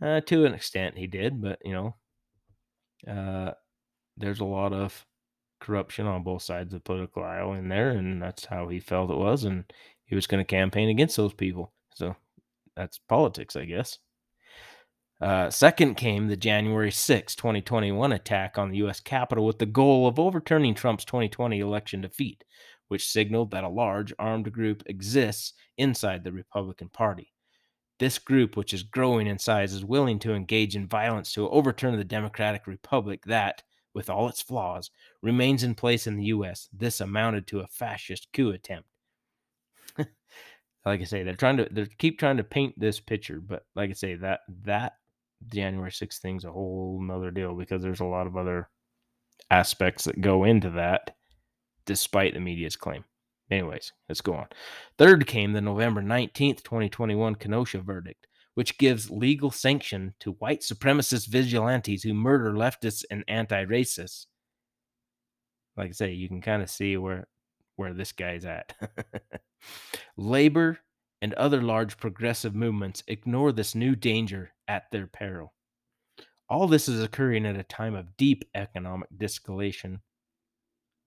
Uh, 0.00 0.20
to 0.22 0.44
an 0.44 0.54
extent, 0.54 0.96
he 0.96 1.06
did, 1.06 1.42
but 1.42 1.58
you 1.64 1.72
know, 1.72 1.96
uh, 3.12 3.52
there's 4.16 4.40
a 4.40 4.44
lot 4.44 4.72
of 4.72 5.04
corruption 5.60 6.06
on 6.06 6.22
both 6.22 6.42
sides 6.42 6.72
of 6.72 6.80
the 6.80 6.84
political 6.84 7.24
aisle 7.24 7.54
in 7.54 7.68
there, 7.68 7.90
and 7.90 8.22
that's 8.22 8.44
how 8.44 8.68
he 8.68 8.80
felt 8.80 9.10
it 9.10 9.16
was, 9.16 9.44
and 9.44 9.64
he 10.06 10.14
was 10.14 10.26
going 10.26 10.44
to 10.44 10.48
campaign 10.48 10.88
against 10.88 11.16
those 11.16 11.34
people. 11.34 11.72
So 11.94 12.14
that's 12.76 12.98
politics, 13.08 13.56
I 13.56 13.64
guess. 13.64 13.98
Uh, 15.20 15.50
second 15.50 15.96
came 15.96 16.28
the 16.28 16.36
January 16.36 16.92
6, 16.92 17.34
2021 17.34 18.12
attack 18.12 18.56
on 18.56 18.70
the 18.70 18.78
U.S. 18.78 19.00
Capitol 19.00 19.44
with 19.44 19.58
the 19.58 19.66
goal 19.66 20.06
of 20.06 20.18
overturning 20.18 20.74
Trump's 20.74 21.04
2020 21.04 21.58
election 21.58 22.00
defeat, 22.00 22.44
which 22.86 23.08
signaled 23.08 23.50
that 23.50 23.64
a 23.64 23.68
large 23.68 24.12
armed 24.18 24.52
group 24.52 24.84
exists 24.86 25.54
inside 25.76 26.22
the 26.22 26.32
Republican 26.32 26.88
Party. 26.88 27.32
This 27.98 28.20
group, 28.20 28.56
which 28.56 28.72
is 28.72 28.84
growing 28.84 29.26
in 29.26 29.40
size, 29.40 29.72
is 29.72 29.84
willing 29.84 30.20
to 30.20 30.34
engage 30.34 30.76
in 30.76 30.86
violence 30.86 31.32
to 31.32 31.48
overturn 31.48 31.96
the 31.96 32.04
Democratic 32.04 32.68
Republic 32.68 33.24
that, 33.26 33.64
with 33.92 34.08
all 34.08 34.28
its 34.28 34.40
flaws, 34.40 34.92
remains 35.20 35.64
in 35.64 35.74
place 35.74 36.06
in 36.06 36.16
the 36.16 36.26
U.S. 36.26 36.68
This 36.72 37.00
amounted 37.00 37.48
to 37.48 37.58
a 37.60 37.66
fascist 37.66 38.28
coup 38.32 38.50
attempt. 38.50 38.88
like 39.98 41.00
I 41.00 41.04
say, 41.04 41.24
they're 41.24 41.34
trying 41.34 41.56
to 41.56 41.68
they 41.68 41.86
keep 41.98 42.20
trying 42.20 42.36
to 42.36 42.44
paint 42.44 42.78
this 42.78 43.00
picture, 43.00 43.40
but 43.40 43.64
like 43.74 43.90
I 43.90 43.94
say, 43.94 44.14
that 44.14 44.40
that 44.62 44.92
January 45.46 45.90
6th 45.90 46.18
thing's 46.18 46.44
a 46.44 46.52
whole 46.52 47.00
nother 47.02 47.30
deal 47.30 47.54
because 47.54 47.82
there's 47.82 48.00
a 48.00 48.04
lot 48.04 48.26
of 48.26 48.36
other 48.36 48.68
aspects 49.50 50.04
that 50.04 50.20
go 50.20 50.44
into 50.44 50.70
that 50.70 51.16
despite 51.86 52.34
the 52.34 52.40
media's 52.40 52.76
claim. 52.76 53.04
Anyways, 53.50 53.92
let's 54.08 54.20
go 54.20 54.34
on. 54.34 54.46
Third 54.98 55.26
came 55.26 55.52
the 55.52 55.60
November 55.60 56.02
19th, 56.02 56.62
2021 56.62 57.36
Kenosha 57.36 57.80
verdict, 57.80 58.26
which 58.54 58.76
gives 58.76 59.10
legal 59.10 59.50
sanction 59.50 60.14
to 60.20 60.32
white 60.32 60.60
supremacist 60.60 61.28
vigilantes 61.28 62.02
who 62.02 62.12
murder 62.12 62.52
leftists 62.52 63.04
and 63.10 63.24
anti 63.26 63.64
racists. 63.64 64.26
Like 65.76 65.90
I 65.90 65.92
say, 65.92 66.12
you 66.12 66.28
can 66.28 66.42
kind 66.42 66.62
of 66.62 66.68
see 66.68 66.96
where 66.96 67.26
where 67.76 67.94
this 67.94 68.12
guy's 68.12 68.44
at. 68.44 68.74
Labor 70.16 70.80
and 71.20 71.34
other 71.34 71.62
large 71.62 71.96
progressive 71.96 72.54
movements 72.54 73.02
ignore 73.08 73.52
this 73.52 73.74
new 73.74 73.96
danger 73.96 74.52
at 74.66 74.90
their 74.90 75.06
peril. 75.06 75.54
All 76.48 76.66
this 76.66 76.88
is 76.88 77.02
occurring 77.02 77.44
at 77.44 77.56
a 77.56 77.62
time 77.62 77.94
of 77.94 78.16
deep 78.16 78.44
economic 78.54 79.08
dislocation, 79.16 80.00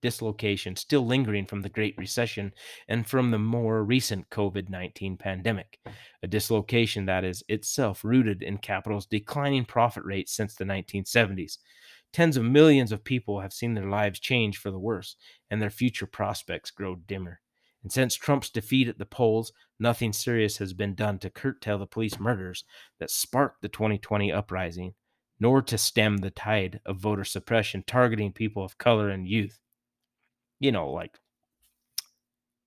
dislocation 0.00 0.76
still 0.76 1.06
lingering 1.06 1.46
from 1.46 1.62
the 1.62 1.68
Great 1.68 1.96
Recession 1.96 2.52
and 2.88 3.06
from 3.06 3.30
the 3.30 3.38
more 3.38 3.84
recent 3.84 4.28
COVID 4.30 4.68
19 4.68 5.16
pandemic, 5.16 5.78
a 6.22 6.26
dislocation 6.26 7.06
that 7.06 7.24
is 7.24 7.42
itself 7.48 8.04
rooted 8.04 8.42
in 8.42 8.58
capital's 8.58 9.06
declining 9.06 9.64
profit 9.64 10.04
rate 10.04 10.28
since 10.28 10.54
the 10.54 10.64
1970s. 10.64 11.58
Tens 12.12 12.36
of 12.36 12.44
millions 12.44 12.92
of 12.92 13.02
people 13.02 13.40
have 13.40 13.54
seen 13.54 13.74
their 13.74 13.88
lives 13.88 14.20
change 14.20 14.58
for 14.58 14.70
the 14.70 14.78
worse 14.78 15.16
and 15.50 15.62
their 15.62 15.70
future 15.70 16.06
prospects 16.06 16.70
grow 16.70 16.96
dimmer. 16.96 17.40
And 17.82 17.90
since 17.90 18.14
Trump's 18.14 18.50
defeat 18.50 18.88
at 18.88 18.98
the 18.98 19.06
polls, 19.06 19.52
nothing 19.78 20.12
serious 20.12 20.58
has 20.58 20.72
been 20.72 20.94
done 20.94 21.18
to 21.18 21.30
curtail 21.30 21.78
the 21.78 21.86
police 21.86 22.20
murders 22.20 22.64
that 23.00 23.10
sparked 23.10 23.62
the 23.62 23.68
2020 23.68 24.30
uprising. 24.32 24.94
nor 25.42 25.60
to 25.60 25.76
stem 25.76 26.18
the 26.18 26.30
tide 26.30 26.78
of 26.86 26.98
voter 26.98 27.24
suppression 27.24 27.82
targeting 27.84 28.32
people 28.32 28.64
of 28.64 28.78
color 28.78 29.08
and 29.08 29.26
youth. 29.26 29.58
You 30.60 30.70
know, 30.70 30.88
like 30.88 31.18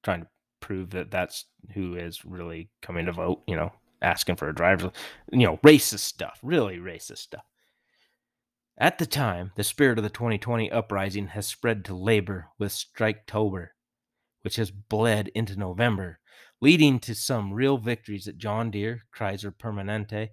trying 0.04 0.24
to 0.24 0.28
prove 0.60 0.90
that 0.90 1.10
that's 1.10 1.46
who 1.74 1.96
is 1.96 2.26
really 2.26 2.70
coming 2.82 3.06
to 3.06 3.14
vote, 3.14 3.44
you 3.48 3.56
know, 3.56 3.72
asking 4.02 4.36
for 4.36 4.50
a 4.50 4.54
driver's, 4.54 4.92
you 5.32 5.46
know, 5.46 5.58
racist 5.64 6.00
stuff, 6.00 6.38
really 6.44 6.78
racist 6.78 7.20
stuff. 7.20 7.46
At 8.78 8.98
the 8.98 9.06
time, 9.06 9.54
the 9.56 9.64
spirit 9.64 9.98
of 9.98 10.04
the 10.04 10.10
2020 10.10 10.70
uprising 10.70 11.28
has 11.28 11.48
spread 11.48 11.86
to 11.86 11.96
labor 11.96 12.48
with 12.60 12.74
strike 12.74 13.26
Striketober, 13.26 13.70
which 14.46 14.58
has 14.58 14.70
bled 14.70 15.28
into 15.30 15.56
November, 15.56 16.20
leading 16.62 17.00
to 17.00 17.16
some 17.16 17.52
real 17.52 17.80
victories 17.80 18.28
at 18.28 18.38
John 18.38 18.70
Deere, 18.70 19.02
Kaiser 19.12 19.52
Permanente, 19.52 20.30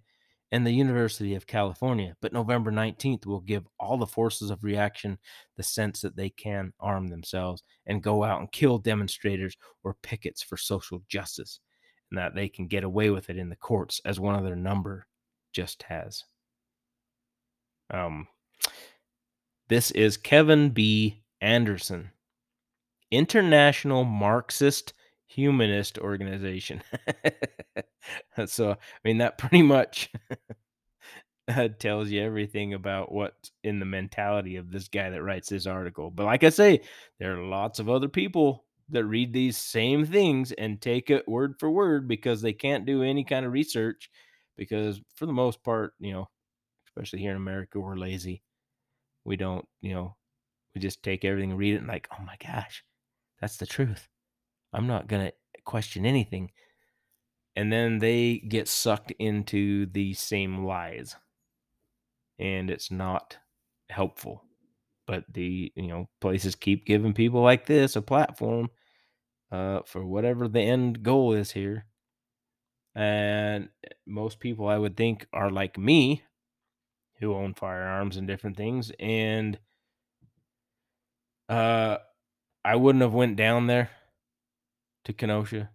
and 0.50 0.66
the 0.66 0.70
University 0.70 1.34
of 1.34 1.46
California. 1.46 2.14
But 2.20 2.34
November 2.34 2.70
19th 2.70 3.24
will 3.24 3.40
give 3.40 3.66
all 3.80 3.96
the 3.96 4.04
forces 4.04 4.50
of 4.50 4.62
reaction 4.62 5.16
the 5.56 5.62
sense 5.62 6.02
that 6.02 6.14
they 6.14 6.28
can 6.28 6.74
arm 6.78 7.08
themselves 7.08 7.62
and 7.86 8.02
go 8.02 8.22
out 8.22 8.40
and 8.40 8.52
kill 8.52 8.76
demonstrators 8.76 9.56
or 9.82 9.96
pickets 10.02 10.42
for 10.42 10.58
social 10.58 11.02
justice, 11.08 11.60
and 12.10 12.18
that 12.18 12.34
they 12.34 12.50
can 12.50 12.66
get 12.66 12.84
away 12.84 13.08
with 13.08 13.30
it 13.30 13.38
in 13.38 13.48
the 13.48 13.56
courts 13.56 13.98
as 14.04 14.20
one 14.20 14.34
of 14.34 14.44
their 14.44 14.54
number 14.54 15.06
just 15.54 15.84
has. 15.84 16.22
Um, 17.90 18.28
this 19.70 19.90
is 19.92 20.18
Kevin 20.18 20.68
B. 20.68 21.24
Anderson, 21.40 22.10
International 23.12 24.04
Marxist 24.04 24.94
Humanist 25.26 25.98
Organization. 25.98 26.82
so, 28.46 28.72
I 28.72 28.76
mean, 29.04 29.18
that 29.18 29.38
pretty 29.38 29.62
much 29.62 30.10
tells 31.78 32.08
you 32.08 32.22
everything 32.22 32.74
about 32.74 33.12
what's 33.12 33.52
in 33.62 33.78
the 33.78 33.84
mentality 33.84 34.56
of 34.56 34.70
this 34.70 34.88
guy 34.88 35.10
that 35.10 35.22
writes 35.22 35.50
this 35.50 35.66
article. 35.66 36.10
But 36.10 36.24
like 36.24 36.42
I 36.42 36.48
say, 36.48 36.80
there 37.18 37.38
are 37.38 37.44
lots 37.44 37.78
of 37.78 37.90
other 37.90 38.08
people 38.08 38.64
that 38.88 39.04
read 39.04 39.32
these 39.32 39.58
same 39.58 40.06
things 40.06 40.52
and 40.52 40.80
take 40.80 41.10
it 41.10 41.28
word 41.28 41.54
for 41.58 41.70
word 41.70 42.08
because 42.08 42.40
they 42.40 42.52
can't 42.52 42.86
do 42.86 43.02
any 43.02 43.24
kind 43.24 43.44
of 43.44 43.52
research 43.52 44.10
because 44.56 45.00
for 45.14 45.26
the 45.26 45.32
most 45.32 45.62
part, 45.62 45.92
you 45.98 46.12
know, 46.12 46.28
especially 46.88 47.20
here 47.20 47.30
in 47.30 47.36
America, 47.36 47.78
we're 47.78 47.96
lazy. 47.96 48.42
We 49.24 49.36
don't, 49.36 49.66
you 49.82 49.94
know, 49.94 50.16
we 50.74 50.80
just 50.80 51.02
take 51.02 51.24
everything 51.24 51.50
and 51.50 51.58
read 51.58 51.74
it 51.74 51.78
and 51.78 51.88
like, 51.88 52.08
oh 52.12 52.22
my 52.24 52.36
gosh, 52.42 52.82
that's 53.42 53.56
the 53.56 53.66
truth. 53.66 54.08
I'm 54.72 54.86
not 54.86 55.08
going 55.08 55.26
to 55.26 55.32
question 55.64 56.06
anything. 56.06 56.52
And 57.56 57.70
then 57.70 57.98
they 57.98 58.38
get 58.38 58.68
sucked 58.68 59.10
into 59.18 59.86
the 59.86 60.14
same 60.14 60.64
lies. 60.64 61.16
And 62.38 62.70
it's 62.70 62.90
not 62.90 63.36
helpful. 63.90 64.44
But 65.06 65.24
the, 65.30 65.72
you 65.74 65.88
know, 65.88 66.08
places 66.20 66.54
keep 66.54 66.86
giving 66.86 67.12
people 67.12 67.42
like 67.42 67.66
this 67.66 67.96
a 67.96 68.00
platform 68.00 68.70
uh, 69.50 69.80
for 69.84 70.06
whatever 70.06 70.46
the 70.46 70.60
end 70.60 71.02
goal 71.02 71.32
is 71.32 71.50
here. 71.50 71.86
And 72.94 73.70
most 74.06 74.38
people, 74.38 74.68
I 74.68 74.78
would 74.78 74.96
think, 74.96 75.26
are 75.32 75.50
like 75.50 75.76
me, 75.76 76.22
who 77.18 77.34
own 77.34 77.54
firearms 77.54 78.16
and 78.16 78.26
different 78.26 78.56
things 78.56 78.92
and 78.98 79.58
uh 81.48 81.98
I 82.64 82.76
wouldn't 82.76 83.02
have 83.02 83.14
went 83.14 83.36
down 83.36 83.66
there 83.66 83.90
to 85.04 85.12
Kenosha. 85.12 85.70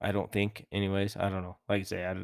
I 0.00 0.12
don't 0.12 0.30
think 0.30 0.66
anyways. 0.72 1.16
I 1.16 1.28
don't 1.28 1.42
know. 1.42 1.56
Like 1.68 1.80
I 1.80 1.84
say 1.84 2.04
I 2.04 2.14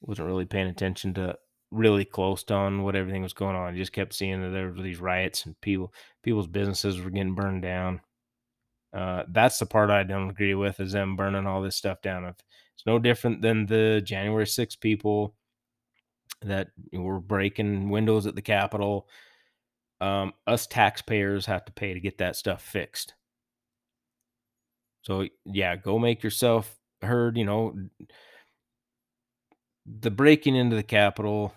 wasn't 0.00 0.28
really 0.28 0.44
paying 0.44 0.68
attention 0.68 1.14
to 1.14 1.36
really 1.70 2.04
close 2.04 2.42
to 2.44 2.54
on 2.54 2.82
what 2.82 2.96
everything 2.96 3.22
was 3.22 3.32
going 3.32 3.56
on. 3.56 3.72
I 3.72 3.76
just 3.76 3.92
kept 3.92 4.14
seeing 4.14 4.42
that 4.42 4.50
there 4.50 4.70
were 4.70 4.82
these 4.82 5.00
riots 5.00 5.46
and 5.46 5.60
people 5.60 5.92
people's 6.22 6.46
businesses 6.46 7.00
were 7.00 7.10
getting 7.10 7.34
burned 7.34 7.62
down. 7.62 8.00
Uh, 8.92 9.22
that's 9.28 9.58
the 9.58 9.66
part 9.66 9.90
I 9.90 10.02
don't 10.02 10.30
agree 10.30 10.54
with 10.54 10.80
is 10.80 10.92
them 10.92 11.16
burning 11.16 11.46
all 11.46 11.62
this 11.62 11.76
stuff 11.76 12.02
down. 12.02 12.24
It's 12.24 12.86
no 12.86 12.98
different 12.98 13.40
than 13.40 13.66
the 13.66 14.02
January 14.04 14.46
6 14.46 14.76
people 14.76 15.34
that 16.42 16.68
were 16.92 17.20
breaking 17.20 17.90
windows 17.90 18.26
at 18.26 18.34
the 18.34 18.42
Capitol. 18.42 19.06
Um, 20.00 20.32
us 20.46 20.66
taxpayers 20.66 21.46
have 21.46 21.64
to 21.66 21.72
pay 21.72 21.94
to 21.94 22.00
get 22.00 22.18
that 22.18 22.36
stuff 22.36 22.62
fixed. 22.62 23.14
So 25.02 25.26
yeah, 25.44 25.76
go 25.76 25.98
make 25.98 26.22
yourself 26.22 26.78
heard. 27.02 27.36
You 27.36 27.44
know, 27.44 27.74
the 29.86 30.10
breaking 30.10 30.56
into 30.56 30.76
the 30.76 30.82
Capitol 30.82 31.54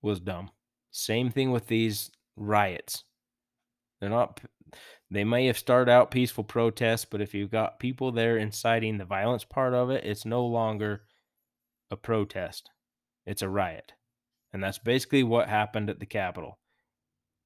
was 0.00 0.20
dumb. 0.20 0.50
Same 0.90 1.30
thing 1.30 1.52
with 1.52 1.66
these 1.68 2.10
riots. 2.36 3.04
They're 4.00 4.10
not. 4.10 4.40
They 5.10 5.24
may 5.24 5.46
have 5.46 5.58
started 5.58 5.90
out 5.90 6.10
peaceful 6.10 6.44
protests, 6.44 7.04
but 7.04 7.20
if 7.20 7.34
you've 7.34 7.50
got 7.50 7.78
people 7.78 8.10
there 8.12 8.38
inciting 8.38 8.96
the 8.96 9.04
violence 9.04 9.44
part 9.44 9.74
of 9.74 9.90
it, 9.90 10.04
it's 10.04 10.24
no 10.24 10.44
longer 10.46 11.02
a 11.90 11.96
protest, 11.96 12.70
it's 13.26 13.42
a 13.42 13.48
riot. 13.48 13.92
And 14.52 14.62
that's 14.62 14.78
basically 14.78 15.22
what 15.22 15.48
happened 15.48 15.88
at 15.88 15.98
the 15.98 16.06
Capitol. 16.06 16.58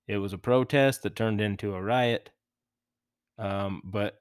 It 0.08 0.18
was 0.18 0.32
a 0.32 0.38
protest 0.38 1.02
that 1.02 1.16
turned 1.16 1.40
into 1.40 1.74
a 1.74 1.82
riot. 1.82 2.30
Um, 3.38 3.82
but 3.84 4.20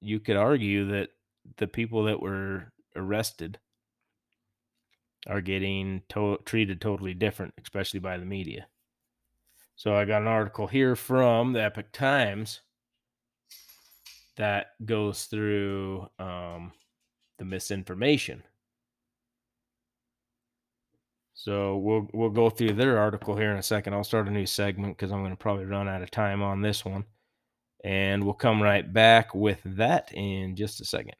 you 0.00 0.18
could 0.20 0.36
argue 0.36 0.86
that 0.92 1.10
the 1.56 1.66
people 1.66 2.04
that 2.04 2.20
were 2.20 2.72
arrested 2.96 3.58
are 5.26 5.40
getting 5.40 6.02
to- 6.08 6.40
treated 6.44 6.80
totally 6.80 7.14
different, 7.14 7.54
especially 7.62 8.00
by 8.00 8.16
the 8.16 8.24
media. 8.24 8.66
So 9.76 9.94
I 9.94 10.04
got 10.04 10.22
an 10.22 10.28
article 10.28 10.66
here 10.66 10.96
from 10.96 11.52
the 11.52 11.62
Epic 11.62 11.92
Times 11.92 12.60
that 14.36 14.68
goes 14.84 15.24
through 15.24 16.08
um, 16.18 16.72
the 17.38 17.44
misinformation 17.44 18.42
so 21.42 21.78
we'll 21.78 22.06
we'll 22.12 22.28
go 22.28 22.50
through 22.50 22.74
their 22.74 22.98
article 22.98 23.34
here 23.34 23.50
in 23.50 23.56
a 23.56 23.62
second. 23.62 23.94
I'll 23.94 24.04
start 24.04 24.28
a 24.28 24.30
new 24.30 24.44
segment 24.44 24.94
because 24.94 25.10
I'm 25.10 25.20
going 25.20 25.30
to 25.30 25.38
probably 25.38 25.64
run 25.64 25.88
out 25.88 26.02
of 26.02 26.10
time 26.10 26.42
on 26.42 26.60
this 26.60 26.84
one, 26.84 27.06
and 27.82 28.22
we'll 28.22 28.34
come 28.34 28.62
right 28.62 28.92
back 28.92 29.34
with 29.34 29.58
that 29.64 30.12
in 30.12 30.54
just 30.54 30.82
a 30.82 30.84
second. 30.84 31.14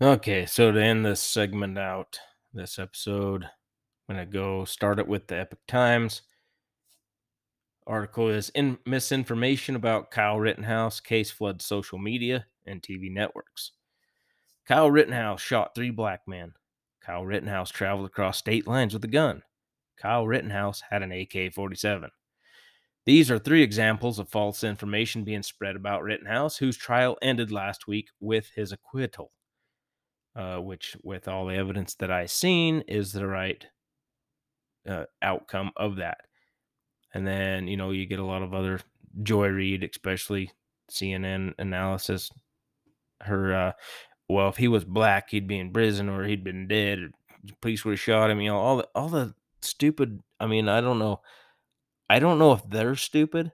Okay, 0.00 0.46
so 0.46 0.70
to 0.70 0.80
end 0.80 1.04
this 1.04 1.20
segment 1.20 1.76
out, 1.76 2.20
this 2.54 2.78
episode, 2.78 3.46
I'm 4.08 4.14
going 4.14 4.24
to 4.24 4.32
go 4.32 4.64
start 4.64 5.00
it 5.00 5.08
with 5.08 5.26
the 5.26 5.40
Epic 5.40 5.58
Times 5.66 6.22
article 7.86 8.28
is 8.28 8.50
in 8.50 8.78
misinformation 8.86 9.76
about 9.76 10.10
Kyle 10.10 10.38
Rittenhouse 10.38 11.00
case 11.00 11.30
floods 11.30 11.64
social 11.64 11.98
media 11.98 12.46
and 12.66 12.82
TV 12.82 13.12
networks. 13.12 13.72
Kyle 14.66 14.90
Rittenhouse 14.90 15.40
shot 15.40 15.74
three 15.74 15.90
black 15.90 16.20
men. 16.26 16.52
Kyle 17.00 17.26
Rittenhouse 17.26 17.70
traveled 17.70 18.06
across 18.06 18.38
state 18.38 18.66
lines 18.66 18.94
with 18.94 19.04
a 19.04 19.08
gun. 19.08 19.42
Kyle 19.96 20.26
Rittenhouse 20.26 20.82
had 20.90 21.02
an 21.02 21.12
AK 21.12 21.52
47. 21.52 22.10
These 23.04 23.30
are 23.30 23.38
three 23.38 23.62
examples 23.62 24.18
of 24.20 24.28
false 24.28 24.62
information 24.62 25.24
being 25.24 25.42
spread 25.42 25.74
about 25.74 26.04
Rittenhouse, 26.04 26.58
whose 26.58 26.76
trial 26.76 27.18
ended 27.20 27.50
last 27.50 27.88
week 27.88 28.08
with 28.20 28.50
his 28.54 28.70
acquittal, 28.70 29.32
uh, 30.36 30.58
which, 30.58 30.96
with 31.02 31.26
all 31.26 31.46
the 31.46 31.56
evidence 31.56 31.94
that 31.96 32.12
I've 32.12 32.30
seen, 32.30 32.82
is 32.86 33.12
the 33.12 33.26
right 33.26 33.66
uh, 34.88 35.04
outcome 35.20 35.72
of 35.76 35.96
that. 35.96 36.18
And 37.14 37.26
then, 37.26 37.68
you 37.68 37.76
know, 37.76 37.90
you 37.90 38.06
get 38.06 38.18
a 38.18 38.24
lot 38.24 38.42
of 38.42 38.54
other 38.54 38.80
Joy 39.22 39.48
Reid, 39.48 39.84
especially 39.84 40.50
CNN 40.90 41.54
analysis. 41.58 42.30
Her, 43.20 43.54
uh, 43.54 43.72
well, 44.28 44.48
if 44.48 44.56
he 44.56 44.68
was 44.68 44.84
black, 44.84 45.30
he'd 45.30 45.46
be 45.46 45.58
in 45.58 45.72
prison 45.72 46.08
or 46.08 46.24
he'd 46.24 46.44
been 46.44 46.66
dead. 46.68 47.10
Police 47.60 47.84
would 47.84 47.92
have 47.92 48.00
shot 48.00 48.30
him. 48.30 48.40
You 48.40 48.50
know, 48.50 48.58
all 48.58 48.76
the 48.78 48.88
all 48.94 49.08
the 49.08 49.34
stupid. 49.60 50.20
I 50.40 50.46
mean, 50.46 50.68
I 50.68 50.80
don't 50.80 50.98
know. 50.98 51.20
I 52.08 52.18
don't 52.18 52.38
know 52.38 52.52
if 52.52 52.62
they're 52.68 52.96
stupid 52.96 53.52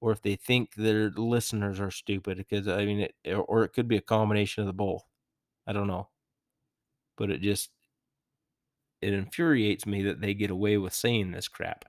or 0.00 0.12
if 0.12 0.20
they 0.22 0.36
think 0.36 0.74
their 0.74 1.10
listeners 1.10 1.80
are 1.80 1.90
stupid. 1.90 2.38
Because 2.38 2.68
I 2.68 2.84
mean, 2.84 3.08
it, 3.24 3.34
or 3.34 3.64
it 3.64 3.72
could 3.72 3.88
be 3.88 3.96
a 3.96 4.02
combination 4.02 4.62
of 4.62 4.66
the 4.66 4.72
both. 4.72 5.04
I 5.66 5.72
don't 5.72 5.86
know, 5.86 6.08
but 7.16 7.30
it 7.30 7.40
just 7.40 7.70
it 9.00 9.12
infuriates 9.12 9.86
me 9.86 10.02
that 10.02 10.20
they 10.20 10.34
get 10.34 10.50
away 10.50 10.78
with 10.78 10.94
saying 10.94 11.32
this 11.32 11.48
crap. 11.48 11.84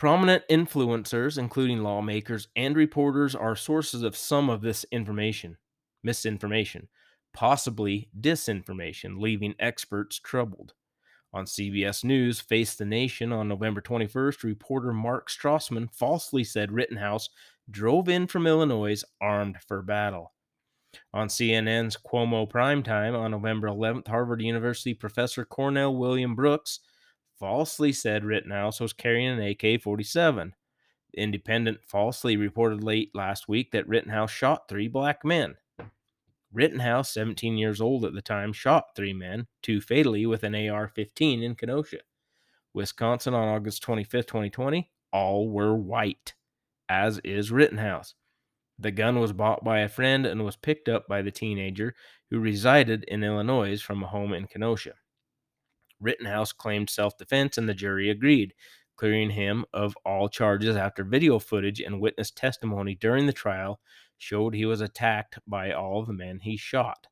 Prominent 0.00 0.44
influencers, 0.48 1.36
including 1.36 1.82
lawmakers 1.82 2.48
and 2.56 2.74
reporters, 2.74 3.34
are 3.34 3.54
sources 3.54 4.02
of 4.02 4.16
some 4.16 4.48
of 4.48 4.62
this 4.62 4.86
information, 4.90 5.58
misinformation, 6.02 6.88
possibly 7.34 8.08
disinformation, 8.18 9.20
leaving 9.20 9.54
experts 9.58 10.18
troubled. 10.18 10.72
On 11.34 11.44
CBS 11.44 12.02
News, 12.02 12.40
Face 12.40 12.76
the 12.76 12.86
Nation 12.86 13.30
on 13.30 13.46
November 13.46 13.82
21st, 13.82 14.42
reporter 14.42 14.94
Mark 14.94 15.28
Strassmann 15.28 15.92
falsely 15.92 16.44
said 16.44 16.72
Rittenhouse 16.72 17.28
drove 17.70 18.08
in 18.08 18.26
from 18.26 18.46
Illinois 18.46 19.04
armed 19.20 19.58
for 19.68 19.82
battle. 19.82 20.32
On 21.12 21.28
CNN's 21.28 21.98
Cuomo 21.98 22.50
Primetime 22.50 23.14
on 23.14 23.32
November 23.32 23.68
11th, 23.68 24.08
Harvard 24.08 24.40
University 24.40 24.94
professor 24.94 25.44
Cornell 25.44 25.94
William 25.94 26.34
Brooks 26.34 26.80
falsely 27.40 27.90
said 27.90 28.24
Rittenhouse 28.24 28.78
was 28.78 28.92
carrying 28.92 29.30
an 29.30 29.40
AK 29.40 29.82
47. 29.82 30.54
The 31.12 31.22
Independent 31.22 31.80
falsely 31.82 32.36
reported 32.36 32.84
late 32.84 33.10
last 33.14 33.48
week 33.48 33.72
that 33.72 33.88
Rittenhouse 33.88 34.30
shot 34.30 34.68
three 34.68 34.86
black 34.86 35.24
men. 35.24 35.56
Rittenhouse, 36.52 37.12
17 37.14 37.56
years 37.56 37.80
old 37.80 38.04
at 38.04 38.12
the 38.12 38.22
time, 38.22 38.52
shot 38.52 38.94
three 38.94 39.14
men, 39.14 39.46
two 39.62 39.80
fatally 39.80 40.26
with 40.26 40.44
an 40.44 40.54
AR 40.54 40.88
15 40.88 41.42
in 41.42 41.54
Kenosha. 41.54 42.00
Wisconsin 42.74 43.34
on 43.34 43.48
August 43.48 43.82
25, 43.82 44.26
2020, 44.26 44.90
all 45.12 45.48
were 45.48 45.74
white, 45.74 46.34
as 46.88 47.20
is 47.24 47.50
Rittenhouse. 47.50 48.14
The 48.78 48.90
gun 48.90 49.18
was 49.18 49.32
bought 49.32 49.64
by 49.64 49.80
a 49.80 49.88
friend 49.88 50.26
and 50.26 50.44
was 50.44 50.56
picked 50.56 50.88
up 50.88 51.06
by 51.08 51.22
the 51.22 51.30
teenager 51.30 51.94
who 52.30 52.38
resided 52.38 53.04
in 53.04 53.24
Illinois 53.24 53.80
from 53.80 54.02
a 54.02 54.06
home 54.06 54.32
in 54.32 54.46
Kenosha. 54.46 54.94
Rittenhouse 56.00 56.52
claimed 56.52 56.90
self 56.90 57.16
defense 57.16 57.58
and 57.58 57.68
the 57.68 57.74
jury 57.74 58.10
agreed, 58.10 58.54
clearing 58.96 59.30
him 59.30 59.64
of 59.72 59.96
all 60.04 60.28
charges 60.28 60.76
after 60.76 61.04
video 61.04 61.38
footage 61.38 61.80
and 61.80 62.00
witness 62.00 62.30
testimony 62.30 62.94
during 62.94 63.26
the 63.26 63.32
trial 63.32 63.80
showed 64.18 64.54
he 64.54 64.66
was 64.66 64.80
attacked 64.80 65.38
by 65.46 65.72
all 65.72 66.00
of 66.00 66.06
the 66.06 66.12
men 66.12 66.40
he 66.40 66.56
shot. 66.56 67.06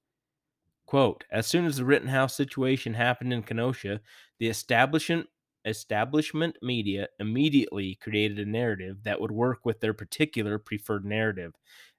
Quote, 0.86 1.24
as 1.30 1.46
soon 1.46 1.66
as 1.66 1.76
the 1.76 1.84
Rittenhouse 1.84 2.34
situation 2.34 2.94
happened 2.94 3.32
in 3.32 3.42
Kenosha, 3.42 4.00
the 4.38 4.48
establishment 4.48 5.28
establishment 5.64 6.56
media 6.62 7.08
immediately 7.18 7.94
created 7.96 8.38
a 8.38 8.50
narrative 8.50 9.02
that 9.02 9.20
would 9.20 9.30
work 9.30 9.64
with 9.64 9.80
their 9.80 9.92
particular 9.92 10.58
preferred 10.58 11.04
narrative. 11.04 11.52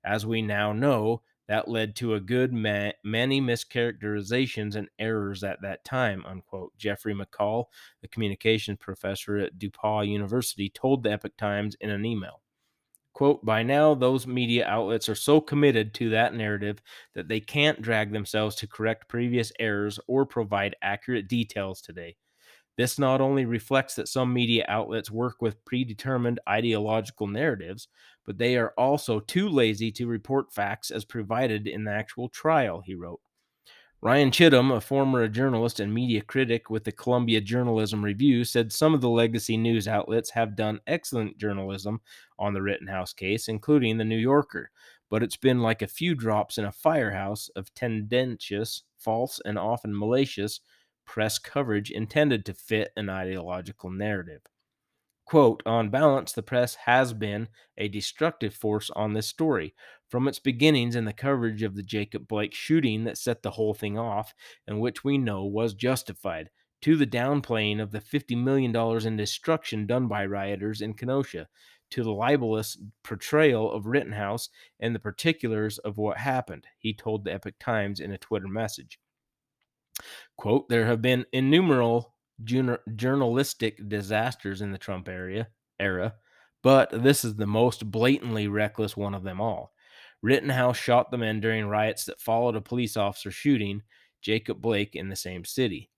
As 0.04 0.26
we 0.26 0.42
now 0.42 0.74
know, 0.74 1.22
that 1.50 1.68
led 1.68 1.96
to 1.96 2.14
a 2.14 2.20
good 2.20 2.54
ma- 2.54 2.92
many 3.04 3.42
mischaracterizations 3.42 4.76
and 4.76 4.88
errors 5.00 5.44
at 5.44 5.60
that 5.64 5.84
time, 5.84 6.24
unquote. 6.28 6.72
Jeffrey 6.78 7.16
McCall, 7.16 7.66
a 8.04 8.08
communications 8.08 8.78
professor 8.80 9.38
at 9.40 9.58
DePauw 9.58 10.08
University, 10.08 10.70
told 10.70 11.02
the 11.04 11.12
Epoch 11.12 11.36
Times 11.38 11.76
in 11.82 11.90
an 11.90 12.06
email. 12.06 12.42
Quote, 13.14 13.44
by 13.44 13.64
now, 13.64 13.96
those 13.96 14.28
media 14.28 14.68
outlets 14.68 15.10
are 15.10 15.16
so 15.16 15.42
committed 15.42 15.96
to 15.96 16.12
that 16.12 16.36
narrative 16.36 16.84
that 17.16 17.28
they 17.28 17.40
can't 17.40 17.82
drag 17.82 18.14
themselves 18.14 18.56
to 18.58 18.68
correct 18.68 19.10
previous 19.10 19.52
errors 19.60 20.00
or 20.08 20.28
provide 20.28 20.76
accurate 20.84 21.28
details 21.28 21.82
today. 21.82 22.16
This 22.80 22.98
not 22.98 23.20
only 23.20 23.44
reflects 23.44 23.96
that 23.96 24.08
some 24.08 24.32
media 24.32 24.64
outlets 24.70 25.12
work 25.12 25.42
with 25.42 25.66
predetermined 25.66 26.40
ideological 26.48 27.28
narratives, 27.28 27.90
but 28.26 28.38
they 28.38 28.56
are 28.56 28.74
also 28.78 29.20
too 29.20 29.50
lazy 29.50 29.92
to 29.92 30.08
report 30.08 30.54
facts 30.54 30.90
as 30.90 31.04
provided 31.04 31.68
in 31.68 31.84
the 31.84 31.92
actual 31.92 32.30
trial, 32.30 32.80
he 32.80 32.96
wrote. 32.96 33.20
Ryan 34.00 34.32
Chittum, 34.32 34.74
a 34.74 34.80
former 34.80 35.28
journalist 35.28 35.82
and 35.82 35.94
media 35.94 36.22
critic 36.22 36.70
with 36.70 36.86
the 36.86 36.94
Columbia 36.94 37.42
Journalism 37.42 38.02
Review, 38.02 38.46
said 38.46 38.72
some 38.72 38.94
of 38.94 39.02
the 39.02 39.10
legacy 39.10 39.58
news 39.58 39.86
outlets 39.86 40.30
have 40.30 40.56
done 40.56 40.80
excellent 40.88 41.38
journalism 41.38 42.00
on 42.38 42.54
the 42.54 42.62
Rittenhouse 42.62 43.12
case, 43.12 43.50
including 43.50 43.98
the 43.98 44.06
New 44.06 44.16
Yorker, 44.16 44.72
but 45.10 45.22
it's 45.22 45.36
been 45.36 45.60
like 45.60 45.82
a 45.82 45.88
few 45.88 46.16
drops 46.16 46.58
in 46.58 46.64
a 46.64 46.72
firehouse 46.72 47.50
of 47.58 47.74
tendentious, 47.74 48.84
false, 48.98 49.42
and 49.44 49.60
often 49.60 50.00
malicious 50.00 50.62
press 51.10 51.40
coverage 51.40 51.90
intended 51.90 52.46
to 52.46 52.54
fit 52.54 52.92
an 52.96 53.10
ideological 53.10 53.90
narrative. 53.90 54.42
Quote, 55.26 55.64
on 55.66 55.90
balance, 55.90 56.32
the 56.34 56.44
press 56.44 56.76
has 56.86 57.14
been 57.14 57.48
a 57.80 57.88
destructive 57.88 58.54
force 58.54 58.92
on 58.92 59.14
this 59.14 59.26
story. 59.26 59.74
From 60.08 60.28
its 60.28 60.38
beginnings 60.38 60.96
in 60.96 61.06
the 61.06 61.14
coverage 61.14 61.64
of 61.64 61.76
the 61.76 61.82
Jacob 61.82 62.28
Blake 62.28 62.54
shooting 62.54 63.06
that 63.06 63.18
set 63.18 63.42
the 63.42 63.50
whole 63.50 63.74
thing 63.74 63.98
off, 63.98 64.36
and 64.68 64.80
which 64.80 65.04
we 65.04 65.18
know 65.18 65.44
was 65.46 65.74
justified, 65.74 66.52
to 66.84 66.96
the 66.96 67.08
downplaying 67.08 67.82
of 67.82 67.90
the 67.90 68.02
$50 68.02 68.38
million 68.38 68.76
in 69.08 69.18
destruction 69.18 69.88
done 69.88 70.08
by 70.08 70.24
rioters 70.28 70.80
in 70.80 70.94
Kenosha, 70.94 71.48
to 71.90 72.04
the 72.04 72.14
libelous 72.14 72.78
portrayal 73.04 73.72
of 73.72 73.88
Rittenhouse 73.88 74.50
and 74.80 74.94
the 74.94 75.00
particulars 75.00 75.80
of 75.80 75.98
what 75.98 76.20
happened, 76.20 76.68
he 76.78 76.94
told 76.94 77.24
the 77.24 77.34
Epic 77.34 77.56
Times 77.60 78.00
in 78.00 78.12
a 78.12 78.18
Twitter 78.20 78.48
message. 78.48 79.00
Quote, 80.38 80.70
there 80.70 80.86
have 80.86 81.02
been 81.02 81.26
innumerable 81.34 82.16
journalistic 82.44 83.90
disasters 83.90 84.62
in 84.62 84.72
the 84.72 84.78
Trump 84.78 85.10
era, 85.10 86.16
but 86.64 87.04
this 87.04 87.26
is 87.26 87.36
the 87.36 87.48
most 87.48 87.92
blatantly 87.92 88.48
reckless 88.48 88.96
one 88.96 89.14
of 89.14 89.24
them 89.24 89.42
all. 89.42 89.74
Rittenhouse 90.22 90.78
shot 90.78 91.12
the 91.12 91.18
men 91.18 91.40
during 91.40 91.68
riots 91.68 92.06
that 92.06 92.22
followed 92.22 92.56
a 92.56 92.62
police 92.62 92.98
officer 92.98 93.32
shooting 93.32 93.82
Jacob 94.22 94.62
Blake 94.62 94.96
in 94.96 95.10
the 95.10 95.16
same 95.16 95.46
city. 95.46 95.90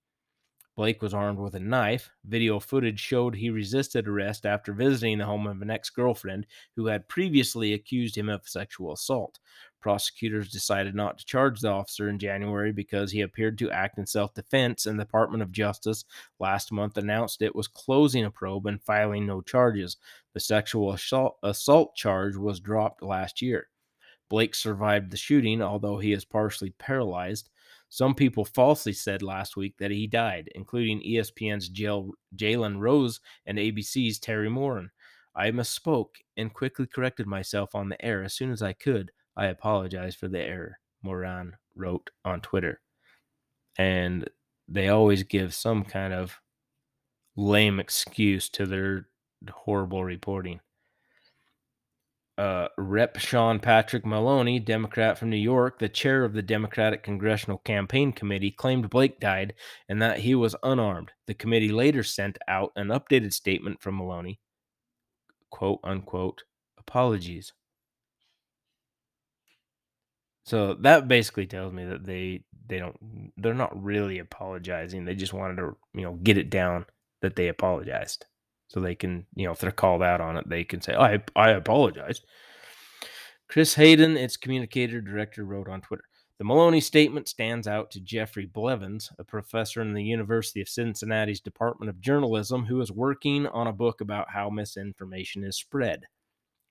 Blake 0.81 1.03
was 1.03 1.13
armed 1.13 1.37
with 1.37 1.53
a 1.53 1.59
knife. 1.59 2.09
Video 2.25 2.59
footage 2.59 2.99
showed 2.99 3.35
he 3.35 3.51
resisted 3.51 4.07
arrest 4.07 4.47
after 4.47 4.73
visiting 4.73 5.19
the 5.19 5.25
home 5.27 5.45
of 5.45 5.61
an 5.61 5.69
ex 5.69 5.91
girlfriend 5.91 6.47
who 6.75 6.87
had 6.87 7.07
previously 7.07 7.71
accused 7.71 8.17
him 8.17 8.29
of 8.29 8.49
sexual 8.49 8.91
assault. 8.91 9.37
Prosecutors 9.79 10.51
decided 10.51 10.95
not 10.95 11.19
to 11.19 11.25
charge 11.27 11.59
the 11.59 11.67
officer 11.67 12.09
in 12.09 12.17
January 12.17 12.71
because 12.71 13.11
he 13.11 13.21
appeared 13.21 13.59
to 13.59 13.69
act 13.69 13.99
in 13.99 14.07
self 14.07 14.33
defense, 14.33 14.87
and 14.87 14.99
the 14.99 15.03
Department 15.03 15.43
of 15.43 15.51
Justice 15.51 16.03
last 16.39 16.71
month 16.71 16.97
announced 16.97 17.43
it 17.43 17.55
was 17.55 17.67
closing 17.67 18.25
a 18.25 18.31
probe 18.31 18.65
and 18.65 18.81
filing 18.81 19.27
no 19.27 19.41
charges. 19.41 19.97
The 20.33 20.39
sexual 20.39 20.93
assault, 20.93 21.37
assault 21.43 21.93
charge 21.95 22.35
was 22.37 22.59
dropped 22.59 23.03
last 23.03 23.39
year. 23.39 23.67
Blake 24.31 24.55
survived 24.55 25.11
the 25.11 25.17
shooting, 25.17 25.61
although 25.61 25.99
he 25.99 26.11
is 26.11 26.25
partially 26.25 26.71
paralyzed. 26.79 27.50
Some 27.93 28.15
people 28.15 28.45
falsely 28.45 28.93
said 28.93 29.21
last 29.21 29.57
week 29.57 29.75
that 29.79 29.91
he 29.91 30.07
died, 30.07 30.49
including 30.55 31.01
ESPN's 31.01 31.69
Jalen 31.69 32.79
Rose 32.79 33.19
and 33.45 33.57
ABC's 33.57 34.17
Terry 34.17 34.49
Moran. 34.49 34.91
I 35.35 35.51
misspoke 35.51 36.15
and 36.37 36.53
quickly 36.53 36.87
corrected 36.87 37.27
myself 37.27 37.75
on 37.75 37.89
the 37.89 38.03
air 38.03 38.23
as 38.23 38.33
soon 38.33 38.49
as 38.49 38.61
I 38.61 38.71
could. 38.71 39.11
I 39.35 39.47
apologize 39.47 40.15
for 40.15 40.29
the 40.29 40.39
error, 40.39 40.79
Moran 41.03 41.57
wrote 41.75 42.11
on 42.23 42.39
Twitter. 42.39 42.79
And 43.77 44.29
they 44.69 44.87
always 44.87 45.23
give 45.23 45.53
some 45.53 45.83
kind 45.83 46.13
of 46.13 46.39
lame 47.35 47.77
excuse 47.77 48.47
to 48.51 48.65
their 48.65 49.09
horrible 49.49 50.05
reporting 50.05 50.61
uh, 52.37 52.67
Rep. 52.77 53.19
Sean 53.19 53.59
Patrick 53.59 54.05
Maloney, 54.05 54.59
Democrat 54.59 55.17
from 55.17 55.29
New 55.29 55.37
York, 55.37 55.79
the 55.79 55.89
chair 55.89 56.23
of 56.23 56.33
the 56.33 56.41
Democratic 56.41 57.03
Congressional 57.03 57.59
Campaign 57.59 58.11
Committee, 58.11 58.51
claimed 58.51 58.89
Blake 58.89 59.19
died 59.19 59.53
and 59.89 60.01
that 60.01 60.19
he 60.19 60.35
was 60.35 60.55
unarmed. 60.63 61.11
The 61.27 61.33
committee 61.33 61.71
later 61.71 62.03
sent 62.03 62.37
out 62.47 62.71
an 62.75 62.87
updated 62.87 63.33
statement 63.33 63.81
from 63.81 63.97
Maloney, 63.97 64.39
quote 65.49 65.79
unquote, 65.83 66.43
apologies. 66.77 67.53
So 70.45 70.73
that 70.75 71.07
basically 71.07 71.45
tells 71.45 71.71
me 71.71 71.85
that 71.85 72.05
they 72.05 72.43
they 72.67 72.79
don't 72.79 73.31
they're 73.37 73.53
not 73.53 73.81
really 73.81 74.19
apologizing. 74.19 75.05
They 75.05 75.15
just 75.15 75.33
wanted 75.33 75.57
to, 75.57 75.77
you 75.93 76.01
know, 76.01 76.13
get 76.15 76.37
it 76.37 76.49
down 76.49 76.85
that 77.21 77.35
they 77.35 77.47
apologized 77.47 78.25
so 78.71 78.79
they 78.79 78.95
can, 78.95 79.25
you 79.35 79.45
know, 79.45 79.51
if 79.51 79.59
they're 79.59 79.71
called 79.71 80.01
out 80.01 80.21
on 80.21 80.37
it, 80.37 80.47
they 80.47 80.63
can 80.63 80.81
say, 80.81 80.95
"I 80.95 81.21
I 81.35 81.49
apologize." 81.51 82.21
Chris 83.49 83.73
Hayden, 83.75 84.15
its 84.15 84.37
communicator 84.37 85.01
director, 85.01 85.43
wrote 85.43 85.67
on 85.67 85.81
Twitter. 85.81 86.05
The 86.37 86.45
Maloney 86.45 86.79
statement 86.79 87.27
stands 87.27 87.67
out 87.67 87.91
to 87.91 87.99
Jeffrey 87.99 88.45
Blevins, 88.45 89.11
a 89.19 89.25
professor 89.25 89.81
in 89.81 89.93
the 89.93 90.03
University 90.03 90.61
of 90.61 90.69
Cincinnati's 90.69 91.41
Department 91.41 91.89
of 91.89 91.99
Journalism, 91.99 92.65
who 92.65 92.79
is 92.79 92.93
working 92.93 93.45
on 93.47 93.67
a 93.67 93.73
book 93.73 93.99
about 93.99 94.31
how 94.31 94.49
misinformation 94.49 95.43
is 95.43 95.57
spread. 95.57 96.05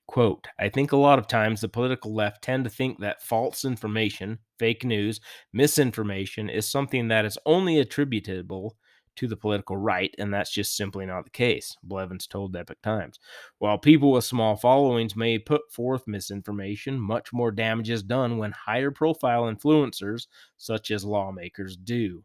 Quote, 0.07 0.47
I 0.59 0.69
think 0.69 0.91
a 0.91 0.97
lot 0.97 1.19
of 1.19 1.27
times 1.27 1.61
the 1.61 1.69
political 1.69 2.13
left 2.15 2.43
tend 2.43 2.63
to 2.63 2.69
think 2.71 2.99
that 2.99 3.21
false 3.21 3.63
information, 3.63 4.39
fake 4.57 4.83
news, 4.83 5.21
misinformation 5.53 6.49
is 6.49 6.67
something 6.67 7.07
that 7.09 7.25
is 7.25 7.37
only 7.45 7.79
attributable 7.79 8.75
to 9.15 9.27
the 9.27 9.35
political 9.35 9.77
right, 9.77 10.13
and 10.17 10.33
that's 10.33 10.51
just 10.51 10.75
simply 10.75 11.05
not 11.05 11.23
the 11.25 11.29
case, 11.29 11.75
Blevins 11.83 12.27
told 12.27 12.55
Epic 12.55 12.81
Times. 12.81 13.19
While 13.59 13.77
people 13.77 14.11
with 14.11 14.23
small 14.23 14.55
followings 14.55 15.15
may 15.15 15.37
put 15.37 15.71
forth 15.71 16.07
misinformation, 16.07 16.99
much 16.99 17.33
more 17.33 17.51
damage 17.51 17.89
is 17.89 18.03
done 18.03 18.37
when 18.37 18.51
higher 18.51 18.91
profile 18.91 19.43
influencers, 19.43 20.27
such 20.57 20.91
as 20.91 21.05
lawmakers, 21.05 21.75
do. 21.75 22.23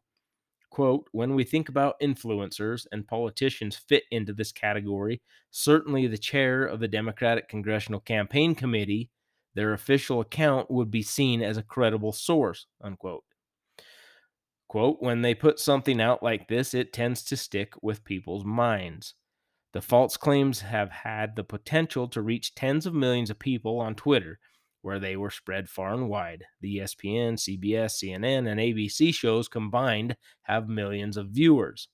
Quote, 0.70 1.08
when 1.12 1.34
we 1.34 1.44
think 1.44 1.68
about 1.68 1.98
influencers 2.02 2.86
and 2.92 3.08
politicians 3.08 3.76
fit 3.76 4.02
into 4.10 4.32
this 4.32 4.52
category, 4.52 5.22
certainly 5.50 6.06
the 6.06 6.18
chair 6.18 6.64
of 6.64 6.80
the 6.80 6.88
Democratic 6.88 7.48
Congressional 7.48 8.00
Campaign 8.00 8.54
Committee, 8.54 9.10
their 9.54 9.72
official 9.72 10.20
account 10.20 10.70
would 10.70 10.90
be 10.90 11.02
seen 11.02 11.40
as 11.40 11.56
a 11.56 11.62
credible 11.62 12.12
source, 12.12 12.66
unquote. 12.82 13.24
Quote, 14.68 15.00
when 15.00 15.22
they 15.22 15.34
put 15.34 15.60
something 15.60 16.00
out 16.00 16.22
like 16.22 16.48
this, 16.48 16.74
it 16.74 16.92
tends 16.92 17.22
to 17.24 17.36
stick 17.36 17.74
with 17.82 18.04
people's 18.04 18.44
minds. 18.44 19.14
The 19.72 19.80
false 19.80 20.16
claims 20.16 20.62
have 20.62 20.90
had 20.90 21.36
the 21.36 21.44
potential 21.44 22.08
to 22.08 22.22
reach 22.22 22.54
tens 22.54 22.86
of 22.86 22.94
millions 22.94 23.30
of 23.30 23.38
people 23.38 23.78
on 23.78 23.94
Twitter, 23.94 24.38
where 24.82 24.98
they 24.98 25.16
were 25.16 25.30
spread 25.30 25.68
far 25.68 25.92
and 25.92 26.08
wide. 26.08 26.44
The 26.60 26.78
ESPN, 26.78 27.34
CBS, 27.34 28.02
CNN, 28.02 28.48
and 28.48 28.58
ABC 28.58 29.14
shows 29.14 29.48
combined 29.48 30.16
have 30.42 30.68
millions 30.68 31.16
of 31.16 31.28
viewers. 31.28 31.88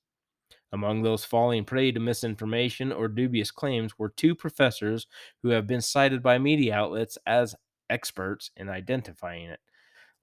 Among 0.72 1.02
those 1.02 1.24
falling 1.24 1.64
prey 1.64 1.92
to 1.92 2.00
misinformation 2.00 2.92
or 2.92 3.08
dubious 3.08 3.50
claims 3.50 3.98
were 3.98 4.08
two 4.08 4.34
professors 4.34 5.06
who 5.42 5.50
have 5.50 5.66
been 5.66 5.82
cited 5.82 6.22
by 6.22 6.38
media 6.38 6.74
outlets 6.74 7.18
as 7.26 7.54
experts 7.90 8.50
in 8.56 8.70
identifying 8.70 9.50
it. 9.50 9.60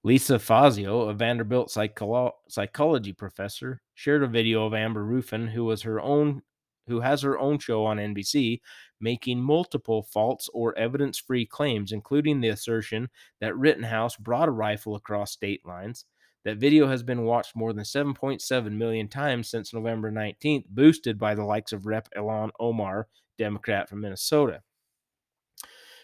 Lisa 0.02 0.38
Fazio, 0.38 1.02
a 1.02 1.14
Vanderbilt 1.14 1.68
psycholo- 1.68 2.32
psychology 2.48 3.12
professor, 3.12 3.82
shared 3.94 4.22
a 4.22 4.26
video 4.26 4.64
of 4.64 4.72
Amber 4.72 5.04
Ruffin, 5.04 5.48
who 5.48 5.64
was 5.64 5.82
her 5.82 6.00
own 6.00 6.42
who 6.86 7.00
has 7.00 7.22
her 7.22 7.38
own 7.38 7.58
show 7.58 7.84
on 7.84 7.98
NBC, 7.98 8.60
making 9.00 9.40
multiple 9.40 10.02
false 10.02 10.48
or 10.52 10.76
evidence-free 10.76 11.46
claims, 11.46 11.92
including 11.92 12.40
the 12.40 12.48
assertion 12.48 13.08
that 13.40 13.56
Rittenhouse 13.56 14.16
brought 14.16 14.48
a 14.48 14.52
rifle 14.52 14.96
across 14.96 15.30
state 15.30 15.64
lines. 15.64 16.06
That 16.44 16.56
video 16.56 16.88
has 16.88 17.02
been 17.04 17.24
watched 17.24 17.54
more 17.54 17.72
than 17.72 17.84
7.7 17.84 18.72
million 18.72 19.06
times 19.06 19.48
since 19.48 19.72
November 19.72 20.10
19th, 20.10 20.66
boosted 20.70 21.16
by 21.18 21.34
the 21.34 21.44
likes 21.44 21.72
of 21.72 21.86
Rep. 21.86 22.08
Ilhan 22.16 22.50
Omar, 22.58 23.06
Democrat 23.38 23.88
from 23.88 24.00
Minnesota. 24.00 24.62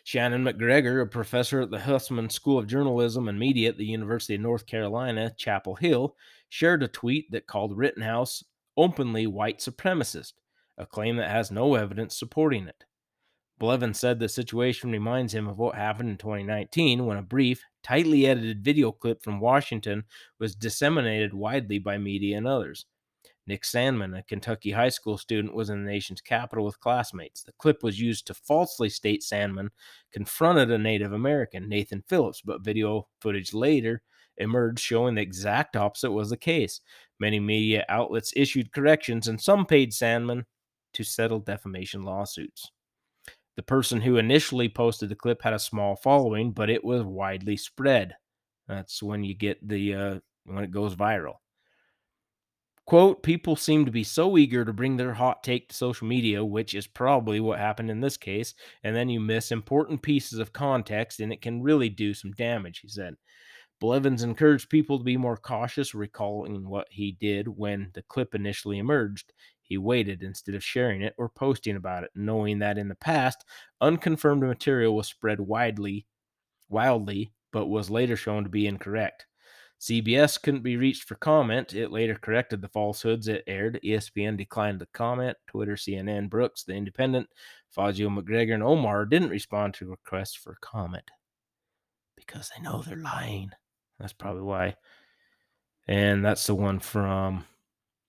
Shannon 0.07 0.45
McGregor, 0.45 1.03
a 1.03 1.07
professor 1.07 1.61
at 1.61 1.73
the 1.73 1.81
Hussman 1.81 2.31
School 2.31 2.61
of 2.61 2.69
Journalism 2.69 3.27
and 3.27 3.37
Media 3.37 3.71
at 3.71 3.77
the 3.77 3.85
University 3.85 4.37
of 4.37 4.41
North 4.41 4.65
Carolina, 4.65 5.35
Chapel 5.37 5.75
Hill, 5.75 6.15
shared 6.49 6.85
a 6.85 6.89
tweet 6.89 7.29
that 7.33 7.49
called 7.49 7.77
Rittenhouse 7.77 8.45
openly 8.77 9.27
white 9.27 9.59
supremacist, 9.59 10.35
a 10.79 10.87
claim 10.87 11.17
that 11.17 11.33
has 11.33 11.51
no 11.51 11.75
evidence 11.75 12.17
supporting 12.17 12.69
it. 12.69 12.85
Blevin 13.61 13.97
said 13.97 14.21
the 14.21 14.29
situation 14.29 14.93
reminds 14.93 15.35
him 15.35 15.49
of 15.49 15.59
what 15.59 15.75
happened 15.75 16.11
in 16.11 16.19
2019 16.19 17.05
when 17.05 17.19
a 17.19 17.23
brief, 17.23 17.65
tightly 17.83 18.29
edited 18.29 18.63
video 18.63 18.93
clip 18.93 19.25
from 19.25 19.41
Washington 19.41 20.05
was 20.39 20.55
disseminated 20.55 21.35
widely 21.35 21.81
by 21.81 21.99
media 21.99 22.37
and 22.37 22.47
others. 22.47 22.87
Nick 23.47 23.63
Sandmann, 23.63 24.19
a 24.19 24.23
Kentucky 24.23 24.73
high 24.73 24.89
school 24.89 25.17
student, 25.17 25.55
was 25.55 25.71
in 25.71 25.85
the 25.85 25.91
nation's 25.91 26.21
capital 26.21 26.65
with 26.65 26.81
classmates. 26.81 27.43
The 27.43 27.53
clip 27.59 27.83
was 27.83 28.01
used 28.01 28.27
to 28.27 28.35
falsely 28.35 28.89
state 28.89 29.23
Sandmann 29.23 29.69
confronted 30.13 30.71
a 30.71 30.79
Native 30.79 31.13
American, 31.13 31.69
Nathan 31.69 32.03
Phillips, 32.09 32.43
but 32.43 32.65
video 32.65 33.07
footage 33.21 33.55
later 33.55 34.03
emerged 34.39 34.81
showing 34.81 35.15
the 35.15 35.23
exact 35.23 35.77
opposite 35.77 36.11
was 36.11 36.31
the 36.31 36.37
case. 36.37 36.81
Many 37.21 37.41
media 37.41 37.85
outlets 37.89 38.33
issued 38.37 38.73
corrections, 38.73 39.29
and 39.29 39.41
some 39.41 39.65
paid 39.65 39.93
Sandmann 39.93 40.45
to 40.95 41.05
settle 41.05 41.41
defamation 41.41 42.03
lawsuits. 42.03 42.71
The 43.57 43.63
person 43.63 44.03
who 44.03 44.19
initially 44.19 44.69
posted 44.69 45.09
the 45.09 45.15
clip 45.15 45.43
had 45.43 45.55
a 45.55 45.59
small 45.59 45.97
following, 45.97 46.53
but 46.53 46.69
it 46.69 46.85
was 46.85 47.03
widely 47.05 47.57
spread. 47.57 48.17
That's 48.69 49.03
when 49.03 49.25
you 49.25 49.35
get 49.35 49.67
the 49.67 49.95
uh, 49.95 50.19
when 50.45 50.65
it 50.65 50.71
goes 50.71 50.95
viral. 50.95 51.37
Quote, 52.87 53.25
people 53.25 53.57
seem 53.57 53.85
to 53.85 53.91
be 53.91 54.05
so 54.05 54.39
eager 54.39 54.65
to 54.65 54.73
bring 54.73 54.97
their 54.97 55.15
hot 55.15 55.43
take 55.43 55.69
to 55.69 55.75
social 55.75 56.07
media, 56.07 56.45
which 56.45 56.73
is 56.73 56.87
probably 56.87 57.41
what 57.41 57.59
happened 57.59 57.91
in 57.91 58.01
this 58.01 58.17
case, 58.17 58.55
and 58.85 58.95
then 58.95 59.09
you 59.09 59.19
miss 59.19 59.51
important 59.51 60.03
pieces 60.03 60.39
of 60.39 60.53
context 60.53 61.19
and 61.19 61.33
it 61.33 61.43
can 61.43 61.63
really 61.63 61.89
do 61.89 62.15
some 62.15 62.31
damage, 62.33 62.79
he 62.79 62.89
said. 62.89 63.17
Blevins 63.81 64.23
encouraged 64.23 64.71
people 64.71 64.99
to 64.99 65.05
be 65.05 65.17
more 65.17 65.37
cautious, 65.37 65.95
recalling 65.95 66.69
what 66.69 66.87
he 66.89 67.13
did 67.13 67.49
when 67.49 67.91
the 67.93 68.03
clip 68.03 68.35
initially 68.35 68.79
emerged. 68.79 69.33
He 69.61 69.77
waited 69.77 70.23
instead 70.23 70.55
of 70.55 70.63
sharing 70.65 71.03
it 71.03 71.15
or 71.19 71.29
posting 71.29 71.75
about 71.75 72.05
it, 72.05 72.11
knowing 72.15 72.61
that 72.61 72.79
in 72.79 72.89
the 72.89 72.95
past, 72.95 73.45
unconfirmed 73.81 74.43
material 74.43 74.95
was 74.95 75.09
spread 75.09 75.41
widely, 75.41 76.07
wildly, 76.69 77.33
but 77.53 77.67
was 77.67 77.91
later 77.91 78.17
shown 78.17 78.45
to 78.45 78.49
be 78.49 78.67
incorrect. 78.67 79.27
CBS 79.81 80.41
couldn't 80.41 80.63
be 80.63 80.77
reached 80.77 81.05
for 81.05 81.17
comment. 81.17 81.75
It 81.75 81.93
later 81.93 82.15
corrected 82.15 82.63
the 82.63 82.69
falsehoods 82.69 83.29
it 83.29 83.45
aired. 83.47 83.79
ESPN 83.85 84.37
declined 84.37 84.81
to 84.81 84.87
comment. 84.87 85.37
Twitter, 85.47 85.75
CNN, 85.75 86.31
Brooks, 86.31 86.65
The 86.65 86.75
Independent, 86.75 87.29
Fazio 87.71 88.09
McGregor, 88.09 88.55
and 88.55 88.63
Omar 88.63 89.05
didn't 89.05 89.29
respond 89.29 89.75
to 89.75 89.91
requests 89.91 90.35
for 90.35 90.57
comment 90.61 91.11
because 92.17 92.51
they 92.51 92.63
know 92.63 92.83
they're 92.83 92.97
lying. 92.97 93.51
That's 94.01 94.15
probably 94.15 94.43
why. 94.43 94.77
And 95.87 96.25
that's 96.25 96.47
the 96.47 96.55
one 96.55 96.81
from 96.81 97.45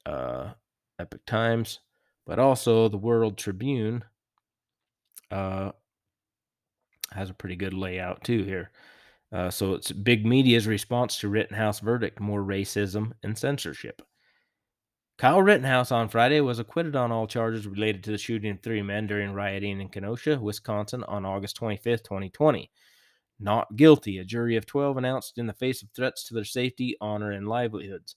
uh, 0.05 0.51
Epic 0.99 1.25
Times, 1.25 1.79
but 2.25 2.39
also 2.39 2.87
the 2.87 2.97
World 2.97 3.37
Tribune 3.37 4.03
uh, 5.31 5.71
has 7.11 7.29
a 7.29 7.33
pretty 7.35 7.55
good 7.55 7.73
layout 7.73 8.23
too 8.23 8.43
here. 8.43 8.71
Uh, 9.31 9.49
so 9.49 9.73
it's 9.73 9.91
big 9.91 10.25
media's 10.25 10.67
response 10.67 11.19
to 11.19 11.27
Rittenhouse 11.29 11.79
verdict, 11.79 12.19
more 12.19 12.41
racism 12.41 13.11
and 13.23 13.37
censorship. 13.37 14.01
Kyle 15.17 15.41
Rittenhouse 15.41 15.91
on 15.91 16.09
Friday 16.09 16.41
was 16.41 16.59
acquitted 16.59 16.95
on 16.95 17.11
all 17.11 17.25
charges 17.25 17.67
related 17.67 18.03
to 18.03 18.11
the 18.11 18.19
shooting 18.19 18.51
of 18.51 18.61
three 18.61 18.83
men 18.83 19.07
during 19.07 19.33
rioting 19.33 19.81
in 19.81 19.89
Kenosha, 19.89 20.39
Wisconsin 20.39 21.03
on 21.05 21.25
August 21.25 21.59
25th, 21.59 22.03
2020. 22.03 22.69
Not 23.39 23.75
guilty, 23.75 24.19
a 24.19 24.23
jury 24.23 24.55
of 24.55 24.65
12 24.65 24.97
announced 24.97 25.37
in 25.37 25.47
the 25.47 25.53
face 25.53 25.81
of 25.81 25.89
threats 25.95 26.27
to 26.27 26.33
their 26.33 26.43
safety, 26.43 26.95
honor, 27.01 27.31
and 27.31 27.47
livelihoods. 27.47 28.15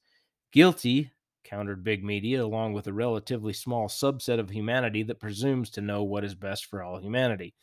Guilty, 0.53 1.11
countered 1.43 1.83
big 1.83 2.05
media, 2.05 2.45
along 2.45 2.75
with 2.75 2.87
a 2.87 2.93
relatively 2.93 3.53
small 3.53 3.89
subset 3.89 4.39
of 4.39 4.51
humanity 4.51 5.03
that 5.05 5.21
presumes 5.21 5.71
to 5.71 5.81
know 5.81 6.05
what 6.05 6.25
is 6.25 6.35
best 6.35 6.67
for 6.67 6.83
all 6.83 6.99
humanity. 6.99 7.55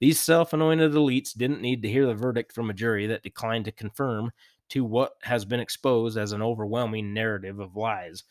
These 0.00 0.20
self 0.20 0.52
anointed 0.52 0.92
elites 0.92 1.36
didn't 1.36 1.60
need 1.60 1.82
to 1.82 1.88
hear 1.88 2.06
the 2.06 2.14
verdict 2.14 2.52
from 2.52 2.70
a 2.70 2.74
jury 2.74 3.06
that 3.06 3.22
declined 3.22 3.64
to 3.64 3.72
confirm 3.72 4.30
to 4.70 4.84
what 4.84 5.14
has 5.22 5.44
been 5.44 5.60
exposed 5.60 6.16
as 6.16 6.32
an 6.32 6.42
overwhelming 6.42 7.12
narrative 7.12 7.58
of 7.58 7.76
lies. 7.76 8.24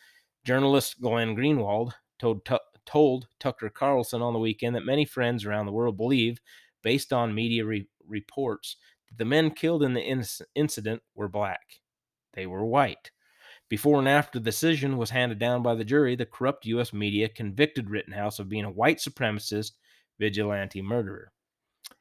Journalist 0.46 1.02
Glenn 1.02 1.36
Greenwald 1.36 1.94
told, 2.20 2.46
Tu- 2.46 2.58
told 2.86 3.28
Tucker 3.40 3.70
Carlson 3.70 4.22
on 4.22 4.34
the 4.34 4.40
weekend 4.40 4.76
that 4.76 4.86
many 4.86 5.04
friends 5.04 5.46
around 5.46 5.66
the 5.66 5.72
world 5.72 5.98
believe, 5.98 6.40
based 6.84 7.12
on 7.12 7.36
media 7.36 7.66
re- 7.66 7.90
reports, 8.08 8.78
that 9.10 9.18
the 9.18 9.26
men 9.26 9.52
killed 9.52 9.84
in 9.84 9.94
the 9.94 10.02
inc- 10.02 10.42
incident 10.56 11.02
were 11.16 11.28
black. 11.28 11.82
They 12.34 12.46
were 12.48 12.64
white. 12.64 13.12
Before 13.68 14.00
and 14.00 14.08
after 14.08 14.40
the 14.40 14.46
decision 14.46 14.96
was 14.96 15.10
handed 15.10 15.40
down 15.40 15.64
by 15.64 15.76
the 15.76 15.84
jury, 15.84 16.16
the 16.16 16.26
corrupt 16.26 16.66
U.S. 16.68 16.94
media 16.94 17.28
convicted 17.28 17.90
Rittenhouse 17.90 18.40
of 18.40 18.48
being 18.48 18.64
a 18.64 18.72
white 18.72 19.00
supremacist 19.00 19.72
vigilante 20.18 20.82
murderer. 20.82 21.34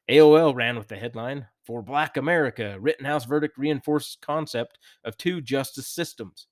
AOL 0.09 0.55
ran 0.55 0.77
with 0.77 0.87
the 0.87 0.97
headline 0.97 1.49
For 1.65 1.83
Black 1.83 2.17
America, 2.17 2.79
Rittenhouse 2.79 3.25
verdict 3.25 3.59
reinforces 3.59 4.17
concept 4.23 4.79
of 5.05 5.17
two 5.17 5.41
justice 5.41 5.89
systems. 5.89 6.47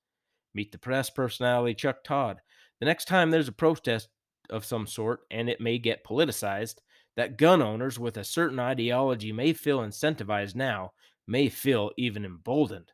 Meet 0.54 0.72
the 0.72 0.78
press 0.78 1.08
personality 1.08 1.74
Chuck 1.74 2.02
Todd. 2.02 2.40
The 2.80 2.86
next 2.86 3.04
time 3.04 3.30
there's 3.30 3.46
a 3.46 3.52
protest 3.52 4.08
of 4.50 4.64
some 4.64 4.88
sort, 4.88 5.20
and 5.30 5.48
it 5.48 5.60
may 5.60 5.78
get 5.78 6.04
politicized, 6.04 6.78
that 7.16 7.38
gun 7.38 7.62
owners 7.62 7.96
with 7.96 8.16
a 8.16 8.24
certain 8.24 8.58
ideology 8.58 9.30
may 9.30 9.52
feel 9.52 9.78
incentivized 9.78 10.56
now, 10.56 10.90
may 11.28 11.48
feel 11.48 11.92
even 11.96 12.24
emboldened. 12.24 12.90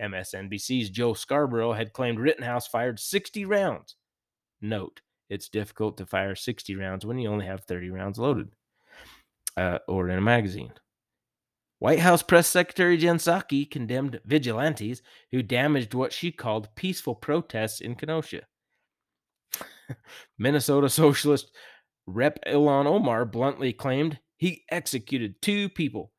MSNBC's 0.00 0.88
Joe 0.88 1.12
Scarborough 1.12 1.74
had 1.74 1.92
claimed 1.92 2.18
Rittenhouse 2.18 2.66
fired 2.66 2.98
60 2.98 3.44
rounds. 3.44 3.96
Note, 4.62 5.02
it's 5.28 5.50
difficult 5.50 5.98
to 5.98 6.06
fire 6.06 6.34
60 6.34 6.74
rounds 6.74 7.04
when 7.04 7.18
you 7.18 7.28
only 7.28 7.44
have 7.44 7.64
30 7.64 7.90
rounds 7.90 8.18
loaded 8.18 8.48
uh, 9.56 9.78
or 9.88 10.08
in 10.08 10.18
a 10.18 10.22
magazine. 10.22 10.72
White 11.78 12.00
House 12.00 12.22
Press 12.22 12.46
Secretary 12.46 12.98
Jen 12.98 13.16
Psaki 13.16 13.70
condemned 13.70 14.20
vigilantes 14.26 15.00
who 15.32 15.42
damaged 15.42 15.94
what 15.94 16.12
she 16.12 16.30
called 16.30 16.68
peaceful 16.76 17.14
protests 17.14 17.80
in 17.80 17.94
Kenosha. 17.94 18.42
Minnesota 20.38 20.88
Socialist 20.88 21.50
Rep. 22.06 22.38
Ilhan 22.46 22.86
Omar 22.86 23.24
bluntly 23.24 23.72
claimed 23.72 24.18
he 24.36 24.64
executed 24.70 25.40
two 25.40 25.68
people. 25.68 26.12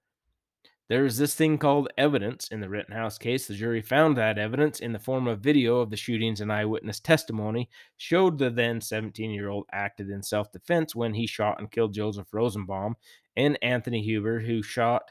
There 0.92 1.06
is 1.06 1.18
this 1.18 1.36
thing 1.36 1.58
called 1.58 1.88
evidence 1.98 2.50
in 2.50 2.60
the 2.60 2.68
Rittenhouse 2.68 3.18
case. 3.18 3.48
The 3.48 3.54
jury 3.54 3.82
found 3.82 4.18
that 4.18 4.38
evidence 4.38 4.82
in 4.82 4.92
the 4.92 5.00
form 5.00 5.26
of 5.26 5.40
video 5.40 5.78
of 5.78 5.90
the 5.90 5.96
shootings 5.96 6.42
and 6.42 6.52
eyewitness 6.52 7.00
testimony 7.00 7.70
showed 7.96 8.38
the 8.38 8.50
then 8.50 8.82
17 8.82 9.32
year 9.32 9.48
old 9.48 9.68
acted 9.72 10.10
in 10.10 10.22
self 10.22 10.52
defense 10.52 10.94
when 10.94 11.14
he 11.14 11.26
shot 11.26 11.60
and 11.60 11.72
killed 11.72 11.94
Joseph 11.94 12.34
Rosenbaum 12.34 12.98
and 13.38 13.58
Anthony 13.62 14.02
Huber, 14.02 14.42
who 14.42 14.62
shot 14.62 15.04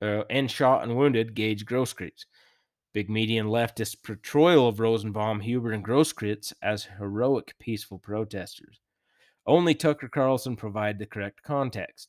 uh, 0.00 0.22
and 0.30 0.48
shot 0.48 0.84
and 0.84 0.96
wounded 0.96 1.34
Gage 1.34 1.66
Grosskreutz. 1.66 2.26
Big 2.94 3.10
media 3.10 3.40
and 3.40 3.50
leftist 3.50 4.04
portrayal 4.04 4.68
of 4.68 4.78
Rosenbaum, 4.78 5.40
Huber, 5.40 5.72
and 5.72 5.84
Grosskreutz 5.84 6.52
as 6.62 6.84
heroic 6.96 7.56
peaceful 7.58 7.98
protesters. 7.98 8.78
Only 9.46 9.74
Tucker 9.74 10.06
Carlson 10.06 10.54
provided 10.54 11.00
the 11.00 11.06
correct 11.06 11.42
context. 11.42 12.08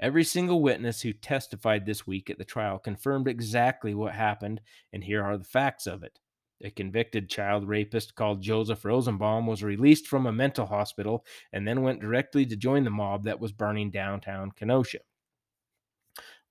Every 0.00 0.22
single 0.22 0.62
witness 0.62 1.02
who 1.02 1.12
testified 1.12 1.84
this 1.84 2.06
week 2.06 2.30
at 2.30 2.38
the 2.38 2.44
trial 2.44 2.78
confirmed 2.78 3.26
exactly 3.26 3.94
what 3.94 4.14
happened, 4.14 4.60
and 4.92 5.02
here 5.02 5.24
are 5.24 5.36
the 5.36 5.44
facts 5.44 5.86
of 5.86 6.02
it. 6.04 6.20
A 6.62 6.70
convicted 6.70 7.28
child 7.28 7.68
rapist 7.68 8.14
called 8.14 8.42
Joseph 8.42 8.84
Rosenbaum 8.84 9.46
was 9.46 9.62
released 9.62 10.06
from 10.06 10.26
a 10.26 10.32
mental 10.32 10.66
hospital 10.66 11.24
and 11.52 11.66
then 11.66 11.82
went 11.82 12.00
directly 12.00 12.44
to 12.46 12.56
join 12.56 12.84
the 12.84 12.90
mob 12.90 13.24
that 13.24 13.38
was 13.38 13.52
burning 13.52 13.90
downtown 13.90 14.50
Kenosha. 14.52 14.98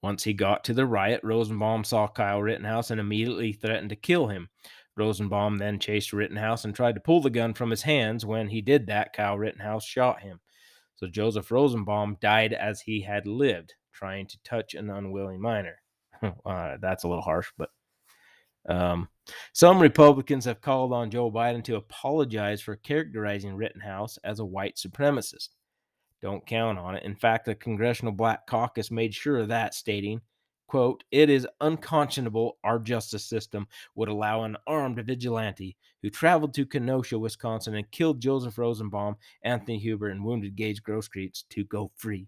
Once 0.01 0.23
he 0.23 0.33
got 0.33 0.63
to 0.63 0.73
the 0.73 0.85
riot, 0.85 1.21
Rosenbaum 1.23 1.83
saw 1.83 2.07
Kyle 2.07 2.41
Rittenhouse 2.41 2.91
and 2.91 2.99
immediately 3.01 3.51
threatened 3.51 3.89
to 3.89 3.95
kill 3.95 4.27
him. 4.27 4.49
Rosenbaum 4.95 5.57
then 5.57 5.79
chased 5.79 6.13
Rittenhouse 6.13 6.65
and 6.65 6.73
tried 6.73 6.95
to 6.95 7.01
pull 7.01 7.21
the 7.21 7.29
gun 7.29 7.53
from 7.53 7.69
his 7.69 7.81
hands. 7.81 8.25
When 8.25 8.47
he 8.47 8.61
did 8.61 8.87
that, 8.87 9.13
Kyle 9.13 9.37
Rittenhouse 9.37 9.85
shot 9.85 10.21
him. 10.21 10.39
So 10.97 11.07
Joseph 11.07 11.51
Rosenbaum 11.51 12.17
died 12.19 12.53
as 12.53 12.81
he 12.81 13.01
had 13.01 13.25
lived, 13.25 13.73
trying 13.93 14.27
to 14.27 14.37
touch 14.43 14.73
an 14.73 14.89
unwilling 14.89 15.39
minor. 15.39 15.81
uh, 16.45 16.77
that's 16.81 17.03
a 17.03 17.07
little 17.07 17.23
harsh, 17.23 17.51
but 17.57 17.69
um, 18.67 19.07
some 19.53 19.79
Republicans 19.79 20.45
have 20.45 20.61
called 20.61 20.91
on 20.91 21.11
Joe 21.11 21.31
Biden 21.31 21.63
to 21.65 21.75
apologize 21.75 22.61
for 22.61 22.75
characterizing 22.75 23.55
Rittenhouse 23.55 24.17
as 24.23 24.39
a 24.39 24.45
white 24.45 24.75
supremacist. 24.75 25.49
Don't 26.21 26.45
count 26.45 26.79
on 26.79 26.95
it. 26.95 27.03
In 27.03 27.15
fact, 27.15 27.45
the 27.45 27.55
Congressional 27.55 28.11
Black 28.11 28.47
Caucus 28.47 28.91
made 28.91 29.13
sure 29.13 29.37
of 29.37 29.49
that, 29.49 29.73
stating, 29.73 30.21
quote, 30.67 31.03
it 31.11 31.29
is 31.29 31.47
unconscionable 31.61 32.57
our 32.63 32.79
justice 32.79 33.25
system 33.25 33.67
would 33.95 34.09
allow 34.09 34.43
an 34.43 34.57
armed 34.67 35.03
vigilante 35.05 35.77
who 36.01 36.09
traveled 36.09 36.53
to 36.53 36.65
Kenosha, 36.65 37.17
Wisconsin 37.17 37.75
and 37.75 37.89
killed 37.91 38.21
Joseph 38.21 38.57
Rosenbaum, 38.57 39.15
Anthony 39.43 39.79
Huber, 39.79 40.09
and 40.09 40.23
wounded 40.23 40.55
Gage 40.55 40.83
Grosskreutz 40.83 41.43
to 41.49 41.63
go 41.63 41.91
free. 41.95 42.27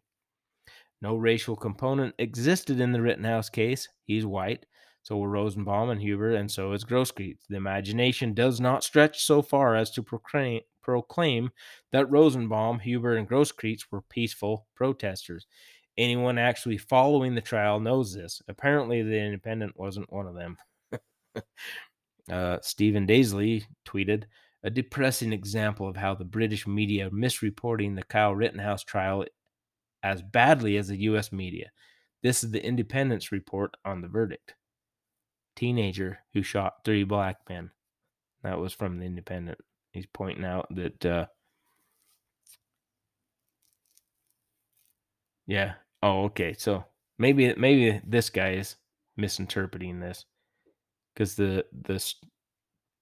No 1.01 1.15
racial 1.15 1.55
component 1.55 2.15
existed 2.17 2.79
in 2.79 2.91
the 2.91 3.01
Rittenhouse 3.01 3.49
case. 3.49 3.87
He's 4.05 4.25
white. 4.25 4.65
So 5.01 5.17
were 5.17 5.29
Rosenbaum 5.29 5.89
and 5.89 6.01
Huber, 6.01 6.35
and 6.35 6.51
so 6.51 6.73
is 6.73 6.83
Grosskreutz. 6.83 7.47
The 7.47 7.55
imagination 7.55 8.33
does 8.33 8.59
not 8.59 8.83
stretch 8.83 9.23
so 9.23 9.41
far 9.41 9.75
as 9.75 9.91
to 9.91 10.03
proclaim, 10.03 10.61
proclaim 10.83 11.51
that 11.91 12.11
Rosenbaum, 12.11 12.79
Huber, 12.79 13.15
and 13.15 13.27
Grosskreutz 13.27 13.85
were 13.91 14.01
peaceful 14.01 14.67
protesters. 14.75 15.47
Anyone 15.99 16.37
actually 16.37 16.77
following 16.77 17.35
the 17.35 17.41
trial 17.41 17.81
knows 17.81 18.13
this. 18.13 18.41
Apparently, 18.47 19.01
the 19.01 19.19
Independent 19.19 19.77
wasn't 19.77 20.11
one 20.13 20.27
of 20.27 20.33
them. 20.33 20.57
uh, 22.31 22.57
Stephen 22.61 23.05
Daisley 23.05 23.65
tweeted 23.85 24.23
a 24.63 24.69
depressing 24.69 25.33
example 25.33 25.89
of 25.89 25.97
how 25.97 26.15
the 26.15 26.23
British 26.23 26.65
media 26.65 27.09
misreporting 27.09 27.97
the 27.97 28.03
Kyle 28.03 28.33
Rittenhouse 28.33 28.85
trial 28.85 29.25
as 30.01 30.21
badly 30.21 30.77
as 30.77 30.87
the 30.87 31.01
U.S. 31.01 31.33
media. 31.33 31.69
This 32.23 32.45
is 32.45 32.51
the 32.51 32.65
Independent's 32.65 33.33
report 33.33 33.75
on 33.83 34.01
the 34.01 34.07
verdict. 34.07 34.55
Teenager 35.57 36.19
who 36.33 36.43
shot 36.43 36.75
three 36.85 37.03
black 37.03 37.39
men. 37.49 37.71
That 38.43 38.57
was 38.57 38.71
from 38.71 38.99
the 38.99 39.05
Independent. 39.05 39.57
He's 39.91 40.07
pointing 40.13 40.45
out 40.45 40.73
that, 40.73 41.05
uh, 41.05 41.25
yeah. 45.45 45.73
Oh, 46.01 46.25
okay. 46.25 46.53
So 46.57 46.85
maybe 47.17 47.53
maybe 47.55 48.01
this 48.05 48.29
guy 48.29 48.53
is 48.53 48.75
misinterpreting 49.17 49.99
this 49.99 50.25
because 51.13 51.35
the 51.35 51.65
the 51.71 52.03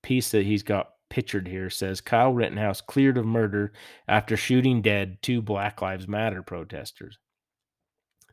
piece 0.04 0.32
that 0.32 0.46
he's 0.46 0.64
got 0.64 0.92
pictured 1.10 1.48
here 1.48 1.70
says 1.70 2.02
Kyle 2.02 2.34
Rittenhouse 2.34 2.82
cleared 2.82 3.18
of 3.18 3.26
murder 3.26 3.74
after 4.08 4.36
shooting 4.36 4.82
dead 4.82 5.20
two 5.22 5.42
Black 5.42 5.82
Lives 5.82 6.08
Matter 6.08 6.42
protesters. 6.42 7.18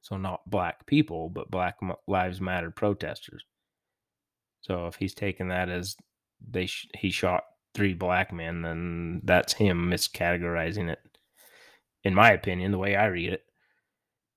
So 0.03 0.17
not 0.19 0.49
black 0.49 0.87
people, 0.87 1.31
but 1.31 1.51
Black 1.51 1.79
Lives 2.07 2.41
Matter 2.41 2.71
protesters. 2.71 3.43
So 4.61 4.87
if 4.87 4.97
he's 4.97 5.15
taking 5.15 5.49
that 5.49 5.69
as 5.71 5.97
they 6.47 6.67
sh- 6.67 6.89
he 6.95 7.11
shot 7.11 7.45
three 7.75 7.95
black 7.95 8.33
men, 8.33 8.62
then 8.62 9.21
that's 9.25 9.55
him 9.55 9.91
miscategorizing 9.91 10.91
it. 10.91 10.99
In 12.03 12.15
my 12.15 12.33
opinion, 12.33 12.71
the 12.71 12.79
way 12.79 12.97
I 12.97 13.07
read 13.07 13.33
it. 13.33 13.44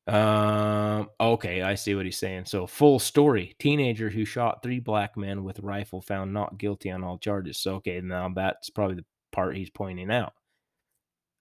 Um, 0.08 1.10
okay, 1.20 1.62
I 1.62 1.76
see 1.76 1.94
what 1.94 2.06
he's 2.06 2.18
saying. 2.18 2.46
So, 2.46 2.66
full 2.66 2.98
story 3.00 3.56
teenager 3.60 4.10
who 4.10 4.24
shot 4.24 4.64
three 4.64 4.80
black 4.80 5.18
men 5.18 5.44
with 5.44 5.60
rifle 5.60 6.02
found 6.02 6.34
not 6.34 6.58
guilty 6.58 6.90
on 6.92 7.04
all 7.04 7.18
charges. 7.18 7.60
So, 7.60 7.76
okay, 7.76 8.00
now 8.00 8.30
that's 8.30 8.70
probably 8.70 8.96
the 8.96 9.06
part 9.34 9.58
he's 9.58 9.70
pointing 9.70 10.10
out. 10.12 10.34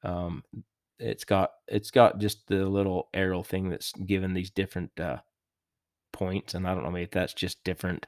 Um, 0.03 0.43
it's 0.99 1.25
got 1.25 1.53
it's 1.69 1.91
got 1.91 2.19
just 2.19 2.47
the 2.49 2.67
little 2.67 3.09
arrow 3.15 3.43
thing 3.43 3.69
that's 3.69 3.93
given 3.93 4.35
these 4.35 4.51
different 4.51 4.99
uh 4.99 5.19
points, 6.13 6.55
and 6.55 6.67
I 6.67 6.75
don't 6.75 6.85
know 6.85 6.91
maybe 6.91 7.05
if 7.05 7.11
that's 7.13 7.35
just 7.35 7.63
different 7.65 8.07